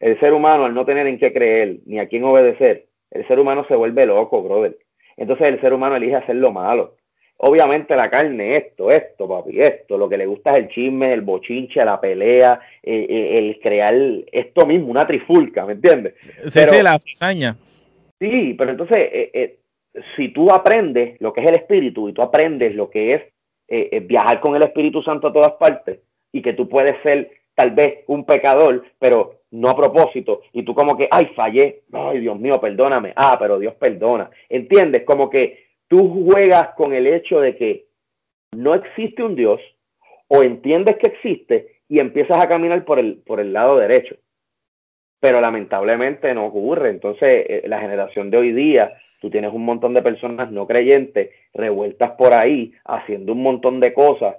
[0.00, 3.38] El ser humano, al no tener en qué creer, ni a quién obedecer, el ser
[3.38, 4.76] humano se vuelve loco, brother.
[5.16, 6.96] Entonces el ser humano elige hacer lo malo.
[7.36, 11.22] Obviamente la carne, esto, esto, papi, esto, lo que le gusta es el chisme, el
[11.22, 13.94] bochinche, la pelea, eh, eh, el crear
[14.30, 16.14] esto mismo, una trifulca, ¿me entiendes?
[16.20, 17.56] Sí, sí, la cizaña.
[18.20, 19.58] Sí, pero entonces, eh,
[20.16, 23.22] si tú aprendes lo que es el espíritu y tú aprendes lo que es
[24.06, 28.04] viajar con el Espíritu Santo a todas partes y que tú puedes ser tal vez
[28.06, 32.60] un pecador, pero no a propósito, y tú como que, ay, fallé, ay, Dios mío,
[32.60, 35.04] perdóname, ah, pero Dios perdona, ¿entiendes?
[35.04, 37.86] Como que tú juegas con el hecho de que
[38.52, 39.60] no existe un Dios
[40.28, 44.16] o entiendes que existe y empiezas a caminar por el, por el lado derecho.
[45.22, 46.90] Pero lamentablemente no ocurre.
[46.90, 48.88] Entonces, eh, la generación de hoy día,
[49.20, 53.94] tú tienes un montón de personas no creyentes revueltas por ahí, haciendo un montón de
[53.94, 54.34] cosas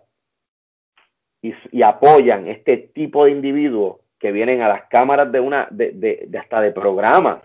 [1.42, 6.26] y, apoyan este tipo de individuos que vienen a las cámaras de una, de, de,
[6.28, 7.40] de hasta de programas,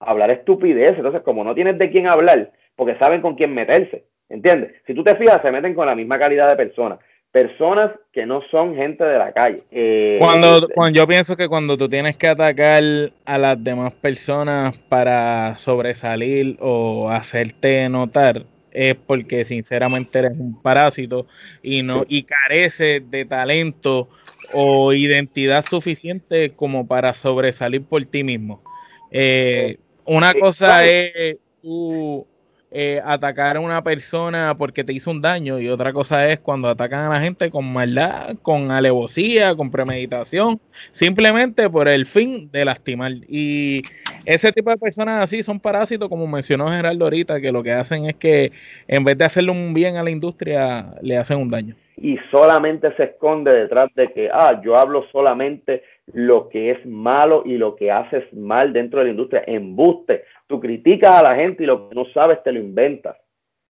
[0.00, 0.94] a hablar estupidez.
[0.98, 4.04] Entonces, como no tienes de quién hablar, porque saben con quién meterse.
[4.28, 4.74] ¿Entiendes?
[4.86, 6.98] Si tú te fijas, se meten con la misma calidad de personas.
[7.30, 9.62] Personas que no son gente de la calle.
[9.70, 12.82] Eh, cuando, eh, cuando yo pienso que cuando tú tienes que atacar
[13.24, 21.26] a las demás personas para sobresalir o hacerte notar, es porque sinceramente eres un parásito
[21.62, 24.08] y no y carece de talento
[24.52, 28.62] o identidad suficiente como para sobresalir por ti mismo.
[29.10, 32.26] Eh, una cosa es tú
[32.70, 36.68] eh, atacar a una persona porque te hizo un daño y otra cosa es cuando
[36.68, 40.60] atacan a la gente con maldad, con alevosía, con premeditación,
[40.90, 43.12] simplemente por el fin de lastimar.
[43.26, 43.80] Y
[44.26, 48.04] ese tipo de personas así son parásitos, como mencionó Geraldo ahorita, que lo que hacen
[48.04, 48.52] es que
[48.86, 51.74] en vez de hacerle un bien a la industria, le hacen un daño.
[51.96, 57.42] Y solamente se esconde detrás de que, ah, yo hablo solamente lo que es malo
[57.44, 59.44] y lo que haces mal dentro de la industria.
[59.46, 60.24] Embuste.
[60.48, 63.16] Tú criticas a la gente y lo que no sabes te lo inventas.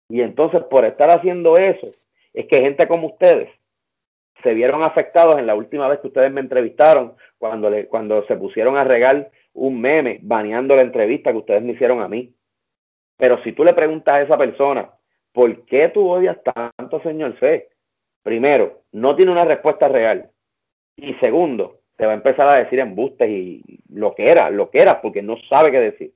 [0.09, 1.89] Y entonces por estar haciendo eso,
[2.33, 3.49] es que gente como ustedes
[4.43, 8.35] se vieron afectados en la última vez que ustedes me entrevistaron, cuando, le, cuando se
[8.35, 12.33] pusieron a regar un meme baneando la entrevista que ustedes me hicieron a mí.
[13.17, 14.89] Pero si tú le preguntas a esa persona,
[15.31, 17.69] ¿por qué tú odias tanto, señor C?
[18.23, 20.29] Primero, no tiene una respuesta real.
[20.95, 24.79] Y segundo, te va a empezar a decir embustes y lo que era, lo que
[24.79, 26.13] era, porque no sabe qué decir.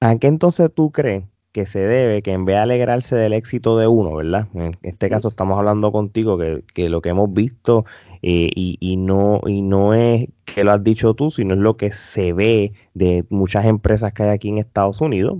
[0.00, 3.76] ¿A qué entonces tú crees que se debe que en vez de alegrarse del éxito
[3.76, 4.48] de uno, ¿verdad?
[4.54, 7.84] En este caso estamos hablando contigo que, lo que hemos visto
[8.22, 11.92] eh, y, no, y no es que lo has dicho tú, sino es lo que
[11.92, 15.38] se ve de muchas empresas que hay aquí en Estados Unidos.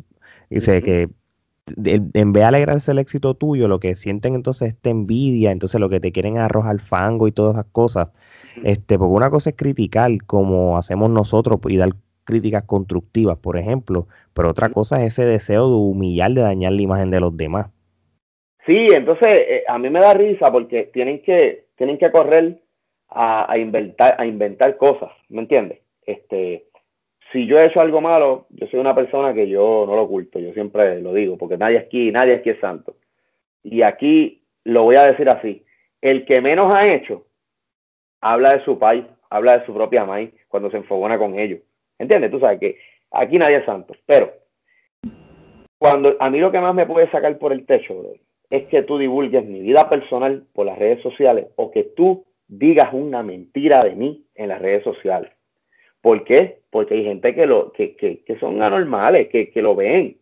[0.50, 1.08] Dice que
[1.76, 5.80] en vez de alegrarse el éxito tuyo, lo que sienten entonces es esta envidia, entonces
[5.80, 8.08] lo que te quieren arrojar fango y todas esas cosas.
[8.64, 11.94] Este, porque una cosa es criticar como hacemos nosotros y dar
[12.24, 16.82] críticas constructivas, por ejemplo, pero otra cosa es ese deseo de humillar, de dañar la
[16.82, 17.70] imagen de los demás.
[18.66, 22.60] Sí, entonces eh, a mí me da risa porque tienen que, tienen que correr
[23.08, 25.80] a, inventar, a inventar cosas, ¿me entiendes?
[26.06, 26.66] Este,
[27.32, 30.38] si yo he hecho algo malo, yo soy una persona que yo no lo oculto,
[30.38, 32.96] yo siempre lo digo, porque nadie aquí, nadie aquí es santo.
[33.62, 35.64] Y aquí lo voy a decir así,
[36.00, 37.26] el que menos ha hecho,
[38.20, 41.60] habla de su país, habla de su propia maíz cuando se enfogona con ellos.
[42.00, 42.30] ¿Entiendes?
[42.30, 42.78] Tú sabes que
[43.10, 43.94] aquí nadie es santo.
[44.06, 44.32] Pero
[45.78, 48.02] cuando a mí lo que más me puede sacar por el techo,
[48.48, 52.88] es que tú divulgues mi vida personal por las redes sociales o que tú digas
[52.94, 55.30] una mentira de mí en las redes sociales.
[56.00, 56.62] ¿Por qué?
[56.70, 60.19] Porque hay gente que, lo, que, que, que son anormales, que, que lo ven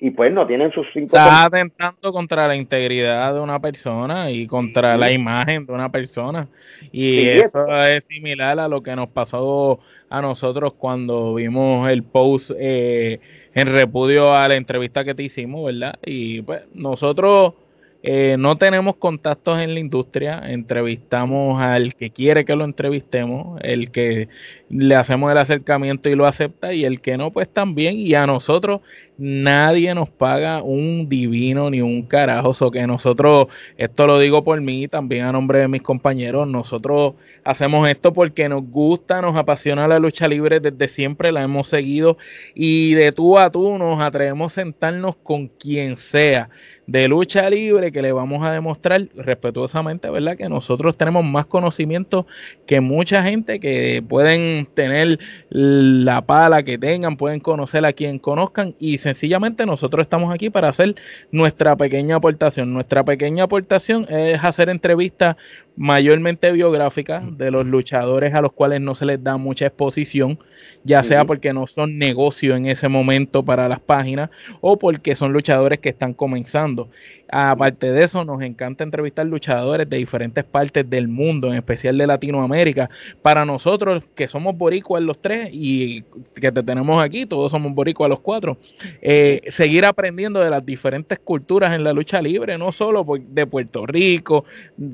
[0.00, 1.16] y pues no tienen sus cinco.
[1.16, 6.46] Está atentando contra la integridad de una persona y contra la imagen de una persona.
[6.92, 12.52] Y eso es similar a lo que nos pasó a nosotros cuando vimos el post
[12.56, 13.18] eh,
[13.54, 15.98] en repudio a la entrevista que te hicimos, ¿verdad?
[16.06, 17.54] Y pues nosotros
[18.02, 23.90] eh, no tenemos contactos en la industria, entrevistamos al que quiere que lo entrevistemos, el
[23.90, 24.28] que
[24.68, 27.96] le hacemos el acercamiento y lo acepta y el que no, pues también.
[27.96, 28.82] Y a nosotros
[29.16, 32.52] nadie nos paga un divino ni un carajo.
[32.60, 37.14] O que nosotros, esto lo digo por mí, también a nombre de mis compañeros, nosotros
[37.42, 42.16] hacemos esto porque nos gusta, nos apasiona la lucha libre desde siempre, la hemos seguido
[42.54, 46.48] y de tú a tú nos atrevemos a sentarnos con quien sea
[46.88, 50.38] de lucha libre que le vamos a demostrar respetuosamente, ¿verdad?
[50.38, 52.26] Que nosotros tenemos más conocimiento
[52.66, 55.18] que mucha gente que pueden tener
[55.50, 60.70] la pala que tengan, pueden conocer a quien conozcan y sencillamente nosotros estamos aquí para
[60.70, 60.94] hacer
[61.30, 62.72] nuestra pequeña aportación.
[62.72, 65.36] Nuestra pequeña aportación es hacer entrevistas
[65.78, 70.36] mayormente biográficas de los luchadores a los cuales no se les da mucha exposición,
[70.82, 74.28] ya sea porque no son negocio en ese momento para las páginas
[74.60, 76.90] o porque son luchadores que están comenzando.
[77.30, 82.06] Aparte de eso, nos encanta entrevistar luchadores de diferentes partes del mundo, en especial de
[82.06, 82.88] Latinoamérica.
[83.20, 86.02] Para nosotros, que somos boricuas los tres y
[86.34, 88.56] que te tenemos aquí, todos somos boricuas los cuatro,
[89.02, 93.86] eh, seguir aprendiendo de las diferentes culturas en la lucha libre, no solo de Puerto
[93.86, 94.44] Rico,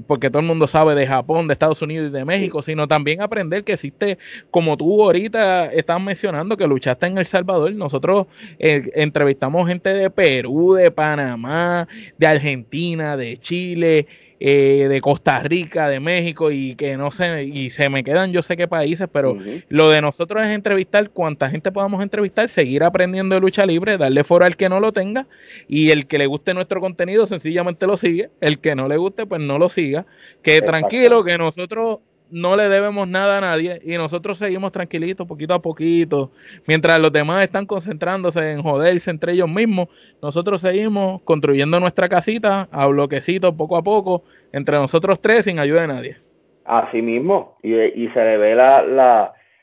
[0.07, 3.23] porque todo el mundo sabe de Japón, de Estados Unidos y de México, sino también
[3.23, 4.19] aprender que existe,
[4.51, 7.73] como tú ahorita estás mencionando, que luchaste en El Salvador.
[7.75, 8.27] Nosotros
[8.59, 11.87] eh, entrevistamos gente de Perú, de Panamá,
[12.19, 14.07] de Argentina, de Chile,
[14.41, 18.43] eh, de Costa Rica, de México y que no sé, y se me quedan yo
[18.43, 23.37] sé qué países, pero lo de nosotros es entrevistar cuánta gente podamos entrevistar, seguir aprendiendo
[23.37, 25.27] de lucha libre, darle foro al que no lo tenga
[25.69, 29.25] y el que le guste nuestro contenido sencillamente lo sigue, el que no le guste
[29.25, 30.05] pues no lo siga,
[30.43, 32.01] que tranquilo que nosotros
[32.35, 36.33] no le debemos nada a nadie y nosotros seguimos tranquilitos, poquito a poquito.
[36.67, 39.89] Mientras los demás están concentrándose en joderse entre ellos mismos,
[40.21, 45.83] nosotros seguimos construyendo nuestra casita a bloquecitos poco a poco, entre nosotros tres, sin ayuda
[45.83, 46.17] de nadie.
[46.65, 48.83] Así mismo, y, se le ve la,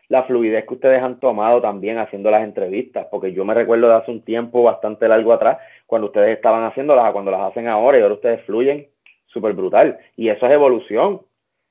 [0.07, 3.95] la, fluidez que ustedes han tomado también haciendo las entrevistas, porque yo me recuerdo de
[3.95, 5.57] hace un tiempo bastante largo atrás,
[5.87, 8.87] cuando ustedes estaban haciéndolas, cuando las hacen ahora y ahora ustedes fluyen
[9.25, 9.97] súper brutal.
[10.15, 11.21] Y eso es evolución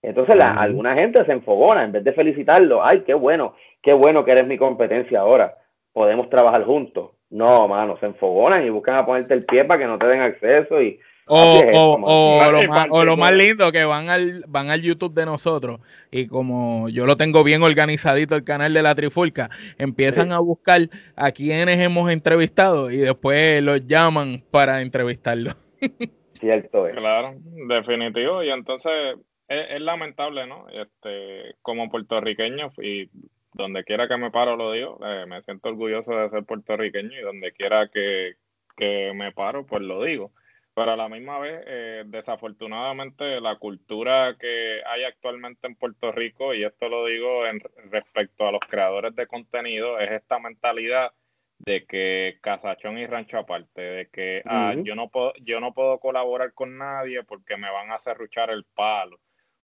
[0.03, 2.85] entonces la, alguna gente se enfogona en vez de felicitarlo.
[2.85, 5.57] Ay, qué bueno, qué bueno que eres mi competencia ahora.
[5.93, 7.11] Podemos trabajar juntos.
[7.31, 10.21] No, mano, se enfogonan y buscan a ponerte el pie para que no te den
[10.21, 10.99] acceso y
[11.33, 11.61] o,
[12.03, 15.79] o, lo más, o, lo más, lindo que van al van al YouTube de nosotros
[16.11, 19.49] y como yo lo tengo bien organizadito el canal de la Trifulca,
[19.79, 20.81] empiezan a buscar
[21.15, 25.55] a quienes hemos entrevistado y después los llaman para entrevistarlos.
[26.41, 27.35] Cierto Claro,
[27.69, 28.43] definitivo.
[28.43, 28.93] Y entonces
[29.51, 30.69] es, lamentable, ¿no?
[30.69, 33.11] Este, como puertorriqueño y
[33.53, 37.23] donde quiera que me paro lo digo, eh, me siento orgulloso de ser puertorriqueño y
[37.23, 38.37] donde quiera que,
[38.79, 40.33] me paro, pues lo digo.
[40.73, 46.55] Pero a la misma vez, eh, desafortunadamente, la cultura que hay actualmente en Puerto Rico,
[46.55, 51.13] y esto lo digo en respecto a los creadores de contenido, es esta mentalidad
[51.59, 55.99] de que casachón y rancho aparte, de que ah, yo no puedo, yo no puedo
[55.99, 59.19] colaborar con nadie porque me van a cerruchar el palo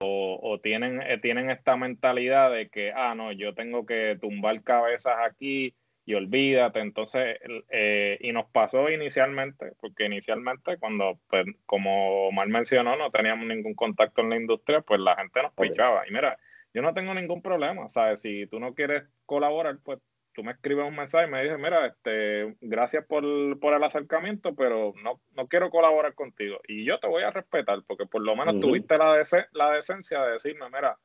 [0.05, 5.15] o, tienen, eh, tienen esta mentalidad de que, ah, no, yo tengo que tumbar cabezas
[5.25, 5.75] aquí
[6.05, 6.79] y olvídate.
[6.79, 7.37] Entonces,
[7.69, 13.73] eh, y nos pasó inicialmente, porque inicialmente cuando, pues, como mal mencionó, no teníamos ningún
[13.75, 16.07] contacto en la industria, pues la gente nos pichaba.
[16.07, 16.37] Y mira,
[16.73, 18.21] yo no tengo ningún problema, ¿sabes?
[18.21, 19.99] Si tú no quieres colaborar, pues
[20.33, 24.93] tú me escribes un mensaje y me dices, mira, este, gracias por, el acercamiento, pero
[25.03, 26.59] no, no quiero colaborar contigo.
[26.67, 30.33] Y yo te voy a respetar, porque por lo menos tuviste la, la decencia de
[30.33, 30.97] decirme, mira,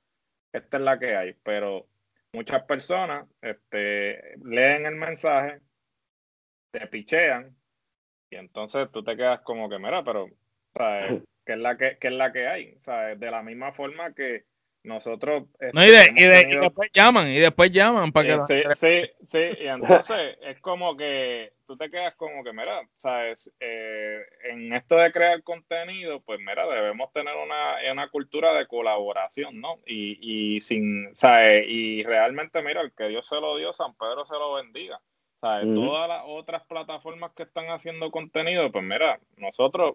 [0.52, 1.34] esta es la que hay.
[1.42, 1.86] Pero
[2.32, 5.60] muchas personas este, leen el mensaje,
[6.70, 7.56] te pichean,
[8.30, 10.28] y entonces tú te quedas como que, mira, pero,
[10.74, 11.22] ¿sabes?
[11.44, 12.78] ¿Qué es la que, qué es la que hay?
[12.82, 13.18] ¿Sabes?
[13.18, 14.44] De la misma forma que
[14.82, 15.44] nosotros.
[15.72, 18.46] No, y, este, después llaman, y después llaman para que.
[18.46, 23.52] Sí, sí, sí, y entonces es como que tú te quedas como que, mira, sabes,
[23.60, 29.60] eh, en esto de crear contenido, pues mira, debemos tener una, una cultura de colaboración,
[29.60, 29.78] ¿no?
[29.86, 30.18] Y,
[30.56, 31.66] y sin, ¿sabes?
[31.68, 35.00] Y realmente, mira, el que Dios se lo dio, San Pedro se lo bendiga.
[35.40, 35.72] ¿Sabes?
[35.72, 39.94] Todas las otras plataformas que están haciendo contenido, pues mira, nosotros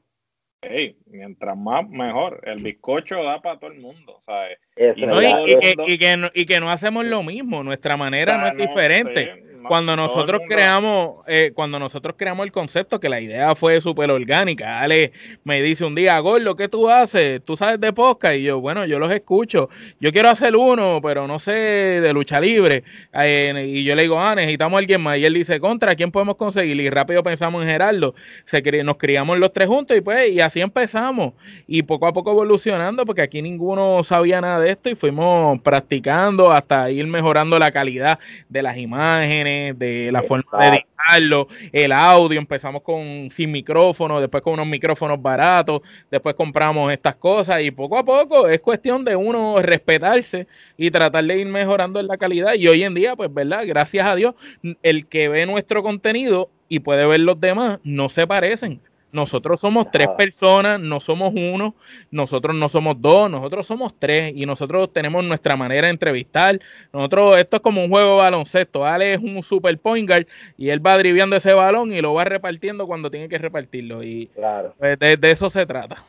[0.69, 2.41] hey, mientras más mejor.
[2.43, 4.57] El bizcocho da para todo el mundo, ¿sabes?
[4.75, 9.52] Y, y, que, no, y, que, no, hacemos lo mismo, nuestra manera no es diferente
[9.67, 14.81] cuando nosotros creamos, eh, cuando nosotros creamos el concepto, que la idea fue súper orgánica,
[14.81, 15.11] Ale
[15.43, 17.43] me dice un día, Gordo, ¿qué tú haces?
[17.43, 18.35] ¿Tú sabes de podcast?
[18.35, 19.69] Y yo, bueno, yo los escucho.
[19.99, 22.83] Yo quiero hacer uno, pero no sé de lucha libre.
[23.13, 25.17] Eh, y yo le digo, ah, necesitamos a alguien más.
[25.17, 26.79] Y él dice, contra, ¿quién podemos conseguir?
[26.79, 28.15] Y rápido pensamos en Gerardo.
[28.45, 31.33] Se, nos criamos los tres juntos y pues, y así empezamos.
[31.67, 36.51] Y poco a poco evolucionando, porque aquí ninguno sabía nada de esto y fuimos practicando
[36.51, 42.39] hasta ir mejorando la calidad de las imágenes de la forma de editarlo, el audio,
[42.39, 47.97] empezamos con sin micrófono, después con unos micrófonos baratos, después compramos estas cosas y poco
[47.97, 50.47] a poco es cuestión de uno respetarse
[50.77, 52.53] y tratar de ir mejorando en la calidad.
[52.53, 53.63] Y hoy en día, pues, ¿verdad?
[53.65, 54.35] Gracias a Dios,
[54.81, 58.81] el que ve nuestro contenido y puede ver los demás, no se parecen.
[59.13, 61.75] Nosotros somos tres personas, no somos uno,
[62.09, 66.59] nosotros no somos dos, nosotros somos tres y nosotros tenemos nuestra manera de entrevistar.
[66.91, 68.85] Nosotros, esto es como un juego de baloncesto.
[68.85, 70.25] Ale es un super point guard
[70.57, 74.03] y él va driviando ese balón y lo va repartiendo cuando tiene que repartirlo.
[74.03, 74.73] Y claro.
[74.79, 76.03] Pues, de, eso se trata.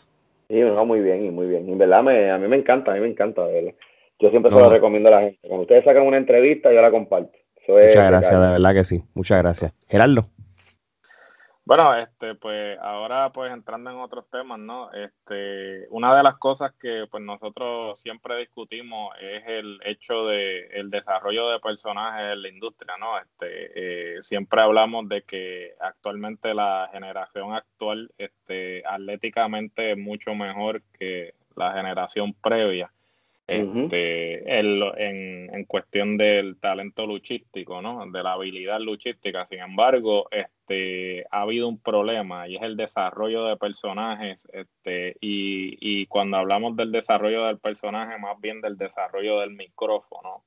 [0.49, 1.69] Sí, no, muy bien, muy bien.
[1.69, 3.75] En verdad, me, a mí me encanta, a mí me encanta verlo.
[4.19, 5.39] Yo siempre se lo recomiendo a la gente.
[5.43, 7.37] Cuando ustedes sacan una entrevista, yo la comparto.
[7.69, 9.03] Muchas gracias, de verdad que sí.
[9.15, 9.73] Muchas gracias.
[9.89, 10.29] Gerardo.
[11.67, 14.93] Bueno, este, pues ahora pues entrando en otros temas, ¿no?
[14.93, 20.91] Este, una de las cosas que pues nosotros siempre discutimos es el hecho de el
[20.91, 23.19] desarrollo de personajes en la industria, ¿no?
[23.19, 30.83] Este, eh, siempre hablamos de que actualmente la generación actual, este, atléticamente es mucho mejor
[30.99, 32.94] que la generación previa
[33.47, 38.11] este, en, en, cuestión del talento luchístico, ¿no?
[38.11, 39.47] De la habilidad luchística.
[39.47, 44.49] Sin embargo, este, ha habido un problema y es el desarrollo de personajes.
[44.53, 50.45] Este, y, y cuando hablamos del desarrollo del personaje, más bien del desarrollo del micrófono,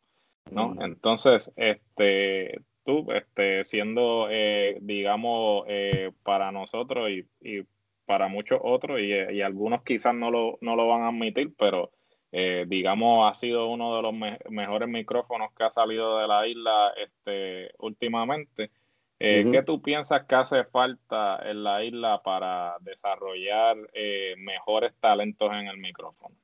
[0.52, 0.76] ¿no?
[0.80, 7.64] Entonces, este, tú, este, siendo, eh, digamos, eh, para nosotros y, y,
[8.06, 11.92] para muchos otros, y, y algunos quizás no lo, no lo van a admitir, pero
[12.32, 14.14] eh, digamos, ha sido uno de los
[14.50, 18.72] mejores micrófonos que ha salido de la isla este, últimamente.
[19.20, 25.50] Eh, ¿Qué tú piensas que hace falta en la isla para desarrollar eh, mejores talentos
[25.56, 26.36] en el micrófono?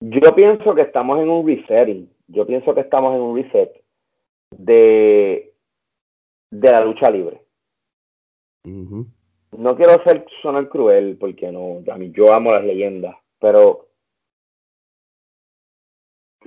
[0.00, 2.10] Yo pienso que estamos en un resetting.
[2.28, 3.70] Yo pienso que estamos en un reset
[4.50, 5.52] de,
[6.50, 7.42] de la lucha libre.
[8.64, 13.89] No quiero ser sonar cruel porque no, a mí yo amo las leyendas, pero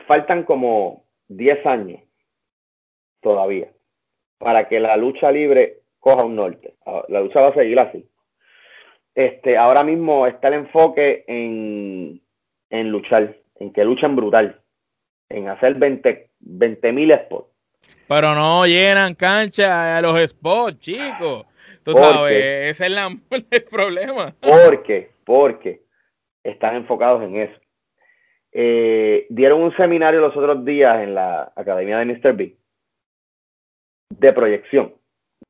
[0.08, 2.02] faltan como 10 años
[3.22, 3.72] todavía
[4.38, 6.76] para que la lucha libre coja un norte.
[6.86, 8.08] Ah, la lucha va a seguir así.
[9.16, 12.22] Este, ahora mismo está el enfoque en,
[12.70, 14.60] en luchar, en que luchen brutal,
[15.30, 17.48] en hacer 20 mil spots.
[18.08, 21.46] Pero no llenan cancha a los spots, chicos.
[21.84, 22.92] Tú sabes, ese es
[23.52, 24.36] el problema.
[24.42, 25.84] Porque, porque
[26.44, 27.63] están enfocados en eso.
[28.56, 32.34] Eh, dieron un seminario los otros días en la Academia de Mr.
[32.34, 32.56] B
[34.20, 34.94] de proyección,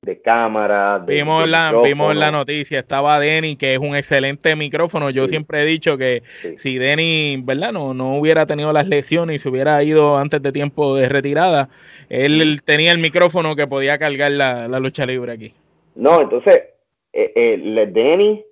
[0.01, 0.99] de cámara.
[1.05, 5.09] vimos, la, vimos la noticia, estaba Denny, que es un excelente micrófono.
[5.09, 6.23] Yo siempre he dicho que
[6.57, 7.73] si Denny, ¿verdad?
[7.73, 11.69] No, no hubiera tenido las lesiones y se hubiera ido antes de tiempo de retirada,
[12.09, 15.53] él tenía el micrófono que podía cargar la, lucha libre aquí.
[15.95, 16.63] No, entonces,
[17.11, 18.43] eh, eh, Denny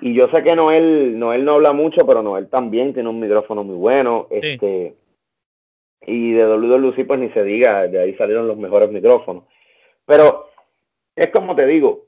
[0.00, 3.64] y yo sé que Noel, Noel no habla mucho, pero Noel también tiene un micrófono
[3.64, 4.28] muy bueno.
[4.30, 4.94] Este,
[6.06, 9.44] y de WWE pues ni se diga, de ahí salieron los mejores micrófonos.
[10.06, 10.50] Pero
[11.16, 12.06] es como te digo,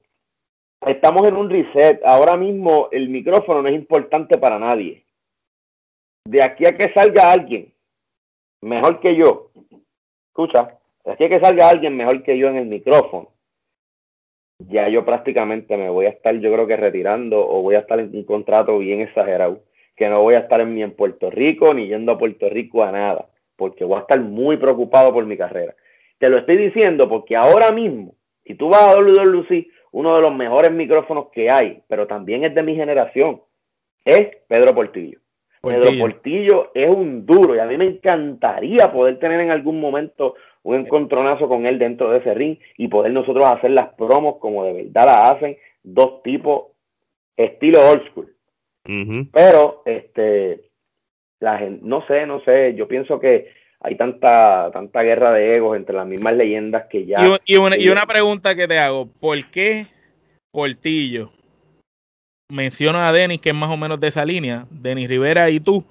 [0.86, 2.00] estamos en un reset.
[2.04, 5.04] Ahora mismo el micrófono no es importante para nadie.
[6.24, 7.72] De aquí a que salga alguien
[8.62, 9.50] mejor que yo,
[10.28, 13.30] escucha, de aquí a que salga alguien mejor que yo en el micrófono,
[14.68, 17.98] ya yo prácticamente me voy a estar, yo creo que retirando o voy a estar
[17.98, 19.62] en un contrato bien exagerado,
[19.96, 22.92] que no voy a estar ni en Puerto Rico ni yendo a Puerto Rico a
[22.92, 25.74] nada, porque voy a estar muy preocupado por mi carrera.
[26.18, 30.34] Te lo estoy diciendo porque ahora mismo, si tú vas a WWC, uno de los
[30.34, 33.40] mejores micrófonos que hay, pero también es de mi generación,
[34.04, 35.18] es Pedro Portillo.
[35.62, 40.34] Pedro Portillo es un duro y a mí me encantaría poder tener en algún momento
[40.62, 44.64] un encontronazo con él dentro de ese ring y poder nosotros hacer las promos como
[44.64, 46.66] de verdad las hacen dos tipos
[47.36, 48.34] estilo old school.
[49.32, 50.70] Pero, este,
[51.38, 55.76] la gente, no sé, no sé, yo pienso que hay tanta, tanta guerra de egos
[55.76, 57.18] entre las mismas leyendas que ya...
[57.46, 59.86] Y, una, y una pregunta que te hago, ¿por qué
[60.50, 61.30] Portillo
[62.50, 65.84] menciona a Denis, que es más o menos de esa línea, Denis Rivera y tú,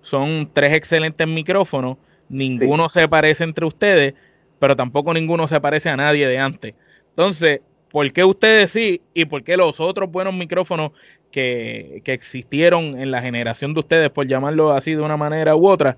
[0.00, 1.96] son tres excelentes micrófonos,
[2.28, 4.14] ninguno se parece entre ustedes,
[4.58, 6.74] pero tampoco ninguno se parece a nadie de antes.
[7.10, 7.60] Entonces,
[7.90, 10.92] ¿por qué ustedes sí y por qué los otros buenos micrófonos
[11.30, 15.96] que, existieron en la generación de ustedes, por llamarlo así de una manera u otra,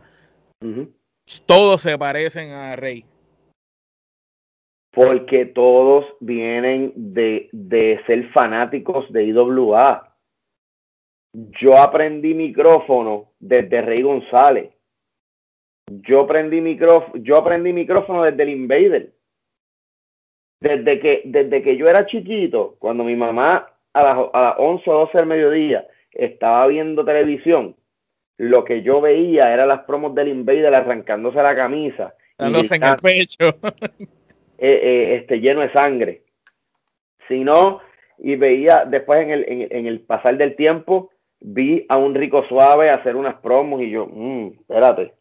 [1.47, 3.05] todos se parecen a Rey?
[4.93, 10.17] Porque todos vienen de, de ser fanáticos de IWA.
[11.61, 14.76] Yo aprendí micrófono desde Rey González
[15.87, 19.13] yo aprendí micrófono, yo aprendí micrófono desde el Invader.
[20.61, 24.91] desde que, desde que yo era chiquito, cuando mi mamá a las, a las 11
[24.91, 27.77] o 12 del mediodía estaba viendo televisión,
[28.39, 32.15] lo que yo veía era las promos del Invader arrancándose la camisa.
[32.39, 33.57] Dándose en el pecho.
[34.59, 36.23] Eh, eh, este, lleno de sangre.
[37.29, 37.83] Si no,
[38.17, 41.11] y veía después en el, en, el pasar del tiempo,
[41.41, 45.13] vi a un rico suave hacer unas promos y yo, mmm, espérate.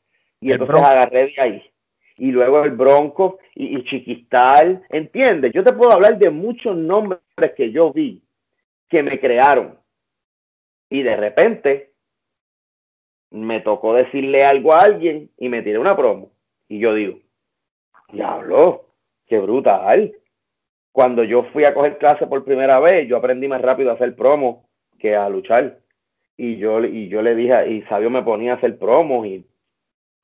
[0.45, 1.71] Y entonces agarré de ahí.
[2.17, 5.51] Y luego el Bronco y, y Chiquistal, ¿entiendes?
[5.53, 7.19] Yo te puedo hablar de muchos nombres
[7.57, 8.21] que yo vi
[8.87, 9.79] que me crearon.
[10.87, 11.93] Y de repente
[13.31, 16.29] me tocó decirle algo a alguien y me tiré una promo.
[16.69, 17.17] Y yo digo,
[18.13, 18.85] diablo,
[19.25, 20.13] qué brutal.
[20.91, 24.15] Cuando yo fui a coger clase por primera vez, yo aprendí más rápido a hacer
[24.15, 24.69] promo
[24.99, 25.79] que a luchar.
[26.37, 29.43] Y yo, y yo le dije, y Sabio me ponía a hacer promos y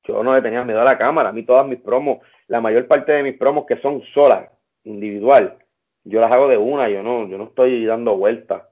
[0.04, 1.30] yo no le tenía miedo a la cámara.
[1.30, 4.50] A mí todas mis promos, la mayor parte de mis promos que son solas,
[4.84, 5.58] individual,
[6.04, 8.62] yo las hago de una, yo no, yo no estoy dando vueltas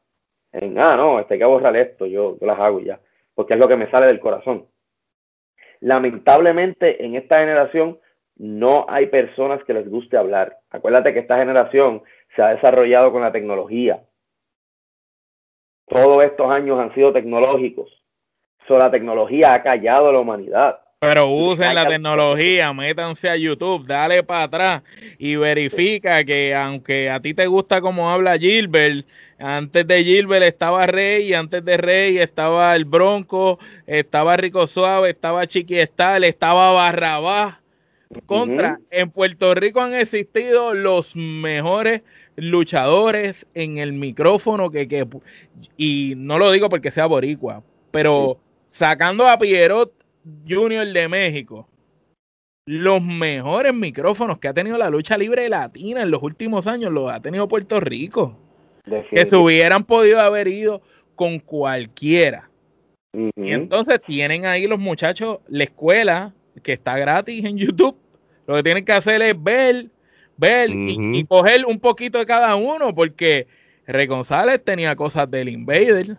[0.53, 3.01] en, ah, no, este hay que borrar esto, yo, yo las hago ya,
[3.35, 4.67] porque es lo que me sale del corazón.
[5.81, 7.99] Lamentablemente en esta generación
[8.37, 10.59] no hay personas que les guste hablar.
[10.71, 12.03] Acuérdate que esta generación
[12.35, 14.03] se ha desarrollado con la tecnología.
[15.87, 18.05] Todos estos años han sido tecnológicos.
[18.67, 20.81] So, la tecnología ha callado a la humanidad.
[21.03, 24.83] Pero usen la tecnología, métanse a YouTube, dale para atrás
[25.19, 29.07] y verifica que aunque a ti te gusta como habla Gilbert,
[29.39, 35.47] antes de Gilbert estaba Rey, antes de Rey estaba el Bronco, estaba Rico Suave, estaba
[35.47, 37.57] Chiqui estaba Barrabás.
[38.27, 42.03] Contra, en Puerto Rico han existido los mejores
[42.37, 45.07] luchadores en el micrófono que, que
[45.79, 48.39] y no lo digo porque sea boricua, pero
[48.69, 50.00] sacando a Pierrot
[50.49, 51.69] Junior de México,
[52.67, 57.11] los mejores micrófonos que ha tenido la lucha libre latina en los últimos años los
[57.11, 58.37] ha tenido Puerto Rico.
[59.11, 60.83] Que se hubieran podido haber ido
[61.15, 62.51] con cualquiera.
[63.13, 67.97] Y entonces tienen ahí los muchachos la escuela que está gratis en YouTube.
[68.47, 69.87] Lo que tienen que hacer es ver,
[70.37, 73.47] ver y, coger un poquito de cada uno, porque
[73.87, 76.19] Regonzález tenía cosas del Invader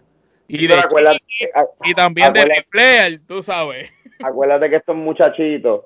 [0.51, 3.91] y, y también del player, tú sabes.
[4.23, 5.85] Acuérdate que estos muchachitos,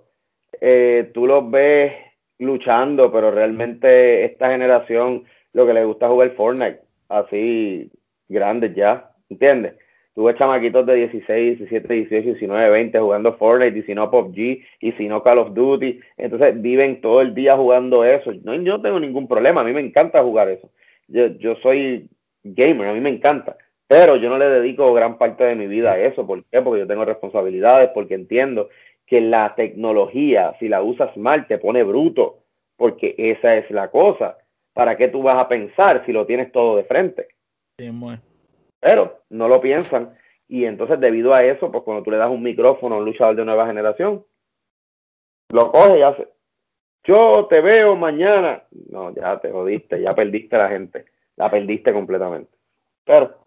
[0.59, 1.93] eh, tú los ves
[2.39, 7.89] luchando, pero realmente esta generación lo que les gusta jugar Fortnite, así
[8.27, 9.75] grandes ya, ¿entiendes?
[10.13, 14.37] Tú ves chamaquitos de 16, 17, 18, 19, 20 jugando Fortnite y si no PUBG
[14.79, 18.31] y si no Call of Duty, entonces viven todo el día jugando eso.
[18.43, 20.71] No, yo no tengo ningún problema, a mí me encanta jugar eso.
[21.07, 22.09] Yo, yo soy
[22.43, 23.57] gamer, a mí me encanta.
[23.87, 26.25] Pero yo no le dedico gran parte de mi vida a eso.
[26.25, 26.61] ¿Por qué?
[26.61, 28.69] Porque yo tengo responsabilidades, porque entiendo
[29.05, 32.39] que la tecnología, si la usas mal, te pone bruto,
[32.75, 34.37] porque esa es la cosa.
[34.73, 37.27] ¿Para qué tú vas a pensar si lo tienes todo de frente?
[38.79, 40.17] Pero no lo piensan.
[40.47, 43.35] Y entonces, debido a eso, pues cuando tú le das un micrófono a un luchador
[43.35, 44.25] de nueva generación,
[45.49, 46.27] lo coge y hace.
[47.03, 48.63] Yo te veo mañana.
[48.89, 51.05] No, ya te jodiste, ya perdiste a la gente.
[51.35, 52.51] La perdiste completamente.
[53.03, 53.44] Pero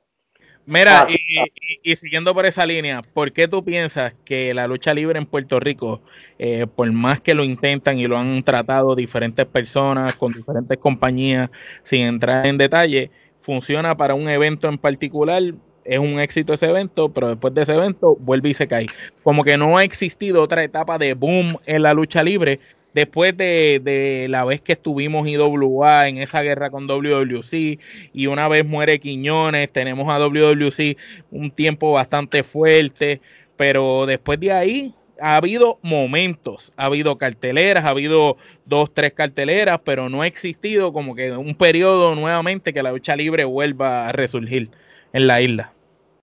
[0.70, 1.46] Mira, ah,
[1.82, 5.58] y, siguiendo por esa línea, ¿por qué tú piensas que la lucha libre en Puerto
[5.58, 6.02] Rico,
[6.38, 11.48] eh, por más que lo intentan y lo han tratado diferentes personas con diferentes compañías,
[11.84, 13.10] sin entrar en detalle,
[13.40, 15.42] funciona para un evento en particular?
[15.86, 18.88] Es un éxito ese evento, pero después de ese evento vuelve y se cae.
[19.22, 22.60] Como que no ha existido otra etapa de boom en la lucha libre
[22.98, 27.78] después de, la vez que estuvimos IWA en esa guerra con WWC
[28.12, 30.96] y una vez muere Quiñones, tenemos a WWC
[31.30, 33.20] un tiempo bastante fuerte,
[33.56, 39.80] pero después de ahí ha habido momentos, ha habido carteleras, ha habido dos, tres carteleras,
[39.84, 44.12] pero no ha existido como que un periodo nuevamente que la lucha libre vuelva a
[44.12, 44.70] resurgir
[45.12, 45.72] en la isla.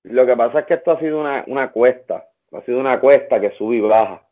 [0.03, 3.39] Lo que pasa es que esto ha sido una, una cuesta, ha sido una cuesta
[3.39, 4.24] que sube y baja.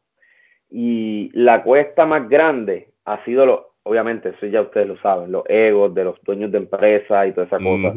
[0.76, 5.44] Y la cuesta más grande ha sido, lo, obviamente, eso ya ustedes lo saben, los
[5.48, 7.94] egos de los dueños de empresas y toda esa cosa.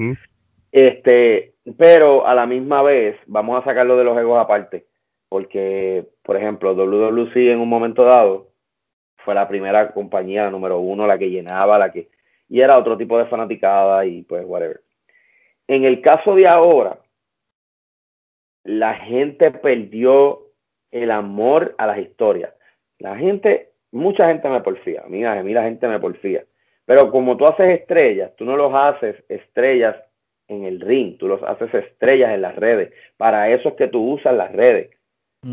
[0.70, 4.84] Este, pero a la misma vez, vamos a sacarlo de los egos aparte,
[5.30, 8.50] porque, por ejemplo, WWC en un momento dado
[9.24, 12.10] fue la primera compañía, número uno, la que llenaba, la que,
[12.46, 14.82] y era otro tipo de fanaticada y pues, whatever.
[15.66, 16.98] En el caso de ahora,
[18.64, 20.42] la gente perdió
[20.90, 22.52] el amor a las historias.
[22.98, 26.44] La gente, mucha gente me porfía, mira, a mí la gente me porfía.
[26.86, 29.97] Pero como tú haces estrellas, tú no los haces estrellas
[30.48, 32.93] en el ring, tú los haces estrellas en las redes.
[33.16, 34.90] Para eso es que tú usas las redes.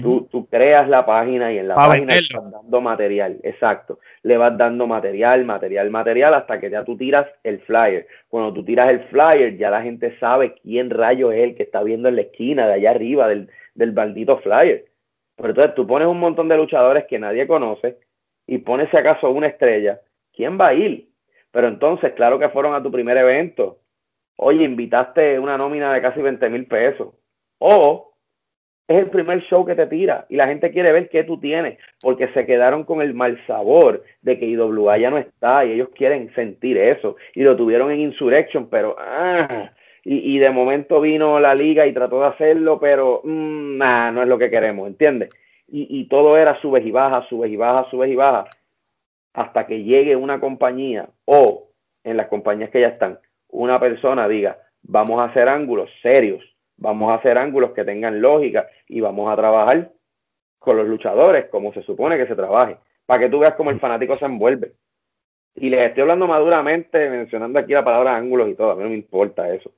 [0.01, 3.39] tú, tú, creas la página y en la página estás dando material.
[3.43, 3.99] Exacto.
[4.23, 8.07] le vas dando material, material, material, hasta que ya tú tiras el flyer.
[8.27, 11.83] Cuando tú tiras el flyer, ya la gente sabe quién rayo es el que está
[11.83, 14.85] viendo en la esquina de allá arriba del, del maldito flyer.
[15.35, 17.97] Pero entonces tú pones un montón de luchadores que nadie conoce
[18.45, 20.01] y pones si acaso una estrella,
[20.33, 21.09] ¿quién va a ir?
[21.51, 23.79] Pero entonces, claro que fueron a tu primer evento.
[24.37, 27.13] Oye, invitaste una nómina de casi 20 mil pesos.
[27.59, 28.13] O
[28.87, 31.77] es el primer show que te tira y la gente quiere ver qué tú tienes,
[32.01, 35.89] porque se quedaron con el mal sabor de que IWA ya no está y ellos
[35.95, 39.71] quieren sentir eso y lo tuvieron en Insurrection, pero ah,
[40.05, 44.37] y, de momento vino la liga y trató de hacerlo, pero mm, no es lo
[44.37, 45.29] que queremos, ¿entiendes?
[45.67, 48.49] Y, y todo era subes y bajas, subes y bajas, subes y bajas,
[49.33, 51.69] hasta que llegue una compañía o
[52.03, 53.19] en las compañías que ya están,
[53.49, 56.43] una persona diga, vamos a hacer ángulos serios
[56.77, 59.91] vamos a hacer ángulos que tengan lógica y vamos a trabajar
[60.59, 63.79] con los luchadores como se supone que se trabaje, para que tú veas cómo el
[63.79, 64.73] fanático se envuelve.
[65.55, 68.89] Y les estoy hablando maduramente, mencionando aquí la palabra ángulos y todo, a mí no
[68.89, 69.71] me importa eso.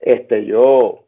[0.00, 1.06] Este, yo,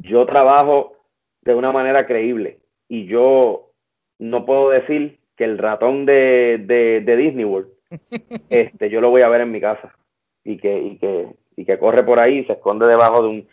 [0.00, 0.96] yo trabajo
[1.42, 3.72] de una manera creíble y yo
[4.18, 7.68] no puedo decir que el ratón de, de, Disney World,
[8.50, 9.94] este, yo lo voy a ver en mi casa
[10.44, 13.48] y que, y que, y que corre por ahí y se esconde debajo de un,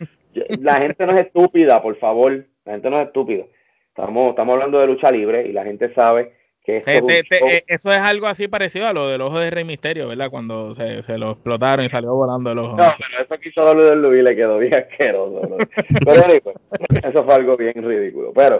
[0.60, 2.46] la gente no es estúpida, por favor.
[2.64, 3.44] La gente no es estúpida.
[3.88, 6.32] Estamos, estamos hablando de lucha libre y la gente sabe
[6.70, 10.08] que esto eh, eso es algo así parecido a lo del ojo de Rey Misterio,
[10.08, 10.30] ¿verdad?
[10.30, 12.76] Cuando se, se lo explotaron y salió volando el ojo.
[12.76, 15.56] No, pero eso quiso darle del Luis y le quedó bien asqueroso.
[16.04, 18.32] Pero eso fue algo bien ridículo.
[18.34, 18.58] Pero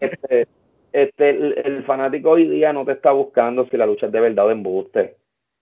[0.00, 0.46] este,
[0.92, 4.20] este, el, el, fanático hoy día no te está buscando si la lucha es de
[4.20, 5.16] verdad o de embuste.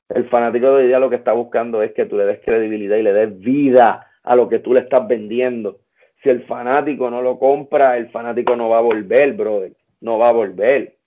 [0.08, 2.96] El fanático de hoy día lo que está buscando es que tú le des credibilidad
[2.96, 5.80] y le des vida a lo que tú le estás vendiendo.
[6.22, 9.72] Si el fanático no lo compra, el fanático no va a volver, brother.
[10.00, 10.97] No va a volver.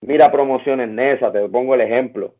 [0.00, 2.34] Mira promociones Nesa, te pongo el ejemplo.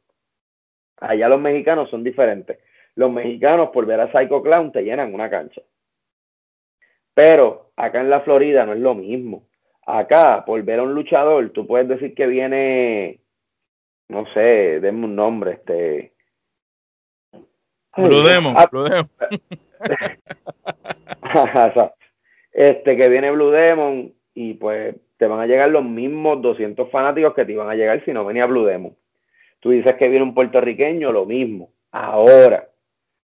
[0.98, 2.58] Allá los mexicanos son diferentes.
[2.94, 5.62] Los mexicanos por ver a Psycho Clown te llenan una cancha.
[7.14, 9.46] Pero acá en la Florida no es lo mismo.
[9.86, 13.20] Acá, por ver a un luchador, tú puedes decir que viene,
[14.08, 16.12] no sé, denme un nombre, este.
[17.96, 19.10] Blue Demon, ah, Blue Demon.
[22.52, 27.34] este que viene Blue Demon y pues te van a llegar los mismos 200 fanáticos
[27.34, 28.94] que te iban a llegar si no venía Blue Demon.
[29.60, 31.70] Tú dices que viene un puertorriqueño, lo mismo.
[31.90, 32.68] Ahora,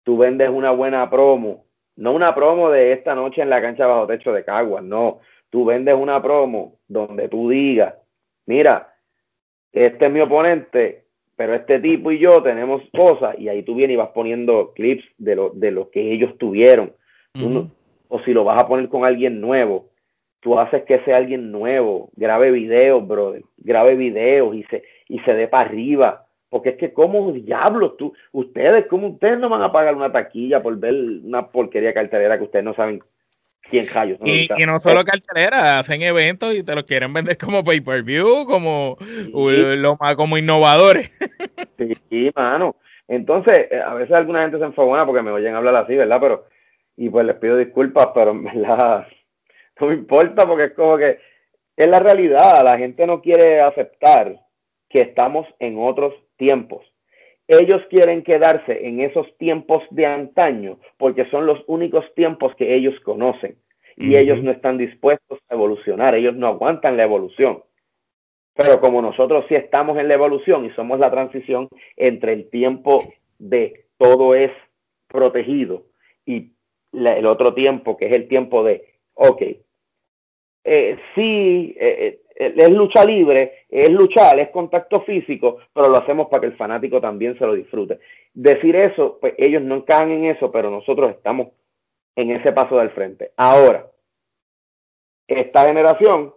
[0.04, 1.66] tú vendes una buena promo,
[1.96, 5.20] no una promo de esta noche en la cancha bajo techo de Caguas, no.
[5.50, 7.96] Tú vendes una promo donde tú digas,
[8.46, 8.94] mira,
[9.72, 13.94] este es mi oponente, pero este tipo y yo tenemos cosas y ahí tú vienes
[13.94, 16.94] y vas poniendo clips de lo, de lo que ellos tuvieron.
[18.10, 19.90] o si lo vas a poner con alguien nuevo,
[20.40, 25.34] tú haces que sea alguien nuevo, grabe videos, brother, grabe videos y se, y se
[25.34, 26.26] dé para arriba.
[26.50, 30.64] Porque es que, ¿cómo diablos tú, ustedes, cómo ustedes no van a pagar una taquilla
[30.64, 33.02] por ver una porquería cartelera que ustedes no saben
[33.72, 38.98] y, no solo cartelera, hacen eventos y te los quieren vender como pay-per-view, como,
[39.32, 41.12] lo, como innovadores.
[42.10, 42.76] Sí, mano.
[43.08, 46.18] Entonces, eh, a veces alguna gente se enfogona porque me oyen hablar así, ¿verdad?
[46.20, 46.46] Pero,
[46.98, 49.08] y pues les pido disculpas, pero en verdad
[49.80, 51.20] no me importa porque es como que
[51.76, 52.64] es la realidad.
[52.64, 54.40] La gente no quiere aceptar
[54.90, 56.86] que estamos en otros tiempos
[57.50, 62.94] ellos quieren quedarse en esos tiempos de antaño porque son los únicos tiempos que ellos
[63.00, 63.58] conocen
[63.98, 67.64] y ellos no están dispuestos a evolucionar, ellos no aguantan la evolución.
[68.54, 73.12] Pero como nosotros sí estamos en la evolución y somos la transición entre el tiempo
[73.40, 74.52] de todo es
[75.08, 75.88] protegido
[76.26, 76.54] y
[76.94, 78.86] el otro tiempo que es el tiempo de,
[79.16, 79.42] ok,
[80.64, 86.28] eh, sí, eh, eh, es lucha libre, es luchar, es contacto físico, pero lo hacemos
[86.28, 88.00] para que el fanático también se lo disfrute.
[88.34, 91.50] Decir eso, pues ellos no encajan en eso, pero nosotros estamos
[92.16, 93.32] en ese paso del frente.
[93.38, 93.90] Ahora,
[95.28, 96.34] esta generación,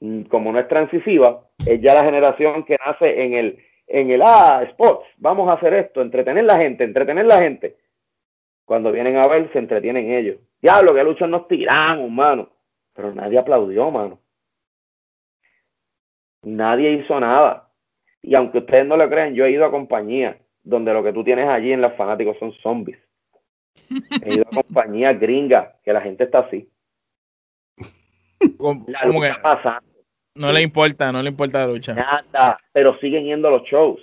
[0.00, 4.22] mm, como no es transisiva, es ya la generación que nace en el, en el,
[4.22, 7.76] ah, spots, vamos a hacer esto, entretener la gente, entretener la gente.
[8.64, 10.36] Cuando vienen a ver, se entretienen ellos.
[10.62, 12.59] Diablo, que luchan nos tiramos, mano
[12.94, 14.20] pero nadie aplaudió, mano.
[16.42, 17.70] Nadie hizo nada.
[18.22, 21.24] Y aunque ustedes no lo crean, yo he ido a compañías donde lo que tú
[21.24, 22.98] tienes allí en los fanáticos son zombies.
[24.22, 26.68] He ido a compañías gringas que la gente está así.
[28.56, 29.32] ¿Cómo, que
[30.34, 31.94] No le importa, no le importa la lucha.
[31.94, 34.00] Nada, pero siguen yendo a los shows.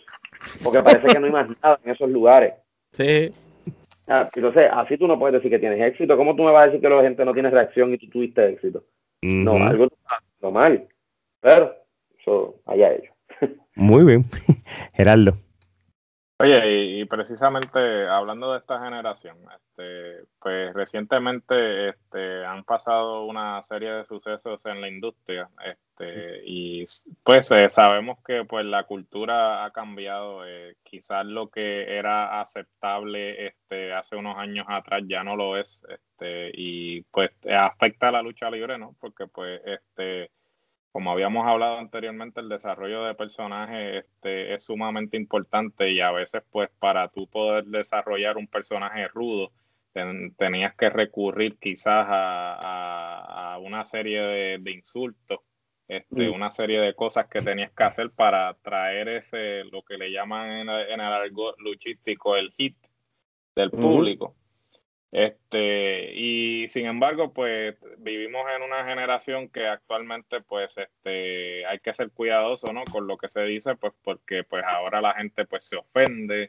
[0.64, 2.54] Porque parece que no hay más nada en esos lugares.
[2.94, 3.32] Sí.
[4.08, 6.16] Ah, entonces, así tú no puedes decir que tienes éxito.
[6.16, 8.48] ¿Cómo tú me vas a decir que la gente no tiene reacción y tú tuviste
[8.50, 8.84] éxito?
[9.22, 10.88] No, algo está mal.
[11.42, 11.76] Pero,
[12.20, 13.14] eso, allá ellos.
[13.76, 14.26] Muy bien.
[14.94, 15.34] Gerardo.
[16.40, 23.90] Oye, y, precisamente hablando de esta generación, este, pues recientemente este, han pasado una serie
[23.92, 26.86] de sucesos en la industria, este, y
[27.24, 33.48] pues eh, sabemos que pues la cultura ha cambiado, eh, quizás lo que era aceptable
[33.48, 38.22] este, hace unos años atrás ya no lo es, este, y pues afecta a la
[38.22, 38.96] lucha libre, ¿no?
[39.00, 40.30] Porque pues este
[40.98, 46.42] como habíamos hablado anteriormente, el desarrollo de personajes este, es sumamente importante y a veces,
[46.50, 49.52] pues, para tú poder desarrollar un personaje rudo,
[49.94, 54.24] tenías que recurrir quizás a, una serie
[54.58, 55.42] de, insultos,
[55.88, 56.34] este, mm.
[56.34, 60.50] una serie de cosas que tenías que hacer para traer ese, lo que le llaman
[60.50, 62.76] en, el argot luchístico, el hit
[63.56, 64.34] del público.
[65.18, 71.92] Este, y sin embargo, pues vivimos en una generación que actualmente, pues, este, hay que
[71.96, 72.84] ser cuidadoso, ¿no?
[72.86, 76.48] Con lo que se dice, pues, porque pues ahora la gente pues se ofende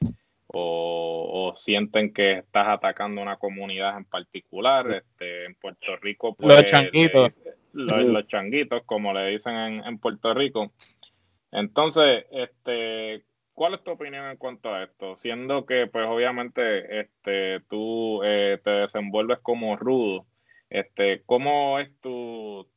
[0.48, 4.92] o, sienten que estás atacando una comunidad en particular.
[4.92, 7.38] Este, en Puerto Rico, pues, los changuitos.
[7.72, 10.74] los, changuitos, como le dicen en, en Puerto Rico.
[11.52, 13.24] Entonces, este,
[13.59, 15.16] ¿Cuál es tu opinión en cuanto a esto?
[15.16, 20.26] Siendo que, pues, obviamente, este, tú eh, te desenvuelves como rudo,
[20.70, 22.68] este, ¿cómo es tu,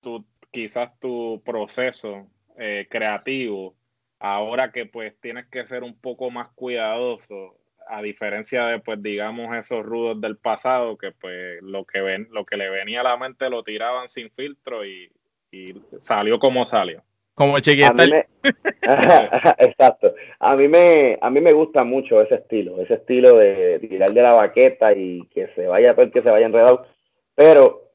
[0.00, 3.76] tu quizás tu proceso eh, creativo
[4.18, 9.54] ahora que, pues, tienes que ser un poco más cuidadoso, a diferencia de, pues, digamos,
[9.54, 13.18] esos rudos del pasado que, pues, lo que ven, lo que le venía a la
[13.18, 15.12] mente lo tiraban sin filtro y,
[15.50, 17.04] y salió como salió?
[17.36, 18.02] Como chiquita.
[19.58, 20.14] Exacto.
[20.40, 24.22] A mí me a mí me gusta mucho ese estilo, ese estilo de tirar de
[24.22, 26.86] la baqueta y que se vaya todo el que se vaya enredado.
[27.34, 27.90] Pero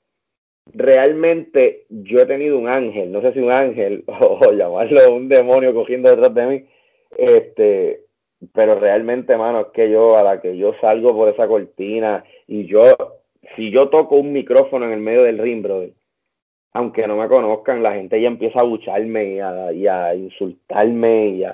[0.68, 5.74] realmente yo he tenido un ángel, no sé si un ángel o, llamarlo un demonio
[5.74, 6.66] cogiendo detrás de mí,
[7.18, 8.06] este,
[8.54, 12.68] pero realmente, mano, es que yo a la que yo salgo por esa cortina y
[12.68, 12.96] yo,
[13.56, 15.94] si yo toco un micrófono en el medio del ring, brother,
[16.74, 19.36] aunque no me conozcan, la gente ya empieza a bucharme
[19.74, 21.28] y a, insultarme.
[21.28, 21.46] Y,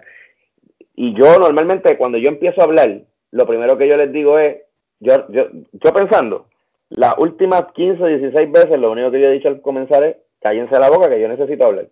[0.95, 4.57] y yo normalmente cuando yo empiezo a hablar, lo primero que yo les digo es,
[4.99, 6.47] yo, yo, yo pensando,
[6.89, 10.17] las últimas 15 o 16 veces lo único que yo he dicho al comenzar es,
[10.39, 11.87] cállense la boca que yo necesito hablar.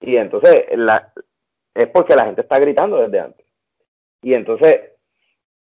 [0.00, 1.12] Y entonces la,
[1.74, 3.46] es porque la gente está gritando desde antes.
[4.22, 4.80] Y entonces,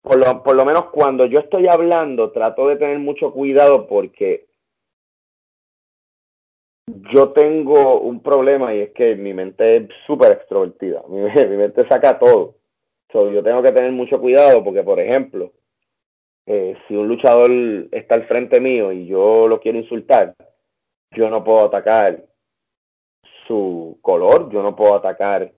[0.02, 4.46] por lo, por lo menos cuando yo estoy hablando, trato de tener mucho cuidado porque
[7.12, 11.02] yo tengo un problema y es que mi mente es súper extrovertida.
[11.08, 11.20] Mi,
[11.56, 12.56] mente saca todo.
[13.12, 15.52] yo tengo que tener mucho cuidado porque, por ejemplo,
[16.46, 17.50] eh, si un luchador
[17.92, 20.34] está al frente mío y yo lo quiero insultar,
[21.12, 22.24] yo no puedo atacar
[23.46, 25.52] su color, yo no puedo atacar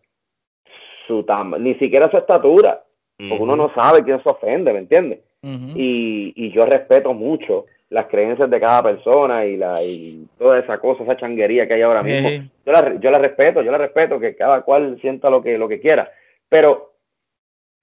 [1.07, 2.83] su tamaño, ni siquiera su estatura,
[3.17, 5.21] porque uno no sabe quién se ofende, ¿me entiendes?
[5.45, 10.79] y, y yo respeto mucho las creencias de cada persona y, la, y toda esa
[10.79, 12.29] cosa, esa changuería que hay ahora mismo.
[12.65, 15.69] Yo, la, yo la respeto, yo la respeto, que cada cual sienta lo que, lo
[15.69, 16.11] que quiera.
[16.49, 16.95] Pero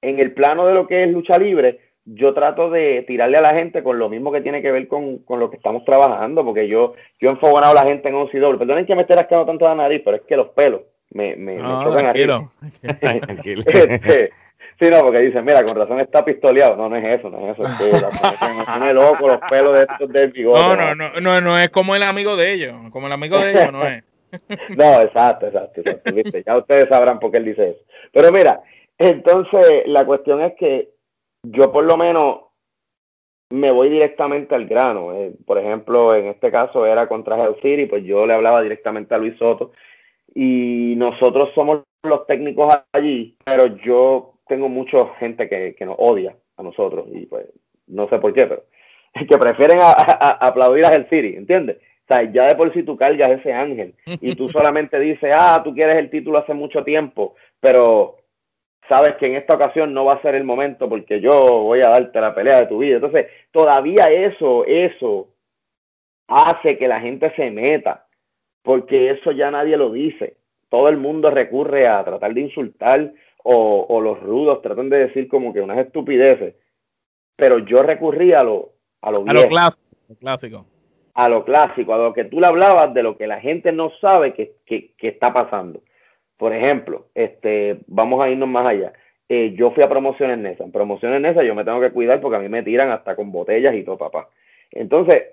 [0.01, 3.53] en el plano de lo que es lucha libre, yo trato de tirarle a la
[3.53, 6.67] gente con lo mismo que tiene que ver con, con lo que estamos trabajando, porque
[6.67, 8.57] yo, yo he enfogonado a la gente en OCW.
[8.57, 10.81] Perdonen que me esté rascando tanto la nariz, pero es que los pelos
[11.11, 12.51] me, me, me chocan tranquilo.
[13.21, 13.63] tranquilo.
[13.73, 14.31] Este,
[14.79, 16.77] Sí, no, porque dicen, mira, con razón está pistoleado.
[16.77, 17.67] No, no es eso, no es eso.
[17.67, 20.61] Es que me tiene loco los pelos de estos del bigote.
[20.61, 22.75] No, no, no, no, no es como el amigo de ellos.
[22.91, 24.03] Como el amigo de ellos no es.
[24.77, 25.81] no, exacto, exacto,
[26.45, 27.79] Ya ustedes sabrán por qué él dice eso.
[28.13, 28.61] Pero mira,
[28.97, 30.91] entonces la cuestión es que
[31.43, 32.41] yo por lo menos
[33.49, 35.13] me voy directamente al grano.
[35.13, 39.13] Eh, por ejemplo, en este caso era contra Hell City, pues yo le hablaba directamente
[39.13, 39.71] a Luis Soto
[40.33, 46.35] y nosotros somos los técnicos allí, pero yo tengo mucha gente que, que, nos odia
[46.57, 47.45] a nosotros y pues
[47.87, 48.65] no sé por qué, pero
[49.29, 51.77] que prefieren a, aplaudir a el City, ¿entiendes?
[51.77, 55.61] O sea, ya de por sí tú cargas ese ángel y tú solamente dices, ah,
[55.63, 58.17] tú quieres el título hace mucho tiempo, pero
[58.89, 61.89] sabes que en esta ocasión no va a ser el momento porque yo voy a
[61.89, 62.95] darte la pelea de tu vida.
[62.95, 65.29] Entonces, todavía eso, eso
[66.27, 68.07] hace que la gente se meta,
[68.63, 70.37] porque eso ya nadie lo dice.
[70.69, 73.11] Todo el mundo recurre a tratar de insultar
[73.51, 76.55] o, los rudos tratan de decir como que unas estupideces,
[77.35, 80.65] pero yo recurrí a lo, a lo, a lo clásico.
[81.13, 83.91] A lo clásico, a lo que tú le hablabas de lo que la gente no
[84.01, 85.81] sabe que, que, está pasando.
[86.37, 88.93] Por ejemplo, este, vamos a irnos más allá.
[89.27, 90.63] Eh, yo fui a promociones Nesa.
[90.63, 93.31] En promociones Nesa yo me tengo que cuidar porque a mí me tiran hasta con
[93.31, 94.29] botellas y todo, papá.
[94.71, 95.23] Entonces,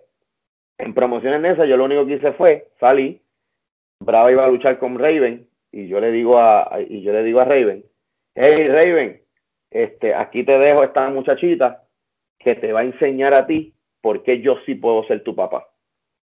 [0.78, 3.20] en promociones Nesa yo lo único que hice fue, salí,
[4.00, 7.40] Brava iba a luchar con Raven, y yo le digo a, y yo le digo
[7.40, 7.84] a Raven,
[8.36, 9.22] hey Raven,
[9.70, 11.84] este, aquí te dejo esta muchachita
[12.38, 15.68] que te va a enseñar a ti por qué yo sí puedo ser tu papá.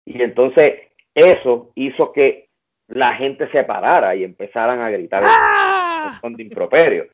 [0.06, 0.76] Y entonces
[1.16, 2.50] eso hizo que
[2.88, 6.20] la gente se parara y empezaran a gritar ¡Ah!
[6.22, 7.08] con improperio.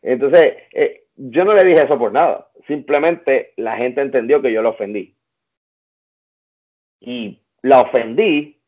[0.00, 2.48] Entonces, eh, yo no le dije eso por nada.
[2.66, 5.16] Simplemente la gente entendió que yo lo ofendí.
[7.00, 8.60] Y la ofendí,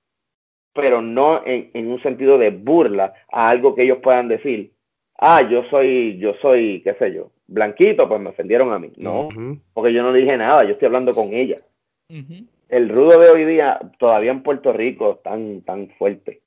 [0.75, 4.76] pero no en, en, un sentido de burla a algo que ellos puedan decir.
[5.18, 8.93] Ah, yo soy, yo soy, qué sé yo, blanquito, pues me ofendieron a mí.
[8.97, 9.28] No,
[9.72, 11.59] porque yo no dije nada, yo estoy hablando con ella.
[12.68, 16.40] El rudo de hoy día, todavía en Puerto Rico, tan, tan fuerte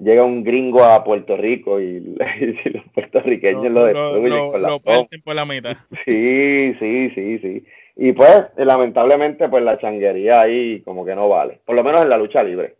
[0.00, 2.00] llega un gringo a Puerto Rico y,
[2.72, 5.76] los puertorriqueños lo destruyen con la lo por la mitad.
[6.04, 7.64] Sí, sí, sí, sí.
[7.96, 11.60] Y pues, lamentablemente, pues la changuería ahí como que no vale.
[11.64, 12.76] Por lo menos en la lucha libre.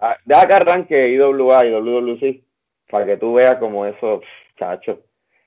[0.00, 2.40] Ah, deja que arranque IWA y WWC
[2.90, 4.20] para que tú veas como eso,
[4.58, 5.00] chacho.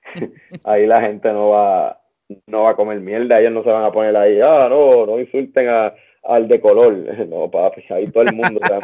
[0.65, 2.01] ahí la gente no va,
[2.47, 5.19] no va a comer mierda, ellos no se van a poner ahí, ah, no, no
[5.19, 5.93] insulten a,
[6.23, 6.93] al de color.
[7.27, 8.81] No, papi, ahí todo el mundo se va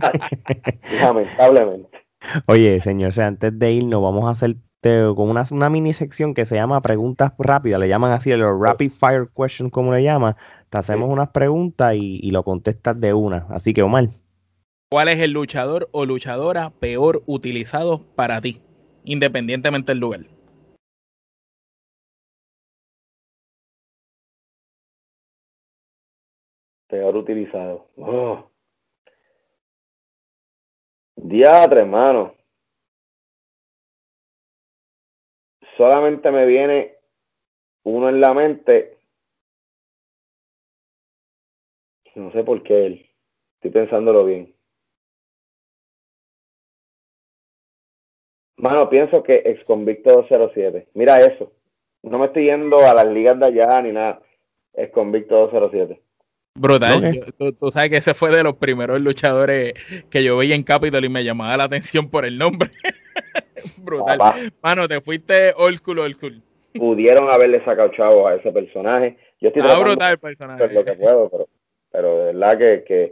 [1.02, 1.98] Lamentablemente.
[2.46, 6.54] Oye, señor, antes de irnos, vamos a hacer con una, una, mini sección que se
[6.54, 10.36] llama preguntas rápidas, le llaman así, los rapid fire questions, como le llaman.
[10.70, 13.46] Te hacemos unas preguntas y, y, lo contestas de una.
[13.50, 14.08] Así que, Omar.
[14.90, 18.62] ¿Cuál es el luchador o luchadora peor utilizado para ti,
[19.04, 20.20] independientemente del lugar?
[26.88, 27.90] Peor utilizado.
[27.98, 28.50] Oh.
[31.16, 32.34] Diatre, hermano.
[35.76, 36.96] Solamente me viene
[37.82, 38.98] uno en la mente.
[42.14, 43.10] No sé por qué él.
[43.56, 44.57] Estoy pensándolo bien.
[48.58, 50.88] Mano, pienso que ex convicto 207.
[50.94, 51.52] Mira eso.
[52.02, 54.20] No me estoy yendo a las ligas de allá ni nada.
[54.74, 56.00] Ex convicto 207.
[56.54, 57.24] Brutal.
[57.60, 59.74] Tú, sabes que ese fue de los primeros luchadores
[60.10, 62.70] que yo veía en Capitol y me llamaba la atención por el nombre.
[63.76, 64.20] Brutal.
[64.60, 66.42] Mano, te fuiste old school, old school.
[66.74, 69.16] Pudieron haberle sacado chavo a ese personaje.
[69.40, 70.68] Yo estoy ah, brutal el personaje.
[70.68, 71.48] Lo que puedo, pero,
[71.92, 73.02] pero de verdad que, que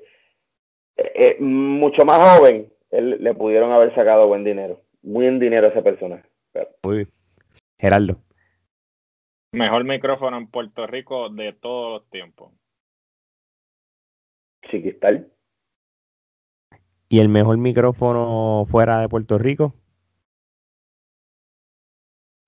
[0.96, 4.80] eh, eh, mucho más joven él, le pudieron haber sacado buen dinero.
[5.06, 6.28] Muy en dinero a ese personaje.
[6.82, 7.12] Muy bien.
[7.78, 8.20] Gerardo.
[9.52, 12.52] Mejor micrófono en Puerto Rico de todos los tiempos.
[14.68, 15.32] Chiquistal.
[17.08, 19.74] ¿Y el mejor micrófono fuera de Puerto Rico?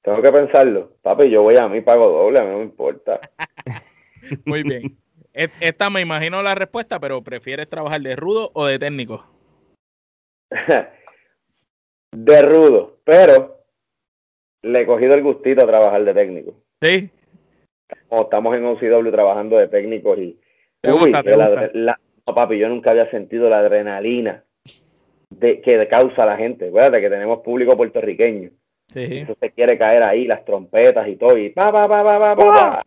[0.03, 0.97] Tengo que pensarlo.
[1.03, 3.21] Papi, yo voy a mí, pago doble, a mí no me importa.
[4.45, 4.99] Muy bien.
[5.33, 9.25] Esta me imagino la respuesta, pero ¿prefieres trabajar de rudo o de técnico?
[12.13, 13.59] de rudo, pero
[14.63, 16.55] le he cogido el gustito a trabajar de técnico.
[16.81, 17.11] Sí.
[18.09, 20.39] O estamos en OCW trabajando de técnico y.
[20.83, 24.45] La, papi, yo nunca había sentido la adrenalina
[25.31, 26.69] de, que causa la gente.
[26.69, 28.51] Acuérdate que tenemos público puertorriqueño.
[28.93, 29.27] Sí.
[29.39, 31.37] se quiere caer ahí, las trompetas y todo.
[31.37, 32.85] Y pa, pa, pa, pa, pa,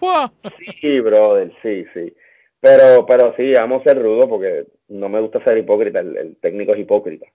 [0.00, 0.32] pa,
[0.80, 2.12] Sí, brother, sí, sí.
[2.60, 6.00] Pero, pero sí, vamos a ser rudo porque no me gusta ser hipócrita.
[6.00, 7.26] El, técnico es hipócrita.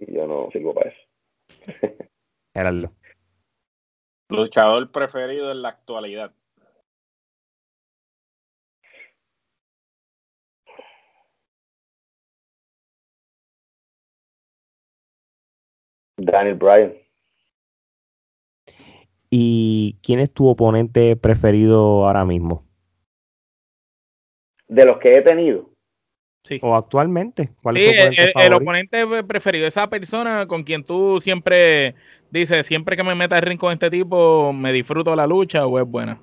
[0.00, 1.00] Y yo no sirvo para eso.
[2.54, 2.92] Gerardo.
[4.28, 6.32] Luchador preferido en la actualidad.
[16.16, 16.94] Daniel Bryan.
[19.30, 22.66] ¿Y quién es tu oponente preferido ahora mismo?
[24.68, 25.69] De los que he tenido.
[26.42, 26.58] Sí.
[26.62, 27.50] O actualmente.
[27.62, 31.94] ¿Cuál es tu oponente el, el, oponente preferido, esa persona con quien tú siempre
[32.30, 35.78] dices, siempre que me meta el ring con este tipo, me disfruto la lucha o
[35.78, 36.20] es buena.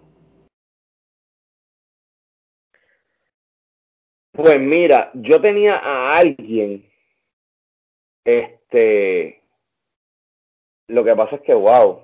[4.34, 6.88] Pues mira, yo tenía a alguien,
[8.24, 9.42] este,
[10.88, 12.04] lo que pasa es que, wow,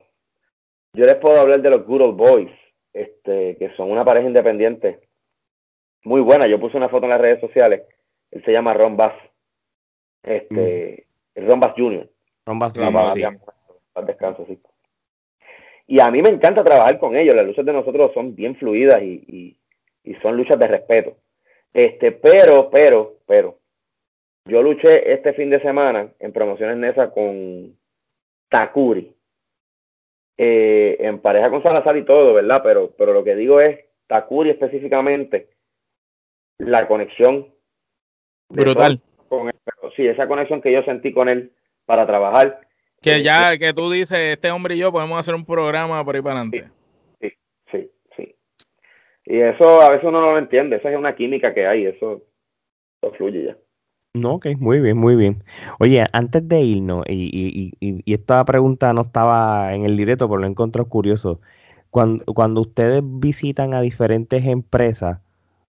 [0.94, 2.52] yo les puedo hablar de los Good Old Boys,
[2.92, 5.00] este, que son una pareja independiente
[6.04, 6.48] muy buena.
[6.48, 7.84] Yo puse una foto en las redes sociales.
[8.34, 9.14] Él se llama Ron Bass.
[10.24, 11.06] Este,
[11.36, 11.48] mm.
[11.48, 12.10] Ron Bass Jr.
[12.46, 13.40] Ron Bass Jr.
[14.06, 14.60] Descanso, sí.
[15.86, 17.36] Y a mí me encanta trabajar con ellos.
[17.36, 19.58] Las luchas de nosotros son bien fluidas y,
[20.04, 21.18] y, son luchas de respeto.
[21.74, 23.60] Este, pero, pero, pero,
[24.46, 27.78] yo luché este fin de semana en promociones NESA con
[28.50, 29.14] Takuri.
[30.38, 32.62] Eh, en pareja con Salazar y todo, ¿verdad?
[32.64, 35.50] Pero, pero lo que digo es, Takuri específicamente,
[36.58, 37.53] la conexión.
[38.54, 39.02] Brutal.
[39.28, 39.52] Con
[39.96, 41.52] sí, esa conexión que yo sentí con él
[41.86, 42.62] para trabajar.
[43.02, 46.16] Que eh, ya, que tú dices, este hombre y yo podemos hacer un programa por
[46.16, 46.70] ahí para adelante.
[47.20, 47.32] Sí,
[47.72, 48.36] sí, sí.
[49.26, 52.22] Y eso a veces uno no lo entiende, esa es una química que hay, eso,
[53.02, 53.58] eso fluye ya.
[54.16, 55.44] No, ok, muy bien, muy bien.
[55.80, 60.30] Oye, antes de irnos, y, y, y, y, esta pregunta no estaba en el directo,
[60.30, 61.42] pero lo encontré curioso.
[61.90, 65.20] Cuando, cuando ustedes visitan a diferentes empresas,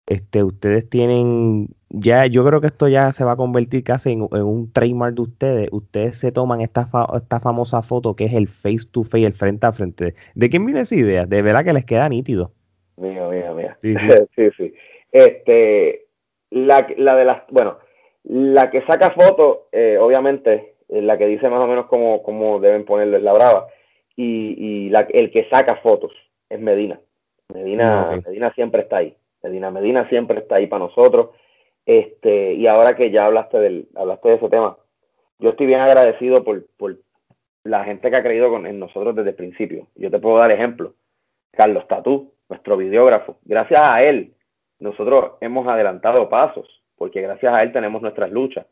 [0.06, 4.22] este, ustedes tienen, ya, yo creo que esto ya se va a convertir casi en,
[4.22, 5.68] un trademark de ustedes.
[5.72, 9.66] Ustedes se toman esta, esta famosa foto que es el face to face, el frente
[9.66, 10.14] a frente.
[10.34, 11.24] ¿De quién viene esa idea?
[11.26, 12.52] De verdad que les queda nítido.
[12.96, 13.78] Mira, mira, mira.
[13.82, 14.50] Sí, sí.
[14.56, 14.74] sí,
[15.10, 16.06] Este,
[16.50, 17.78] la, la de las, bueno,
[18.24, 22.84] la que saca fotos, eh, obviamente, la que dice más o menos cómo, cómo deben
[22.84, 23.68] ponerle la brava.
[24.16, 26.12] Y, y la, el que saca fotos
[26.50, 27.00] es Medina.
[27.52, 29.16] Medina, ah, Medina siempre está ahí.
[29.44, 31.30] Medina Medina siempre está ahí para nosotros.
[31.86, 34.76] Este, y ahora que ya hablaste, del, hablaste de ese tema,
[35.38, 36.96] yo estoy bien agradecido por, por
[37.62, 39.88] la gente que ha creído con, en nosotros desde el principio.
[39.94, 40.94] Yo te puedo dar ejemplo.
[41.52, 43.36] Carlos Tatú, nuestro videógrafo.
[43.44, 44.34] Gracias a él,
[44.78, 48.66] nosotros hemos adelantado pasos porque gracias a él tenemos nuestras luchas.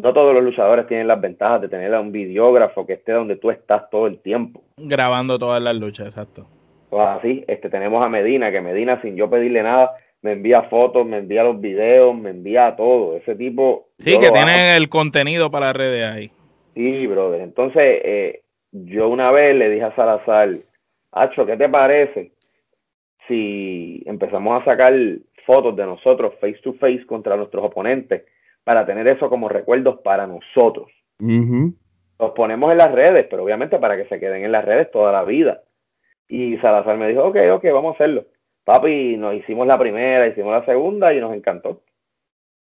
[0.00, 3.36] No todos los luchadores tienen las ventajas de tener a un videógrafo que esté donde
[3.36, 4.62] tú estás todo el tiempo.
[4.76, 6.46] Grabando todas las luchas, exacto.
[6.90, 11.06] Pues así, este, tenemos a Medina, que Medina sin yo pedirle nada, me envía fotos,
[11.06, 13.16] me envía los videos, me envía todo.
[13.16, 13.88] Ese tipo...
[13.98, 16.30] Sí, que tienen el contenido para las redes ahí.
[16.74, 17.40] Sí, brother.
[17.40, 18.42] Entonces, eh,
[18.72, 20.50] yo una vez le dije a Salazar,
[21.12, 22.32] Hacho, ¿qué te parece
[23.26, 24.94] si empezamos a sacar
[25.46, 28.24] fotos de nosotros face to face contra nuestros oponentes
[28.64, 30.90] para tener eso como recuerdos para nosotros.
[31.20, 35.12] Los ponemos en las redes, pero obviamente para que se queden en las redes toda
[35.12, 35.62] la vida.
[36.28, 38.24] Y Salazar me dijo, ok, ok, vamos a hacerlo.
[38.64, 41.82] Papi, nos hicimos la primera, hicimos la segunda y nos encantó.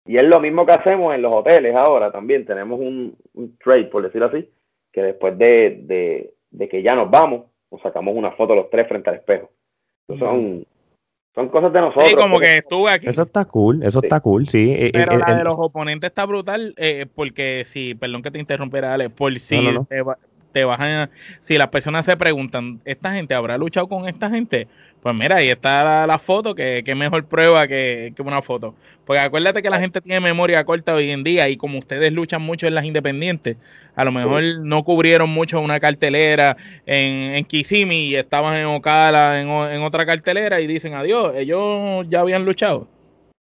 [0.07, 2.47] Y es lo mismo que hacemos en los hoteles ahora también.
[2.47, 3.17] Tenemos un,
[3.63, 4.49] trade, por decirlo así,
[4.93, 8.89] que después de, de, de, que ya nos vamos, nos sacamos una foto los tres
[8.89, 9.51] frente al espejo.
[10.19, 10.65] son,
[11.35, 12.09] son cosas de nosotros.
[12.09, 13.07] Sí, como que estuve aquí.
[13.07, 14.73] Eso está cool, eso está cool, sí.
[14.73, 18.39] Eh, eh, Pero la de los oponentes está brutal, eh, porque si, perdón que te
[18.39, 19.59] interrumpiera, Ale, por si
[19.89, 20.03] Te,
[20.59, 21.11] te bajan,
[21.41, 24.67] si las personas se preguntan, ¿esta gente habrá luchado con esta gente?
[25.01, 28.75] Pues mira, ahí está la, foto, que, que, mejor prueba que, que, una foto.
[29.07, 32.43] Porque acuérdate que la gente tiene memoria corta hoy en día y como ustedes luchan
[32.43, 33.57] mucho en las independientes,
[33.95, 39.41] a lo mejor no cubrieron mucho una cartelera en, en Kissimmee y estaban en Ocala
[39.41, 42.89] en, en otra cartelera y dicen adiós, ellos ya habían luchado.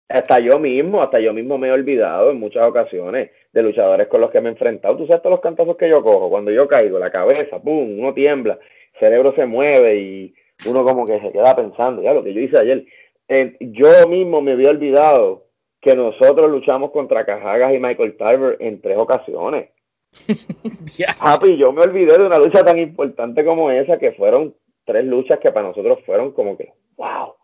[0.09, 4.21] Hasta yo mismo, hasta yo mismo me he olvidado en muchas ocasiones de luchadores con
[4.21, 4.97] los que me he enfrentado.
[4.97, 8.15] Tú sabes todos los cantazos que yo cojo, cuando yo caigo, la cabeza, pum, uno
[8.15, 8.55] tiembla,
[8.95, 10.35] el cerebro se mueve y
[10.67, 12.85] uno como que se queda pensando, ya lo que yo hice ayer.
[13.29, 15.47] Eh, yo mismo me había olvidado
[15.81, 19.71] que nosotros luchamos contra Cajagas y Michael Tarver en tres ocasiones.
[21.19, 24.55] Papi, yo me olvidé de una lucha tan importante como esa, que fueron
[24.85, 27.35] tres luchas que para nosotros fueron como que, wow,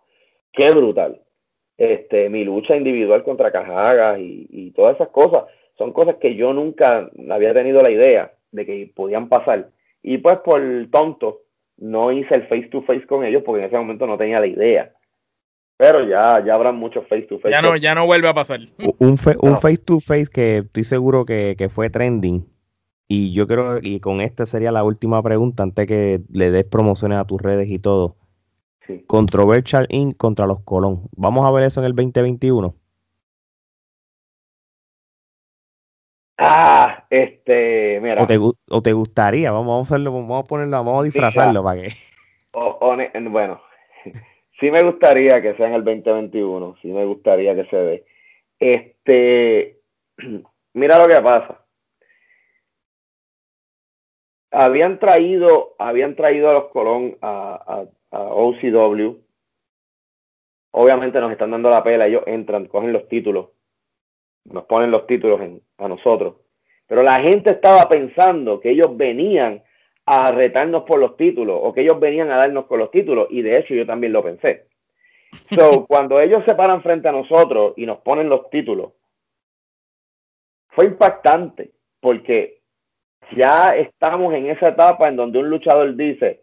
[0.53, 1.21] qué brutal.
[1.79, 5.45] Este, mi lucha individual contra Cajagas y, y todas esas cosas,
[5.77, 9.71] son cosas que yo nunca había tenido la idea de que podían pasar.
[10.03, 11.43] Y pues por tonto,
[11.79, 14.47] no hice el face to face con ellos porque en ese momento no tenía la
[14.47, 14.93] idea.
[15.77, 17.51] Pero ya, ya habrá muchos face to face.
[17.51, 18.61] Ya no, ya no vuelve a pasar.
[18.99, 22.47] Un, un face to face que estoy seguro que, fue trending.
[23.09, 27.19] Y yo creo, y con esta sería la última pregunta antes que le des promociones
[27.19, 28.17] a tus redes y todo.
[29.07, 30.17] Controversial Inc.
[30.17, 31.09] contra los Colón.
[31.17, 32.75] ¿Vamos a ver eso en el 2021?
[36.39, 38.23] Ah, este, mira.
[38.69, 41.95] O te, gustaría, vamos, a hacerlo, vamos a ponerlo, vamos a disfrazarlo para que.
[42.53, 43.61] bueno,
[44.61, 48.05] sí me gustaría que sea en el 2021, sí me gustaría que se dé.
[48.59, 49.81] Este,
[50.75, 51.59] mira lo que pasa.
[54.51, 59.19] Habían traído, habían traído a los Colón a, a, OCW.
[60.71, 63.49] Obviamente nos están dando la pela, ellos entran, cogen los títulos
[64.45, 65.41] nos ponen los títulos
[65.79, 66.37] a nosotros.
[66.87, 69.63] Pero la gente estaba pensando que ellos venían
[70.05, 73.43] a retarnos por los títulos o que ellos venían a darnos con los títulos y
[73.43, 74.67] de hecho yo también lo pensé.
[75.55, 78.93] So, cuando ellos se paran frente a nosotros y nos ponen los títulos,
[80.69, 81.71] fue impactante
[82.01, 82.61] porque
[83.37, 86.42] ya estamos en esa etapa en donde un luchador dice,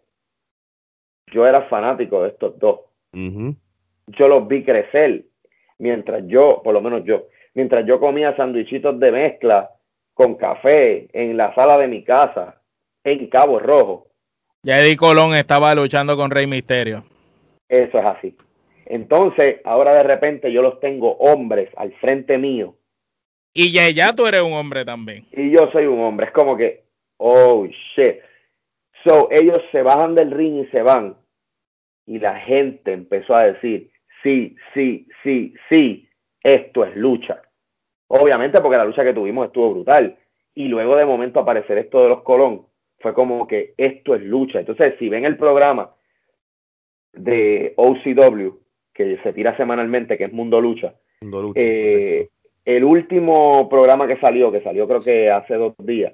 [1.32, 2.80] yo era fanático de estos dos.
[3.12, 5.24] Yo los vi crecer
[5.78, 9.70] mientras yo, por lo menos yo, mientras yo comía sandwichitos de mezcla
[10.14, 12.60] con café en la sala de mi casa
[13.04, 14.08] en Cabo Rojo.
[14.62, 17.04] Ya Eddie Colón estaba luchando con Rey Misterio.
[17.68, 18.36] Eso es así.
[18.84, 22.74] Entonces, ahora de repente yo los tengo hombres al frente mío
[23.54, 25.26] Y ya, ya tú eres un hombre también.
[25.32, 26.26] Y yo soy un hombre.
[26.26, 26.82] Es como que,
[27.16, 28.16] oh, shit.
[29.04, 31.16] So, ellos se bajan del ring y se van.
[32.10, 33.88] Y la gente empezó a decir,
[34.24, 36.08] sí, sí, sí, sí,
[36.42, 37.40] esto es lucha.
[38.08, 40.18] Obviamente porque la lucha que tuvimos estuvo brutal.
[40.52, 42.66] Y luego de momento aparecer esto de los Colón,
[42.98, 44.58] fue como que esto es lucha.
[44.58, 45.94] Entonces, si ven el programa
[47.12, 48.58] de OCW,
[48.92, 50.94] que se tira semanalmente, que es Mundo Lucha,
[51.54, 52.28] eh,
[52.64, 56.12] el último programa que salió, que salió creo que hace dos días,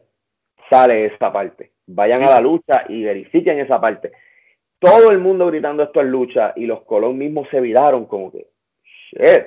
[0.69, 1.73] sale esta parte.
[1.87, 4.13] Vayan a la lucha y verifiquen esa parte.
[4.87, 8.47] Todo el mundo gritando esto es lucha y los Colón mismos se viraron como que,
[9.11, 9.47] shit,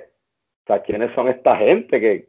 [0.63, 2.27] o sea, ¿quiénes son esta gente que,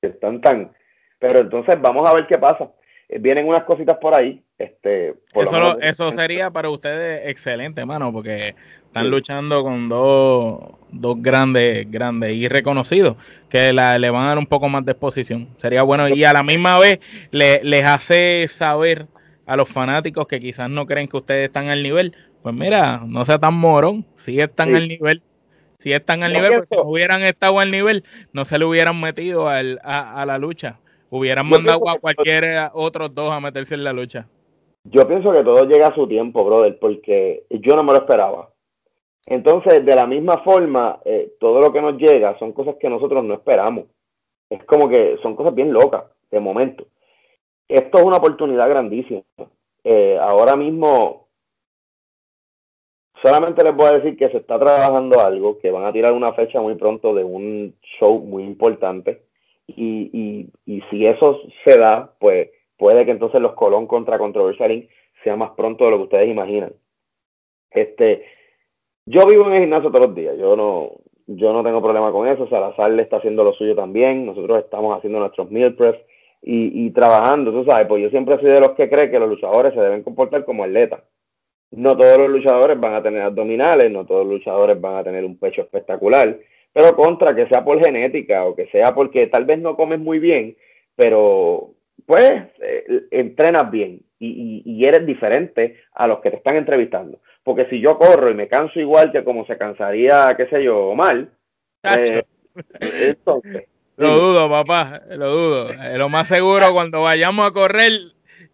[0.00, 0.72] que están tan...
[1.20, 2.72] Pero entonces vamos a ver qué pasa.
[3.08, 4.42] Eh, vienen unas cositas por ahí.
[4.58, 8.54] Este, eso, eso sería para ustedes excelente, mano, porque
[8.84, 10.58] están luchando con dos,
[10.90, 13.16] dos grandes, grandes y reconocidos
[13.48, 15.48] que le van a dar un poco más de exposición.
[15.56, 16.98] Sería bueno y a la misma vez
[17.30, 19.06] le, les hace saber
[19.46, 22.14] a los fanáticos que quizás no creen que ustedes están al nivel.
[22.42, 25.22] Pues mira, no sea tan morón, si están al nivel.
[25.78, 29.48] Si están al nivel, porque si hubieran estado al nivel, no se le hubieran metido
[29.48, 30.78] al, a, a la lucha.
[31.08, 34.28] Hubieran mandado a cualquier otros dos a meterse en la lucha.
[34.84, 38.50] Yo pienso que todo llega a su tiempo, brother, porque yo no me lo esperaba.
[39.26, 43.24] Entonces, de la misma forma, eh, todo lo que nos llega son cosas que nosotros
[43.24, 43.84] no esperamos.
[44.48, 46.86] Es como que son cosas bien locas, de momento.
[47.68, 49.22] Esto es una oportunidad grandísima.
[49.84, 51.19] Eh, ahora mismo,
[53.22, 56.32] solamente les voy a decir que se está trabajando algo, que van a tirar una
[56.32, 59.22] fecha muy pronto de un show muy importante.
[59.66, 64.88] Y, y, si eso se da, pues puede que entonces los Colón contra Controversial
[65.22, 66.72] sea más pronto de lo que ustedes imaginan.
[67.70, 68.24] Este,
[69.06, 70.90] yo vivo en el gimnasio todos los días, yo no,
[71.26, 74.96] yo no tengo problema con eso, Salazar le está haciendo lo suyo también, nosotros estamos
[74.96, 75.96] haciendo nuestros meal press
[76.42, 79.28] y, y trabajando, tú sabes, pues yo siempre soy de los que cree que los
[79.28, 81.02] luchadores se deben comportar como atletas.
[81.72, 85.24] No todos los luchadores van a tener abdominales, no todos los luchadores van a tener
[85.24, 86.38] un pecho espectacular,
[86.72, 90.18] pero contra que sea por genética o que sea porque tal vez no comes muy
[90.18, 90.56] bien,
[90.96, 91.70] pero
[92.06, 97.20] pues eh, entrenas bien y, eres diferente a los que te están entrevistando.
[97.42, 100.94] Porque si yo corro y me canso igual que como se cansaría, qué sé yo,
[100.94, 101.30] mal,
[101.82, 102.22] eh,
[103.96, 105.70] Lo dudo, papá, lo dudo.
[105.70, 107.92] Eh, lo más seguro cuando vayamos a correr,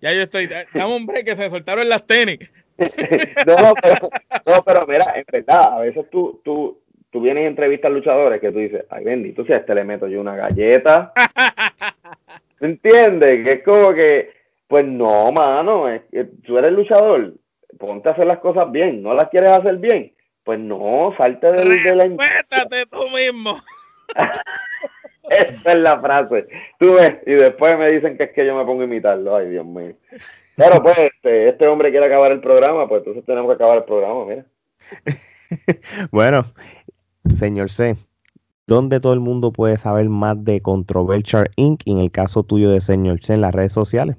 [0.00, 2.38] ya yo estoy, dame un break que se soltaron las tenis.
[3.46, 4.10] no, pero,
[4.46, 8.52] no, pero mira, en verdad, a veces tú, tú, tú vienes y entrevistas luchadores que
[8.52, 11.12] tú dices, ay bendito, si a este le meto yo una galleta.
[12.60, 13.44] ¿Entiendes?
[13.44, 14.32] Que es como que,
[14.66, 17.34] pues no, mano, es que tú eres luchador,
[17.78, 20.12] ponte a hacer las cosas bien, no las quieres hacer bien,
[20.44, 22.04] pues no, salte del, de la...
[22.04, 23.58] Respétate tú mismo.
[25.28, 26.46] Esa es la frase.
[26.78, 29.36] Tú ves, y después me dicen que es que yo me pongo a imitarlo.
[29.36, 29.94] Ay, Dios mío.
[30.56, 33.84] Pero pues, este, este hombre quiere acabar el programa, pues entonces tenemos que acabar el
[33.84, 34.46] programa, mira.
[36.10, 36.52] bueno,
[37.34, 37.96] Señor C,
[38.66, 41.82] ¿dónde todo el mundo puede saber más de Controversial Inc.
[41.86, 44.16] en el caso tuyo de Señor C en las redes sociales?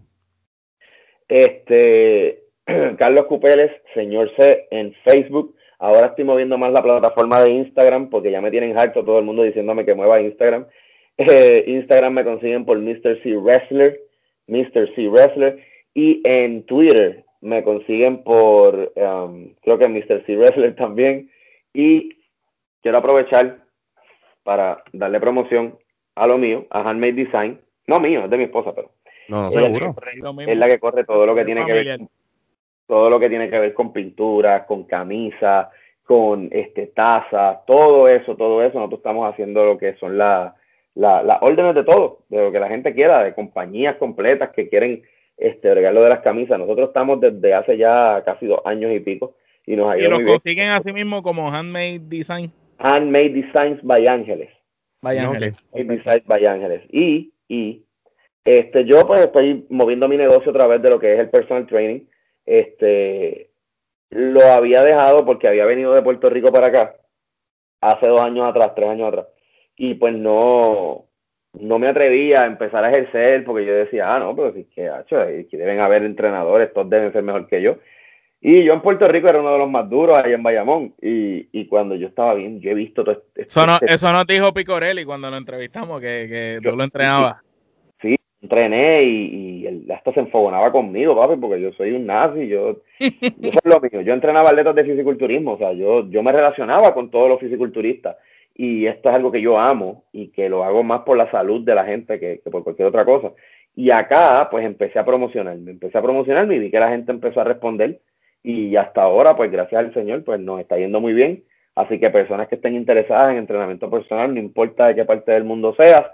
[1.28, 2.44] Este,
[2.98, 5.56] Carlos Cupeles, Señor C en Facebook.
[5.80, 9.26] Ahora estoy moviendo más la plataforma de Instagram porque ya me tienen harto todo el
[9.26, 10.68] mundo diciéndome que mueva Instagram.
[11.20, 13.20] Eh, Instagram me consiguen por Mr.
[13.24, 14.00] C Wrestler,
[14.46, 14.94] Mr.
[14.94, 15.58] C Wrestler.
[15.98, 20.24] Y en Twitter me consiguen por, um, creo que Mr.
[20.28, 21.32] C Wrestler también.
[21.74, 22.20] Y
[22.84, 23.64] quiero aprovechar
[24.44, 25.76] para darle promoción
[26.14, 27.60] a lo mío, a Handmade Design.
[27.88, 28.92] No mío, es de mi esposa, pero.
[29.28, 29.96] No, seguro.
[30.46, 32.00] es la que corre todo lo que tiene que ver
[32.86, 35.72] todo lo que tiene que ver con pintura, con camisa,
[36.06, 40.54] con este taza, todo eso, todo eso, nosotros estamos haciendo lo que son las
[40.96, 45.04] la, órdenes de todo, de lo que la gente quiera, de compañías completas que quieren
[45.38, 46.58] este regalo de las camisas.
[46.60, 49.36] Nosotros estamos desde hace ya casi dos años y pico
[49.66, 52.52] y nos ha Y lo consiguen así mismo como Handmade Design.
[52.80, 54.50] Handmade Designs by Ángeles.
[55.02, 55.56] By Ángeles.
[55.74, 56.82] Designs by Ángeles.
[56.90, 57.84] Y, y
[58.44, 61.68] este, yo pues estoy moviendo mi negocio a través de lo que es el personal
[61.68, 62.02] training.
[62.46, 63.50] Este,
[64.10, 66.96] lo había dejado porque había venido de Puerto Rico para acá
[67.82, 69.28] hace dos años atrás, tres años atrás.
[69.76, 71.07] Y pues no,
[71.60, 74.68] no me atrevía a empezar a ejercer porque yo decía, ah, no, pero si es
[74.68, 75.18] que, hecho,
[75.50, 77.78] que deben haber entrenadores, todos deben ser mejor que yo.
[78.40, 80.94] Y yo en Puerto Rico era uno de los más duros ahí en Bayamón.
[81.02, 84.12] Y, y cuando yo estaba bien, yo he visto todo este, Eso no, este eso
[84.12, 87.38] no te dijo Picorelli cuando lo entrevistamos, que, que tú lo entrenabas.
[88.00, 92.48] Sí, entrené y, y él hasta se enfogonaba conmigo, papi, porque yo soy un nazi.
[92.48, 94.02] Yo, yo soy lo mío.
[94.02, 95.54] Yo entrenaba atletas de fisiculturismo.
[95.54, 98.18] O sea, yo, yo me relacionaba con todos los fisiculturistas.
[98.58, 101.64] Y esto es algo que yo amo y que lo hago más por la salud
[101.64, 103.32] de la gente que, por cualquier otra cosa.
[103.76, 107.42] Y acá, pues empecé a promocionarme, empecé a promocionarme y vi que la gente empezó
[107.42, 108.02] a responder
[108.42, 111.44] y hasta ahora, pues gracias al Señor, pues nos está yendo muy bien.
[111.76, 115.44] Así que personas que estén interesadas en entrenamiento personal, no importa de qué parte del
[115.44, 116.06] mundo seas,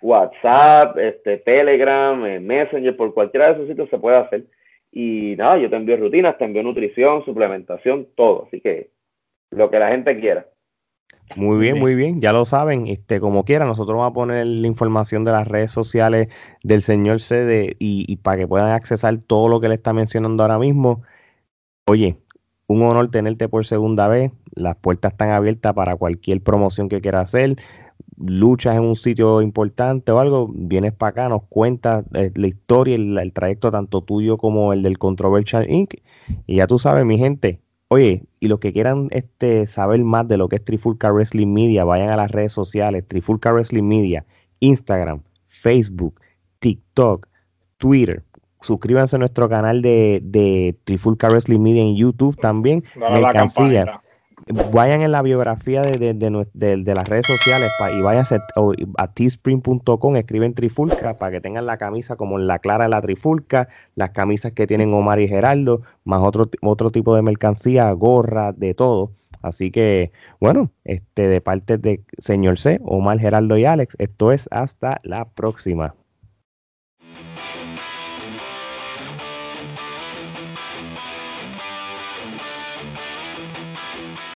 [0.00, 4.46] WhatsApp, este, Telegram, eh, Messenger, por cualquiera de esos sitios se puede hacer.
[4.90, 8.46] Y nada, yo te envío rutinas, te envío nutrición, suplementación, todo.
[8.48, 8.90] Así que
[9.50, 10.46] lo que la gente quiera.
[11.36, 14.66] Muy bien, muy bien, ya lo saben, este, como quiera, nosotros vamos a poner la
[14.66, 16.28] información de las redes sociales
[16.62, 20.42] del señor CD y, y para que puedan accesar todo lo que le está mencionando
[20.42, 21.02] ahora mismo.
[21.86, 22.18] Oye,
[22.66, 27.20] un honor tenerte por segunda vez, las puertas están abiertas para cualquier promoción que quiera
[27.20, 27.56] hacer,
[28.18, 32.94] luchas en un sitio importante o algo, vienes para acá, nos cuentas eh, la historia,
[32.94, 35.94] el, el trayecto tanto tuyo como el del Controversial Inc.
[36.46, 37.61] Y ya tú sabes, mi gente,
[37.92, 41.84] Oye, y los que quieran este, saber más de lo que es Trifulca Wrestling Media,
[41.84, 44.24] vayan a las redes sociales, Trifulca Wrestling Media,
[44.60, 46.18] Instagram, Facebook,
[46.60, 47.28] TikTok,
[47.76, 48.22] Twitter.
[48.62, 52.82] Suscríbanse a nuestro canal de, de Trifulca Wrestling Media en YouTube también.
[52.96, 54.00] Mercancía
[54.72, 58.24] vayan en la biografía de, de, las redes sociales y vayan
[58.96, 63.68] a, teespring.com, escriben Trifulca para que tengan la camisa como la clara de la Trifulca,
[63.94, 68.74] las camisas que tienen Omar y Geraldo, más otro, otro tipo de mercancía, gorra, de
[68.74, 69.12] todo.
[69.42, 74.48] Así que, bueno, este de parte de señor C, Omar, Geraldo y Alex, esto es
[74.52, 75.94] hasta la próxima.